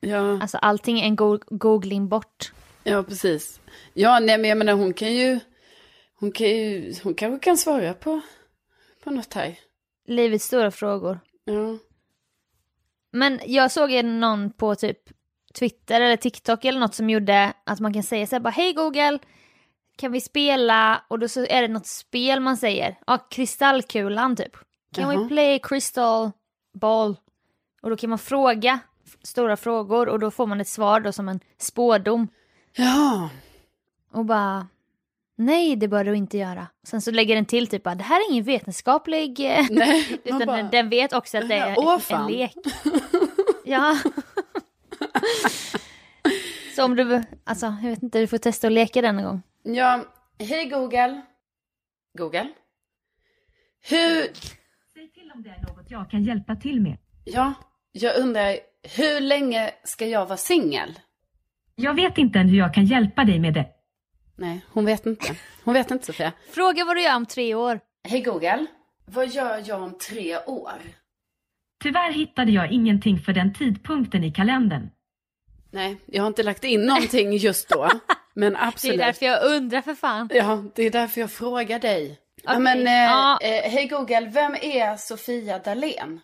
Ja, 0.00 0.40
Alltså 0.42 0.58
allting 0.58 1.00
är 1.00 1.04
en 1.04 1.16
go 1.16 1.38
googling 1.50 2.08
bort. 2.08 2.52
ja 2.82 3.02
precis. 3.02 3.60
Ja, 3.94 4.20
nej 4.20 4.38
men 4.38 4.48
jag 4.48 4.58
menar 4.58 4.72
hon 4.72 4.94
kan 4.94 5.14
ju, 5.14 5.40
hon 6.14 6.32
kan 6.32 6.46
ju, 6.48 6.94
hon 7.02 7.14
kanske 7.14 7.44
kan 7.44 7.56
svara 7.56 7.94
på, 7.94 8.20
på 9.04 9.10
något 9.10 9.34
här. 9.34 9.58
Livets 10.06 10.44
stora 10.44 10.70
frågor. 10.70 11.20
Ja, 11.44 11.78
Men 13.12 13.40
jag 13.46 13.70
såg 13.72 13.90
ju 13.90 14.02
någon 14.02 14.50
på 14.52 14.74
typ 14.74 14.98
Twitter 15.52 16.00
eller 16.00 16.16
TikTok 16.16 16.64
eller 16.64 16.80
något 16.80 16.94
som 16.94 17.10
gjorde 17.10 17.52
att 17.64 17.80
man 17.80 17.92
kan 17.94 18.02
säga 18.02 18.26
så 18.26 18.34
här 18.34 18.40
bara 18.40 18.50
hej 18.50 18.72
Google, 18.72 19.18
kan 19.96 20.12
vi 20.12 20.20
spela? 20.20 21.02
Och 21.08 21.18
då 21.18 21.28
så 21.28 21.46
är 21.46 21.62
det 21.62 21.68
något 21.68 21.86
spel 21.86 22.40
man 22.40 22.56
säger. 22.56 22.98
Ja, 23.06 23.18
kristallkulan 23.30 24.36
typ. 24.36 24.52
Can 24.94 25.10
Jaha. 25.10 25.22
we 25.22 25.28
play 25.28 25.60
crystal 25.62 26.30
ball? 26.74 27.16
Och 27.82 27.90
då 27.90 27.96
kan 27.96 28.10
man 28.10 28.18
fråga 28.18 28.78
stora 29.22 29.56
frågor 29.56 30.08
och 30.08 30.18
då 30.18 30.30
får 30.30 30.46
man 30.46 30.60
ett 30.60 30.68
svar 30.68 31.00
då 31.00 31.12
som 31.12 31.28
en 31.28 31.40
spådom. 31.58 32.28
ja, 32.76 33.30
Och 34.12 34.24
bara 34.24 34.66
nej 35.36 35.76
det 35.76 35.88
bör 35.88 36.04
du 36.04 36.14
inte 36.16 36.38
göra. 36.38 36.66
Sen 36.86 37.00
så 37.02 37.10
lägger 37.10 37.34
den 37.34 37.44
till 37.44 37.66
typ 37.66 37.82
bara 37.82 37.94
det 37.94 38.04
här 38.04 38.16
är 38.20 38.30
ingen 38.32 38.44
vetenskaplig... 38.44 39.40
eh, 39.40 39.66
nej. 39.70 40.20
Utan 40.24 40.46
bara- 40.46 40.56
den, 40.56 40.70
den 40.70 40.88
vet 40.88 41.12
också 41.12 41.38
att 41.38 41.48
det 41.48 41.54
är 41.54 41.74
Åh, 41.78 42.00
en 42.08 42.26
lek. 42.26 42.54
Ja. 43.64 43.96
Så 46.76 46.84
om 46.84 46.96
du, 46.96 47.22
alltså 47.44 47.66
jag 47.82 47.90
vet 47.90 48.02
inte, 48.02 48.18
du 48.20 48.26
får 48.26 48.38
testa 48.38 48.66
att 48.66 48.72
leka 48.72 49.02
den 49.02 49.18
en 49.18 49.24
gång. 49.24 49.42
Ja, 49.62 50.04
hej 50.38 50.66
Google. 50.68 51.22
Google. 52.18 52.48
Hur, 53.88 54.22
Säg 54.94 55.12
till 55.14 55.32
om 55.34 55.42
det 55.42 55.50
är 55.50 55.62
något 55.68 55.90
jag 55.90 56.10
kan 56.10 56.24
hjälpa 56.24 56.56
till 56.56 56.80
med. 56.80 56.96
ja, 57.24 57.54
jag 57.92 58.16
undrar, 58.18 58.56
hur 58.96 59.20
länge 59.20 59.70
ska 59.84 60.06
jag 60.06 60.26
vara 60.26 60.36
singel? 60.36 60.98
Jag 61.74 61.94
vet 61.94 62.18
inte 62.18 62.38
än 62.38 62.48
hur 62.48 62.58
jag 62.58 62.74
kan 62.74 62.84
hjälpa 62.84 63.24
dig 63.24 63.38
med 63.38 63.54
det. 63.54 63.66
Nej, 64.36 64.64
hon 64.72 64.84
vet 64.84 65.06
inte. 65.06 65.36
Hon 65.64 65.74
vet 65.74 65.90
inte 65.90 66.06
Sofia. 66.06 66.32
Fråga 66.50 66.84
vad 66.84 66.96
du 66.96 67.02
gör 67.02 67.16
om 67.16 67.26
tre 67.26 67.54
år. 67.54 67.80
Hej 68.08 68.20
Google. 68.22 68.66
Vad 69.06 69.28
gör 69.28 69.62
jag 69.66 69.82
om 69.82 69.98
tre 69.98 70.38
år? 70.46 70.78
Tyvärr 71.82 72.12
hittade 72.12 72.50
jag 72.52 72.72
ingenting 72.72 73.18
för 73.18 73.32
den 73.32 73.54
tidpunkten 73.54 74.24
i 74.24 74.30
kalendern. 74.32 74.90
Nej, 75.70 75.96
jag 76.06 76.22
har 76.22 76.26
inte 76.28 76.42
lagt 76.42 76.64
in 76.64 76.86
någonting 76.86 77.32
just 77.32 77.68
då. 77.68 77.88
Men 78.34 78.52
Det 78.52 78.58
är 78.58 78.66
absolut. 78.68 78.98
därför 78.98 79.26
jag 79.26 79.44
undrar 79.44 79.80
för 79.82 79.94
fan. 79.94 80.28
Ja, 80.34 80.64
det 80.74 80.82
är 80.82 80.90
därför 80.90 81.20
jag 81.20 81.30
frågar 81.30 81.78
dig. 81.78 82.18
Ja, 82.42 82.50
Okej, 82.50 82.62
men, 82.62 82.86
eh, 82.86 82.92
ja. 82.92 83.38
eh, 83.42 83.70
hej 83.70 83.86
Google, 83.86 84.30
vem 84.34 84.54
är 84.54 84.96
Sofia 84.96 85.58
Dalén? 85.58 86.20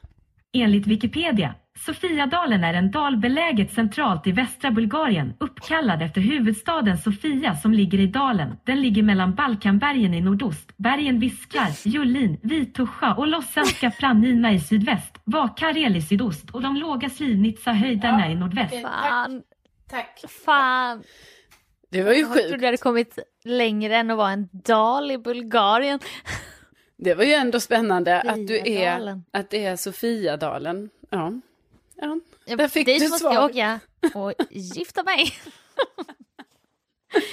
Enligt 0.52 0.86
Wikipedia, 0.86 1.54
Sofiadalen 1.86 2.64
är 2.64 2.74
en 2.74 2.90
dal 2.90 3.16
beläget 3.16 3.72
centralt 3.72 4.26
i 4.26 4.32
västra 4.32 4.70
Bulgarien, 4.70 5.34
uppkallad 5.40 6.02
efter 6.02 6.20
huvudstaden 6.20 6.98
Sofia 6.98 7.54
som 7.56 7.72
ligger 7.72 7.98
i 8.00 8.06
dalen. 8.06 8.56
Den 8.64 8.80
ligger 8.82 9.02
mellan 9.02 9.34
Balkanbergen 9.34 10.14
i 10.14 10.20
nordost, 10.20 10.72
bergen 10.76 11.20
Visklar, 11.20 11.68
Jullin, 11.88 12.38
Vitusja 12.42 13.14
och 13.14 13.26
Lossanska 13.26 13.90
Planina 13.90 14.52
i 14.52 14.60
sydväst, 14.60 15.20
Vakarel 15.24 15.96
i 15.96 16.02
sydost 16.02 16.50
och 16.50 16.62
de 16.62 16.76
låga 16.76 17.08
Slivnitsa-höjderna 17.08 18.30
i 18.30 18.34
nordväst. 18.34 18.82
Fan, 18.82 19.42
Tack. 19.90 20.24
fan. 20.44 21.02
Det 21.90 22.02
var 22.02 22.12
ju 22.12 22.18
Jag 22.20 22.32
trodde 22.32 22.48
sjukt. 22.48 22.60
du 22.60 22.66
hade 22.66 22.76
kommit 22.76 23.18
längre 23.44 23.96
än 23.96 24.10
att 24.10 24.16
vara 24.16 24.30
en 24.30 24.48
dal 24.52 25.10
i 25.10 25.18
Bulgarien. 25.18 25.98
Det 26.98 27.14
var 27.14 27.24
ju 27.24 27.32
ändå 27.32 27.60
spännande 27.60 28.20
att 28.20 28.46
du 28.46 28.58
är, 28.58 29.20
att 29.30 29.50
det 29.50 29.64
är 29.64 29.76
Sofiadalen. 29.76 30.90
Ja. 31.10 31.32
ja. 31.96 32.20
Jag- 32.46 32.58
Där 32.58 32.68
fick 32.68 32.86
Dit 32.86 32.98
du 33.00 33.08
måste 33.08 33.18
svar. 33.18 33.34
jag 33.34 33.44
åka 33.44 33.80
och 34.14 34.32
gifta 34.50 35.02
mig. 35.02 35.32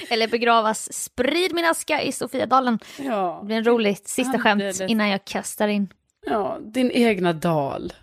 Eller 0.09 0.27
begravas. 0.27 0.93
Sprid 0.93 1.53
min 1.55 1.65
aska 1.65 2.01
i 2.01 2.11
Sofiadalen. 2.11 2.79
Ja. 2.99 3.37
Det 3.41 3.45
blir 3.45 3.55
en 3.57 3.63
rolig 3.63 3.97
sista 3.97 4.39
skämt 4.39 4.45
Alldeles. 4.61 4.81
innan 4.81 5.09
jag 5.09 5.25
kastar 5.25 5.67
in. 5.67 5.93
ja, 6.25 6.57
din 6.61 6.91
egna 6.91 7.33
dal. 7.33 7.93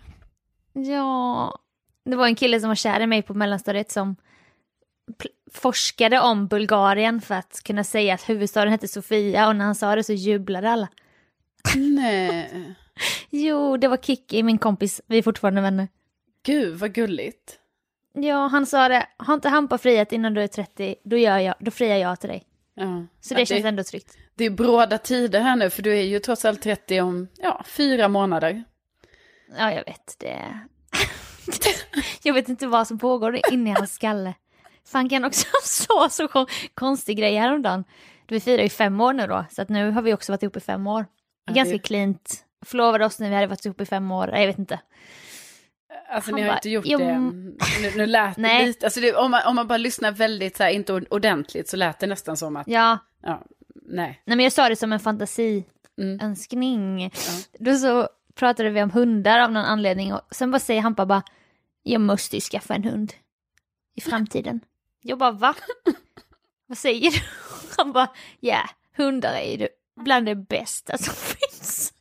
Ja, 0.73 1.57
det 2.05 2.15
var 2.15 2.25
en 2.27 2.35
kille 2.35 2.59
som 2.59 2.69
var 2.69 2.75
kär 2.75 2.99
i 2.99 3.07
mig 3.07 3.21
på 3.21 3.33
mellanstadiet 3.33 3.91
som 3.91 4.15
forskade 5.53 6.19
om 6.19 6.47
Bulgarien 6.47 7.21
för 7.21 7.35
att 7.35 7.61
kunna 7.63 7.83
säga 7.83 8.13
att 8.13 8.29
huvudstaden 8.29 8.71
hette 8.71 8.87
Sofia 8.87 9.47
och 9.47 9.55
när 9.55 9.65
han 9.65 9.75
sa 9.75 9.95
det 9.95 10.03
så 10.03 10.13
jublade 10.13 10.69
alla. 10.69 10.87
Nej. 11.75 12.73
Jo, 13.29 13.77
det 13.77 13.87
var 13.87 13.97
Kikki, 13.97 14.43
min 14.43 14.57
kompis, 14.57 15.01
vi 15.07 15.17
är 15.17 15.21
fortfarande 15.21 15.61
vänner. 15.61 15.87
Gud, 16.45 16.75
vad 16.79 16.93
gulligt. 16.93 17.59
Ja, 18.13 18.47
han 18.47 18.65
sa 18.65 18.87
det, 18.87 19.07
har 19.17 19.33
inte 19.33 19.49
Hampa 19.49 19.77
friat 19.77 20.11
innan 20.11 20.33
du 20.33 20.41
är 20.43 20.47
30, 20.47 20.95
då, 21.03 21.17
gör 21.17 21.37
jag, 21.37 21.55
då 21.59 21.71
friar 21.71 21.97
jag 21.97 22.19
till 22.19 22.29
dig. 22.29 22.43
Ja. 22.73 23.05
Så 23.21 23.33
det 23.33 23.39
Ja, 23.41 23.45
känns 23.45 23.65
ändå 23.65 23.83
tryggt. 23.83 24.17
Det 24.35 24.45
är 24.45 24.49
bråda 24.49 24.97
tider 24.97 25.41
här 25.41 25.55
nu, 25.55 25.69
för 25.69 25.81
du 25.81 25.97
är 25.97 26.01
ju 26.01 26.19
trots 26.19 26.45
allt 26.45 26.61
30 26.61 27.01
om, 27.01 27.27
ja, 27.37 27.63
fyra 27.67 28.07
månader. 28.07 28.63
Ja, 29.57 29.71
jag 29.71 29.85
vet 29.85 30.15
det. 30.19 30.59
jag 32.23 32.33
vet 32.33 32.49
inte 32.49 32.67
vad 32.67 32.87
som 32.87 32.99
pågår 32.99 33.39
inne 33.51 33.69
i 33.69 33.73
hans 33.73 33.93
skalle. 33.93 34.33
Fan 34.85 35.09
kan 35.09 35.25
också 35.25 35.47
så 35.63 36.07
så 36.09 36.27
kon- 36.27 36.47
konstig 36.73 37.17
grej 37.17 37.35
häromdagen. 37.35 37.83
Vi 38.27 38.39
firar 38.39 38.63
ju 38.63 38.69
fem 38.69 39.01
år 39.01 39.13
nu 39.13 39.27
då, 39.27 39.45
så 39.51 39.61
att 39.61 39.69
nu 39.69 39.91
har 39.91 40.01
vi 40.01 40.13
också 40.13 40.31
varit 40.31 40.43
ihop 40.43 40.57
i 40.57 40.59
fem 40.59 40.87
år. 40.87 41.05
Ja, 41.45 41.53
Ganska 41.53 41.79
cleant. 41.79 42.45
Förlovade 42.65 43.05
oss 43.05 43.19
när 43.19 43.29
vi 43.29 43.35
hade 43.35 43.47
varit 43.47 43.65
ihop 43.65 43.81
i 43.81 43.85
fem 43.85 44.11
år. 44.11 44.29
Jag 44.29 44.47
vet 44.47 44.59
inte. 44.59 44.79
Alltså 46.09 46.31
Han 46.31 46.35
ni 46.35 46.41
har 46.41 46.49
bara, 46.49 46.57
inte 46.57 46.69
gjort 46.69 46.85
"Jo, 46.87 46.99
det. 46.99 47.19
Nu, 47.19 47.57
nu 47.95 48.05
lät 48.05 48.35
det 48.35 48.65
lite, 48.65 48.85
alltså 48.85 48.99
det, 48.99 49.15
om, 49.15 49.31
man, 49.31 49.41
om 49.47 49.55
man 49.55 49.67
bara 49.67 49.77
lyssnar 49.77 50.11
väldigt 50.11 50.57
så 50.57 50.63
här, 50.63 50.69
inte 50.71 50.93
ordentligt 50.93 51.69
så 51.69 51.77
lät 51.77 51.99
det 51.99 52.07
nästan 52.07 52.37
som 52.37 52.55
att, 52.55 52.67
Ja, 52.67 52.97
ja, 53.23 53.43
nej. 53.75 54.21
nej 54.25 54.37
men 54.37 54.43
jag 54.43 54.53
sa 54.53 54.69
det 54.69 54.75
som 54.75 54.93
en 54.93 54.99
fantasiönskning. 54.99 57.01
Mm. 57.03 57.11
Då 57.59 57.75
så 57.77 58.09
pratade 58.35 58.69
vi 58.69 58.83
om 58.83 58.91
hundar 58.91 59.39
av 59.39 59.51
någon 59.51 59.65
anledning 59.65 60.13
och 60.13 60.21
sen 60.31 60.51
bara 60.51 60.59
säger 60.59 60.81
Hampa 60.81 61.05
bara 61.05 61.23
Jag 61.83 62.01
måste 62.01 62.35
ju 62.37 62.41
skaffa 62.41 62.75
en 62.75 62.83
hund 62.83 63.13
i 63.95 64.01
framtiden. 64.01 64.59
Jag 65.01 65.17
bara 65.17 65.31
va? 65.31 65.55
Vad 66.67 66.77
säger 66.77 67.11
du? 67.11 67.17
Han 67.77 67.91
bara 67.93 68.07
ja, 68.39 68.69
hundar 68.97 69.33
är 69.33 69.57
ju 69.57 69.67
bland 69.95 70.25
det 70.25 70.35
bästa 70.35 70.97
som 70.97 71.13
finns. 71.15 71.93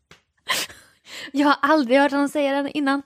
Jag 1.32 1.46
har 1.46 1.56
aldrig 1.62 1.98
hört 1.98 2.12
honom 2.12 2.28
säga 2.28 2.62
det 2.62 2.70
innan. 2.70 3.02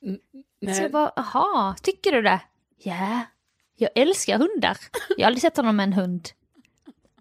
Så 0.00 0.16
nej. 0.60 0.82
jag 0.82 0.90
bara, 0.92 1.12
jaha, 1.16 1.74
tycker 1.82 2.12
du 2.12 2.22
det? 2.22 2.40
Ja, 2.76 3.20
jag 3.76 3.90
älskar 3.94 4.38
hundar. 4.38 4.76
Jag 5.16 5.24
har 5.24 5.26
aldrig 5.26 5.42
sett 5.42 5.56
honom 5.56 5.76
med 5.76 5.84
en 5.84 5.92
hund. 5.92 6.28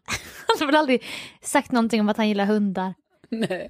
Han 0.48 0.58
har 0.60 0.66
väl 0.66 0.76
aldrig 0.76 1.04
sagt 1.42 1.72
någonting 1.72 2.02
om 2.02 2.10
att 2.10 2.18
han 2.18 2.28
gillar 2.28 2.46
hundar. 2.46 2.94
nej. 3.30 3.70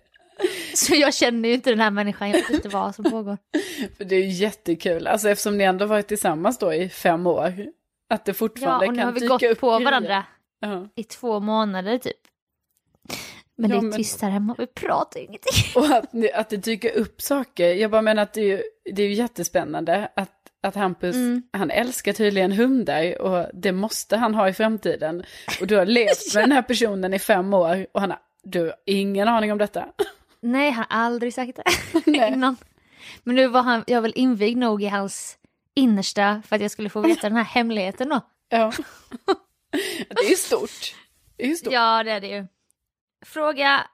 Så 0.75 0.95
jag 0.95 1.13
känner 1.13 1.49
ju 1.49 1.55
inte 1.55 1.69
den 1.69 1.79
här 1.79 1.91
människan, 1.91 2.29
jag 2.29 2.37
vet 2.37 2.49
inte 2.49 2.69
vad 2.69 2.95
som 2.95 3.05
pågår. 3.11 3.37
För 3.97 4.05
det 4.05 4.15
är 4.15 4.19
ju 4.23 4.29
jättekul, 4.29 5.07
alltså 5.07 5.29
eftersom 5.29 5.57
ni 5.57 5.63
ändå 5.63 5.85
varit 5.85 6.07
tillsammans 6.07 6.57
då 6.57 6.73
i 6.73 6.89
fem 6.89 7.27
år. 7.27 7.53
Att 8.09 8.25
det 8.25 8.29
Ja, 8.29 8.33
fortfarande 8.33 8.87
och 8.87 8.93
nu 8.93 8.97
kan 8.99 9.05
har 9.05 9.13
vi 9.13 9.19
dyka 9.19 9.33
gått 9.33 9.43
upp 9.43 9.59
på 9.59 9.69
grejer. 9.77 9.85
varandra 9.85 10.25
Ja. 10.59 10.87
i 10.95 11.03
två 11.03 11.39
månader 11.39 11.97
typ. 11.97 12.17
Men 13.55 13.69
Ja, 13.71 13.75
det 13.75 13.79
är 13.79 13.89
men- 13.89 13.97
tyst 13.97 14.21
här 14.21 14.29
hemma, 14.29 14.55
vi 14.57 14.67
pratar 14.67 15.19
ju 15.19 15.25
ingenting. 15.25 15.63
Och 15.75 15.85
att, 15.85 16.35
att 16.35 16.49
det 16.49 16.57
dyker 16.57 16.91
upp 16.97 17.21
saker. 17.21 17.73
Jag 17.73 17.91
bara 17.91 18.01
menar 18.01 18.23
att 18.23 18.33
det 18.33 18.41
är 18.41 18.45
ju, 18.45 18.63
det 18.95 19.03
är 19.03 19.07
ju 19.07 19.13
jättespännande 19.13 20.09
att, 20.15 20.31
att 20.63 20.75
Hampus, 20.75 21.15
Mm. 21.15 21.43
han 21.53 21.71
älskar 21.71 22.13
tydligen 22.13 22.51
hundar 22.51 23.21
och 23.21 23.45
det 23.53 23.71
måste 23.71 24.17
han 24.17 24.35
ha 24.35 24.49
i 24.49 24.53
framtiden. 24.53 25.23
Och 25.61 25.67
du 25.67 25.75
har 25.77 25.85
levt 25.85 26.35
med 26.35 26.43
den 26.43 26.51
här 26.51 26.61
personen 26.61 27.13
i 27.13 27.19
fem 27.19 27.53
år 27.53 27.87
och 27.91 28.01
han 28.01 28.09
har, 28.09 28.19
du 28.43 28.61
har 28.61 28.75
ingen 28.85 29.27
aning 29.27 29.51
om 29.51 29.57
detta. 29.57 29.85
Nej, 30.41 30.71
han 30.71 30.85
har 30.89 30.97
aldrig 31.05 31.33
sagt 31.33 31.59
det 32.03 32.11
innan. 32.27 32.57
Men 33.23 33.35
nu 33.35 33.47
var 33.47 33.61
han, 33.61 33.83
jag 33.87 34.01
väl 34.01 34.13
invigd 34.15 34.57
nog 34.57 34.83
i 34.83 34.87
hans 34.87 35.37
innersta 35.75 36.41
för 36.47 36.55
att 36.55 36.61
jag 36.61 36.71
skulle 36.71 36.89
få 36.89 37.01
veta 37.01 37.29
den 37.29 37.37
här 37.37 37.43
hemligheten 37.43 38.09
då. 38.09 38.21
Ja. 38.49 38.71
Det 40.09 40.25
är 40.25 40.29
ju 40.29 40.35
stort. 40.35 40.95
Det 41.37 41.43
är 41.43 41.47
ju 41.47 41.55
stort. 41.55 41.73
Ja, 41.73 42.03
det 42.03 42.11
är 42.11 42.21
det 42.21 42.27
ju. 42.27 42.47
Fråga, 43.25 43.87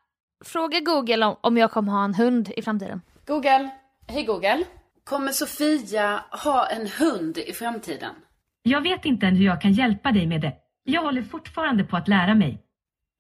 fråga 0.46 0.80
Google 0.80 1.26
om, 1.26 1.36
om 1.42 1.58
jag 1.58 1.72
kommer 1.72 1.92
ha 1.92 2.04
en 2.06 2.14
hund 2.16 2.52
i 2.58 2.62
framtiden. 2.62 3.02
Google, 3.26 3.70
hej 4.08 4.24
Google. 4.24 4.64
Kommer 5.04 5.32
Sofia 5.32 6.24
ha 6.32 6.68
en 6.68 6.88
hund 6.88 7.38
i 7.38 7.54
framtiden? 7.54 8.16
Jag 8.64 8.82
vet 8.82 9.06
inte 9.06 9.26
än 9.28 9.36
hur 9.36 9.46
jag 9.46 9.62
kan 9.62 9.74
hjälpa 9.74 10.12
dig 10.12 10.28
med 10.28 10.42
det. 10.42 10.54
Jag 10.84 11.02
håller 11.02 11.22
fortfarande 11.22 11.84
på 11.84 11.98
att 11.98 12.08
lära 12.08 12.36
mig. 12.36 12.62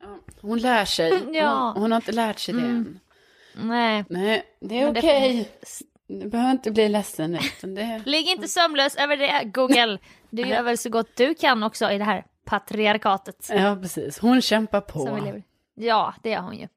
Ja, 0.01 0.17
Hon 0.41 0.59
lär 0.59 0.85
sig. 0.85 1.23
Ja. 1.33 1.71
Hon, 1.73 1.81
hon 1.81 1.91
har 1.91 1.95
inte 1.97 2.11
lärt 2.11 2.39
sig 2.39 2.53
det 2.53 2.59
Mm. 2.61 2.75
än. 2.75 2.99
Nej. 3.67 4.05
Nej, 4.09 4.43
det 4.61 4.79
är 4.79 4.85
Men 4.85 4.93
det- 4.93 4.99
okej. 4.99 5.49
Du 6.07 6.29
behöver 6.29 6.51
inte 6.51 6.71
bli 6.71 6.89
ledsen 6.89 7.35
utan 7.35 7.75
Det... 7.75 8.01
Ligg 8.05 8.27
inte 8.27 8.47
sömnlös 8.47 8.95
över 8.95 9.17
det, 9.17 9.43
Google. 9.53 9.97
Du 10.29 10.41
gör 10.41 10.63
väl 10.63 10.77
så 10.77 10.89
gott 10.89 11.15
du 11.15 11.35
kan 11.35 11.63
också 11.63 11.91
i 11.91 11.97
det 11.97 12.03
här 12.03 12.25
patriarkatet. 12.45 13.49
Ja, 13.53 13.77
precis. 13.81 14.19
Hon 14.19 14.41
kämpar 14.41 14.81
på. 14.81 15.19
Ja, 15.75 16.13
det 16.23 16.29
gör 16.29 16.41
hon 16.41 16.57
ju. 16.57 16.67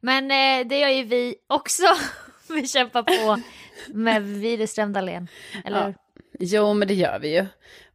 Men 0.00 0.24
eh, 0.24 0.68
det 0.68 0.78
gör 0.78 0.88
ju 0.88 1.02
vi 1.02 1.34
också. 1.46 1.82
vi 2.48 2.68
kämpar 2.68 3.02
på 3.02 3.42
med 3.88 4.22
Widerström 4.22 4.92
Dahlén. 4.92 5.28
Eller 5.64 5.88
Ja. 5.88 5.94
Jo, 6.38 6.74
men 6.74 6.88
det 6.88 6.94
gör 6.94 7.18
vi 7.18 7.34
ju. 7.36 7.46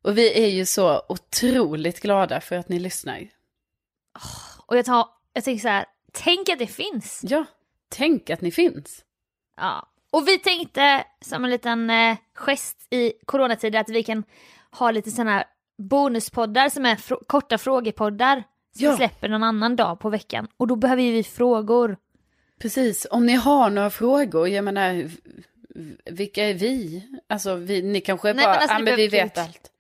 Och 0.02 0.18
vi 0.18 0.44
är 0.44 0.50
ju 0.50 0.66
så 0.66 1.02
otroligt 1.10 2.00
glada 2.00 2.42
för 2.42 2.56
att 2.56 2.70
ni 2.70 2.80
lyssnar. 2.80 3.28
Och 4.66 4.78
jag, 4.78 4.86
tar, 4.86 5.08
jag 5.34 5.44
tänker 5.44 5.62
så 5.62 5.68
här, 5.68 5.86
tänk 6.12 6.50
att 6.50 6.60
det 6.60 6.68
finns. 6.68 7.20
Ja, 7.24 7.46
tänk 7.90 8.30
att 8.30 8.42
ni 8.42 8.52
finns. 8.52 9.04
Ja. 9.58 9.88
Och 10.12 10.28
vi 10.28 10.40
tänkte 10.40 11.04
som 11.22 11.44
en 11.44 11.50
liten 11.52 11.90
eh, 11.90 12.18
gest 12.34 12.88
i 12.90 13.14
coronatider 13.26 13.80
att 13.80 13.90
vi 13.90 14.04
kan 14.04 14.24
ha 14.72 14.92
lite 14.92 15.12
sådana 15.12 15.32
här 15.32 15.44
bonuspoddar 15.78 16.70
som 16.70 16.86
är 16.86 16.96
fr- 16.96 17.24
korta 17.28 17.58
frågepoddar. 17.58 18.44
Som 18.76 18.86
Ja. 18.86 18.96
släpper 18.98 19.30
någon 19.30 19.44
annan 19.44 19.76
dag 19.76 20.00
på 20.00 20.10
veckan. 20.10 20.48
Och 20.58 20.68
då 20.68 20.76
behöver 20.76 21.02
ju 21.04 21.12
vi 21.12 21.24
frågor. 21.24 21.98
Precis, 22.62 23.08
om 23.12 23.26
ni 23.26 23.34
har 23.34 23.70
några 23.70 23.90
frågor, 23.90 24.48
jag 24.50 24.64
menar, 24.66 25.10
vilka 26.06 26.46
är 26.46 26.54
vi? 26.54 27.04
Alltså, 27.30 27.56
vi, 27.56 27.82
ni 27.82 28.02
kanske 28.02 28.34
Nej, 28.34 28.46
bara, 28.46 28.52
men 28.54 28.62
alltså, 28.62 28.78
det 28.78 28.84
men 28.84 28.96
vi 28.96 29.10
behöver 29.10 29.26
vet 29.30 29.38
inte- 29.38 29.42
allt. 29.42 29.72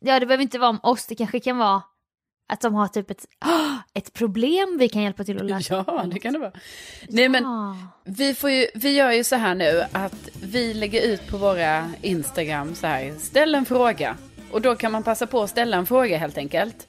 Ja, 0.00 0.20
det 0.20 0.26
behöver 0.26 0.42
inte 0.42 0.58
vara 0.58 0.70
om 0.70 0.80
oss, 0.82 1.06
det 1.06 1.14
kanske 1.14 1.40
kan 1.40 1.58
vara 1.58 1.82
att 2.48 2.60
de 2.60 2.74
har 2.74 2.88
typ 2.88 3.10
ett, 3.10 3.26
ett 3.94 4.12
problem 4.12 4.76
vi 4.78 4.88
kan 4.88 5.02
hjälpa 5.02 5.24
till 5.24 5.36
att 5.38 5.44
lösa. 5.44 5.84
Ja, 5.86 6.04
det 6.12 6.18
kan 6.20 6.32
det 6.32 6.38
vara. 6.38 6.52
Nej, 7.08 7.28
men 7.28 7.42
Ja. 7.42 7.76
vi, 8.04 8.34
får 8.34 8.50
ju, 8.50 8.66
vi 8.74 8.90
gör 8.96 9.12
ju 9.12 9.24
så 9.24 9.36
här 9.36 9.54
nu 9.54 9.84
att 9.92 10.28
vi 10.42 10.74
lägger 10.74 11.02
ut 11.02 11.26
på 11.26 11.36
våra 11.36 11.90
Instagram 12.02 12.74
så 12.74 12.86
här, 12.86 13.14
ställ 13.18 13.54
en 13.54 13.64
fråga. 13.64 14.16
Och 14.50 14.60
då 14.60 14.74
kan 14.76 14.92
man 14.92 15.02
passa 15.02 15.26
på 15.26 15.42
att 15.42 15.50
ställa 15.50 15.76
en 15.76 15.86
fråga 15.86 16.18
helt 16.18 16.38
enkelt. 16.38 16.88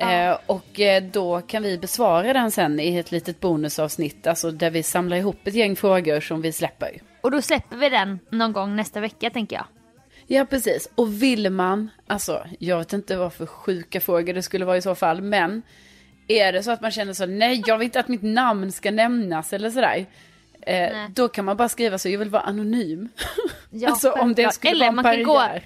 Eh, 0.00 0.38
och 0.46 0.80
eh, 0.80 1.02
då 1.02 1.40
kan 1.40 1.62
vi 1.62 1.78
besvara 1.78 2.32
den 2.32 2.50
sen 2.50 2.80
i 2.80 2.96
ett 2.96 3.12
litet 3.12 3.40
bonusavsnitt, 3.40 4.26
alltså 4.26 4.50
där 4.50 4.70
vi 4.70 4.82
samlar 4.82 5.16
ihop 5.16 5.46
ett 5.46 5.54
gäng 5.54 5.76
frågor 5.76 6.20
som 6.20 6.42
vi 6.42 6.52
släpper. 6.52 7.00
Och 7.20 7.30
då 7.30 7.42
släpper 7.42 7.76
vi 7.76 7.88
den 7.88 8.18
någon 8.30 8.52
gång 8.52 8.76
nästa 8.76 9.00
vecka 9.00 9.30
tänker 9.30 9.56
jag. 9.56 9.64
Ja, 10.26 10.44
precis. 10.44 10.90
Och 10.94 11.22
vill 11.22 11.50
man, 11.50 11.90
alltså 12.06 12.46
jag 12.58 12.78
vet 12.78 12.92
inte 12.92 13.16
vad 13.16 13.32
för 13.32 13.46
sjuka 13.46 14.00
frågor 14.00 14.34
det 14.34 14.42
skulle 14.42 14.64
vara 14.64 14.76
i 14.76 14.82
så 14.82 14.94
fall, 14.94 15.22
men 15.22 15.62
är 16.28 16.52
det 16.52 16.62
så 16.62 16.70
att 16.70 16.80
man 16.80 16.90
känner 16.90 17.12
så, 17.12 17.26
nej 17.26 17.62
jag 17.66 17.78
vill 17.78 17.84
inte 17.84 18.00
att 18.00 18.08
mitt 18.08 18.22
namn 18.22 18.72
ska 18.72 18.90
nämnas 18.90 19.52
eller 19.52 19.70
sådär. 19.70 20.06
Eh, 20.62 20.88
då 21.14 21.28
kan 21.28 21.44
man 21.44 21.56
bara 21.56 21.68
skriva 21.68 21.98
så, 21.98 22.08
jag 22.08 22.18
vill 22.18 22.30
vara 22.30 22.42
anonym. 22.42 23.08
Ja, 23.72 23.90
alltså 23.90 24.12
om 24.12 24.34
det 24.34 24.52
skulle 24.52 24.70
Eller 24.70 24.80
vara 24.80 24.88
en 24.88 24.94
man 24.94 25.04
kan 25.04 25.22
gå-. 25.22 25.60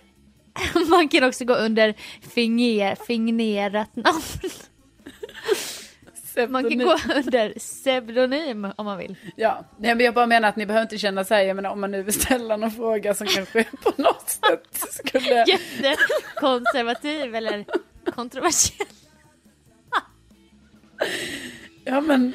Man 0.89 1.09
kan 1.09 1.25
också 1.25 1.45
gå 1.45 1.55
under 1.55 1.95
finger, 2.35 2.95
fingerat 3.07 3.97
namn. 3.97 4.23
Man 6.49 6.71
kan 6.71 6.79
gå 6.79 6.97
under 7.17 7.59
pseudonym 7.59 8.73
om 8.77 8.87
man 8.87 8.99
vill. 8.99 9.17
Ja, 9.37 9.65
nej, 9.79 9.95
men 9.95 10.05
jag 10.05 10.15
bara 10.15 10.27
menar 10.27 10.49
att 10.49 10.57
ni 10.57 10.67
behöver 10.67 10.83
inte 10.83 10.99
känna 10.99 11.25
så 11.25 11.35
här, 11.35 11.43
jag 11.43 11.57
menar 11.57 11.71
om 11.71 11.81
man 11.81 11.91
nu 11.91 12.03
vill 12.03 12.15
ställa 12.15 12.57
någon 12.57 12.71
fråga 12.71 13.15
som 13.15 13.27
kanske 13.27 13.65
på 13.65 13.93
något 13.97 14.29
sätt 14.29 14.91
skulle... 14.91 15.45
Jättekonservativ 15.47 17.35
eller 17.35 17.65
kontroversiell. 18.15 18.87
Ja 21.85 22.01
men, 22.01 22.33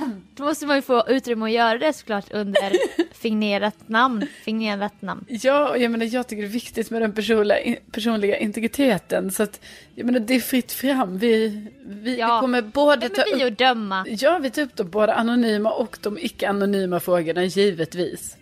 Då 0.34 0.44
måste 0.44 0.66
man 0.66 0.76
ju 0.76 0.82
få 0.82 1.04
utrymme 1.08 1.44
att 1.44 1.50
göra 1.52 1.78
det 1.78 1.92
såklart 1.92 2.32
under 2.32 2.72
fingerat 3.14 3.88
namn. 3.88 4.26
Fingerat 4.44 5.02
namn. 5.02 5.24
ja, 5.28 5.68
och 5.68 5.78
jag 5.78 5.90
menar 5.90 6.06
jag 6.06 6.26
tycker 6.28 6.42
det 6.42 6.48
är 6.48 6.52
viktigt 6.52 6.90
med 6.90 7.02
den 7.02 7.12
personliga, 7.12 7.76
personliga 7.92 8.36
integriteten. 8.38 9.30
Så 9.30 9.42
att, 9.42 9.60
jag 9.94 10.06
menar 10.06 10.20
det 10.20 10.34
är 10.34 10.40
fritt 10.40 10.72
fram. 10.72 11.18
Vi, 11.18 11.66
vi, 11.86 12.18
Ja. 12.18 12.36
vi 12.36 12.40
kommer 12.40 12.62
både 12.62 13.08
ta 13.08 13.24
vi 13.34 13.44
upp 13.44 13.58
döma? 13.58 14.04
Ja, 14.08 14.38
vi 14.38 14.50
tar 14.50 14.62
upp 14.62 14.76
de 14.76 14.90
både 14.90 15.14
anonyma 15.14 15.70
och 15.70 15.98
de 16.02 16.18
icke-anonyma 16.18 17.00
frågorna, 17.00 17.44
givetvis. 17.44 18.36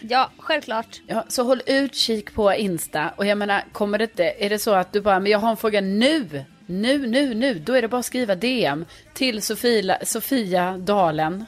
Ja, 0.00 0.30
självklart. 0.38 1.00
Ja, 1.06 1.24
så 1.28 1.42
håll 1.42 1.62
utkik 1.66 2.34
på 2.34 2.54
Insta. 2.54 3.10
Och 3.16 3.26
jag 3.26 3.38
menar, 3.38 3.64
kommer 3.72 3.98
det 3.98 4.04
inte, 4.04 4.24
är 4.38 4.50
det 4.50 4.58
så 4.58 4.74
att 4.74 4.92
du 4.92 5.00
bara, 5.00 5.20
men 5.20 5.32
jag 5.32 5.38
har 5.38 5.50
en 5.50 5.56
fråga 5.56 5.80
nu, 5.80 6.44
nu, 6.70 7.06
nu, 7.06 7.34
nu, 7.34 7.54
då 7.54 7.72
är 7.72 7.82
det 7.82 7.88
bara 7.88 7.98
att 7.98 8.06
skriva 8.06 8.34
DM 8.34 8.84
till 9.14 9.42
Sofia, 9.42 9.98
Sofia 10.04 10.78
Dalen. 10.78 11.44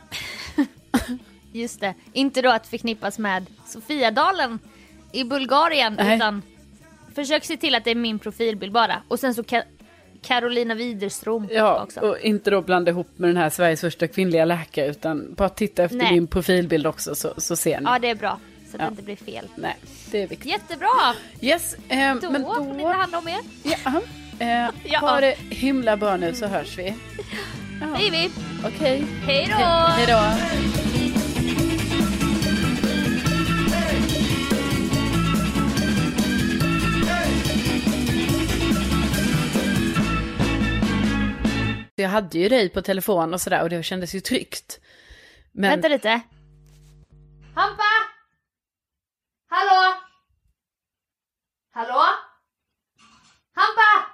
Just 1.52 1.80
det. 1.80 1.94
Inte 2.12 2.42
då 2.42 2.50
att 2.50 2.66
förknippas 2.66 3.18
med 3.18 3.46
Sofiadalen 3.66 4.58
i 5.12 5.24
Bulgarien 5.24 5.94
Nej. 5.98 6.16
utan 6.16 6.42
försök 7.14 7.44
se 7.44 7.56
till 7.56 7.74
att 7.74 7.84
det 7.84 7.90
är 7.90 7.94
min 7.94 8.18
profilbild 8.18 8.72
bara. 8.72 9.02
Och 9.08 9.20
sen 9.20 9.34
så 9.34 9.42
Ka- 9.42 9.62
Carolina 10.22 10.74
Widerström 10.74 11.48
Ja, 11.50 11.82
också. 11.82 12.00
och 12.00 12.18
inte 12.20 12.50
då 12.50 12.62
blanda 12.62 12.90
ihop 12.90 13.08
med 13.16 13.30
den 13.30 13.36
här 13.36 13.50
Sveriges 13.50 13.80
första 13.80 14.08
kvinnliga 14.08 14.44
läkare, 14.44 14.86
utan 14.86 15.34
bara 15.34 15.48
titta 15.48 15.82
efter 15.84 15.96
Nej. 15.96 16.12
min 16.12 16.26
profilbild 16.26 16.86
också 16.86 17.14
så, 17.14 17.34
så 17.36 17.56
ser 17.56 17.80
ni. 17.80 17.84
Ja, 17.86 17.98
det 17.98 18.08
är 18.10 18.14
bra. 18.14 18.38
Så 18.70 18.76
att 18.76 18.80
Ja. 18.82 18.86
det 18.86 18.90
inte 18.90 19.02
blir 19.02 19.16
fel. 19.16 19.46
Nej, 19.54 19.76
det 20.10 20.22
är 20.22 20.26
viktigt. 20.26 20.50
Jättebra! 20.52 20.88
Yes, 21.40 21.74
eh, 21.88 22.14
Då 22.14 22.30
men 22.30 22.42
får 22.44 22.60
det 22.64 22.70
inte 22.70 22.82
då... 22.82 22.88
handla 22.88 23.18
om 23.18 23.24
mer. 23.24 23.38
Ja, 23.84 24.02
eh, 24.42 24.70
Ja. 24.84 24.98
Ha 24.98 25.20
det 25.20 25.34
himla 25.50 25.96
bra 25.96 26.16
nu 26.16 26.34
så 26.34 26.46
hörs 26.46 26.78
vi. 26.78 26.94
Ja. 27.80 27.86
Hej 27.94 28.10
vi! 28.10 28.30
Okej. 28.66 29.04
Hej 29.26 29.46
då! 29.50 29.64
Hej 29.64 30.06
då. 30.06 30.22
Jag 41.94 42.08
hade 42.08 42.38
ju 42.38 42.48
dig 42.48 42.68
på 42.68 42.82
telefon 42.82 43.34
och 43.34 43.40
sådär 43.40 43.62
och 43.62 43.70
det 43.70 43.82
kändes 43.82 44.14
ju 44.14 44.20
tryggt. 44.20 44.80
Men 45.52 45.70
Vänta 45.70 45.88
lite. 45.88 46.20
Hampa! 47.54 47.82
Hallå? 49.48 49.94
Hallå? 51.74 52.04
Hampa! 53.54 54.06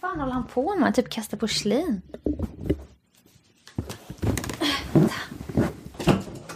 Vad 0.00 0.01
fan 0.12 0.20
håller 0.20 0.32
han 0.32 0.46
på 0.46 0.76
med? 0.76 0.94
Typ 0.94 1.08
kasta 1.08 1.36
porslin. 1.36 2.02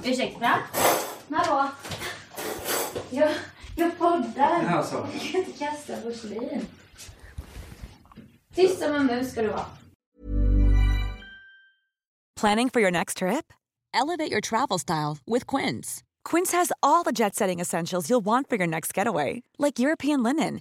Ursäkta? 0.05 0.59
Hallå? 1.31 1.69
Jag, 3.11 3.31
jag 3.77 3.99
poddar. 3.99 4.63
Jag 4.65 4.91
kan 5.33 5.41
inte 5.41 5.53
kasta 5.59 5.97
porslin. 5.97 6.67
Tyst 8.55 8.79
som 8.79 8.95
en 8.95 9.07
mus 9.07 9.31
ska 9.33 9.43
du 9.43 9.49
vara. 9.49 9.67
Planning 12.41 12.71
for 12.71 12.81
your 12.81 12.91
next 12.91 13.19
trip? 13.19 13.53
Elevate 13.95 14.31
your 14.31 14.41
travel 14.41 14.79
style 14.79 15.19
with 15.27 15.47
Quince. 15.47 16.03
Quince 16.25 16.53
has 16.57 16.73
all 16.83 17.05
the 17.05 17.13
jet 17.13 17.35
setting 17.35 17.61
essentials 17.61 18.11
you'll 18.11 18.25
want 18.25 18.49
for 18.49 18.57
your 18.57 18.67
next 18.67 18.99
getaway, 18.99 19.43
like 19.59 19.79
European 19.79 20.23
linen, 20.23 20.61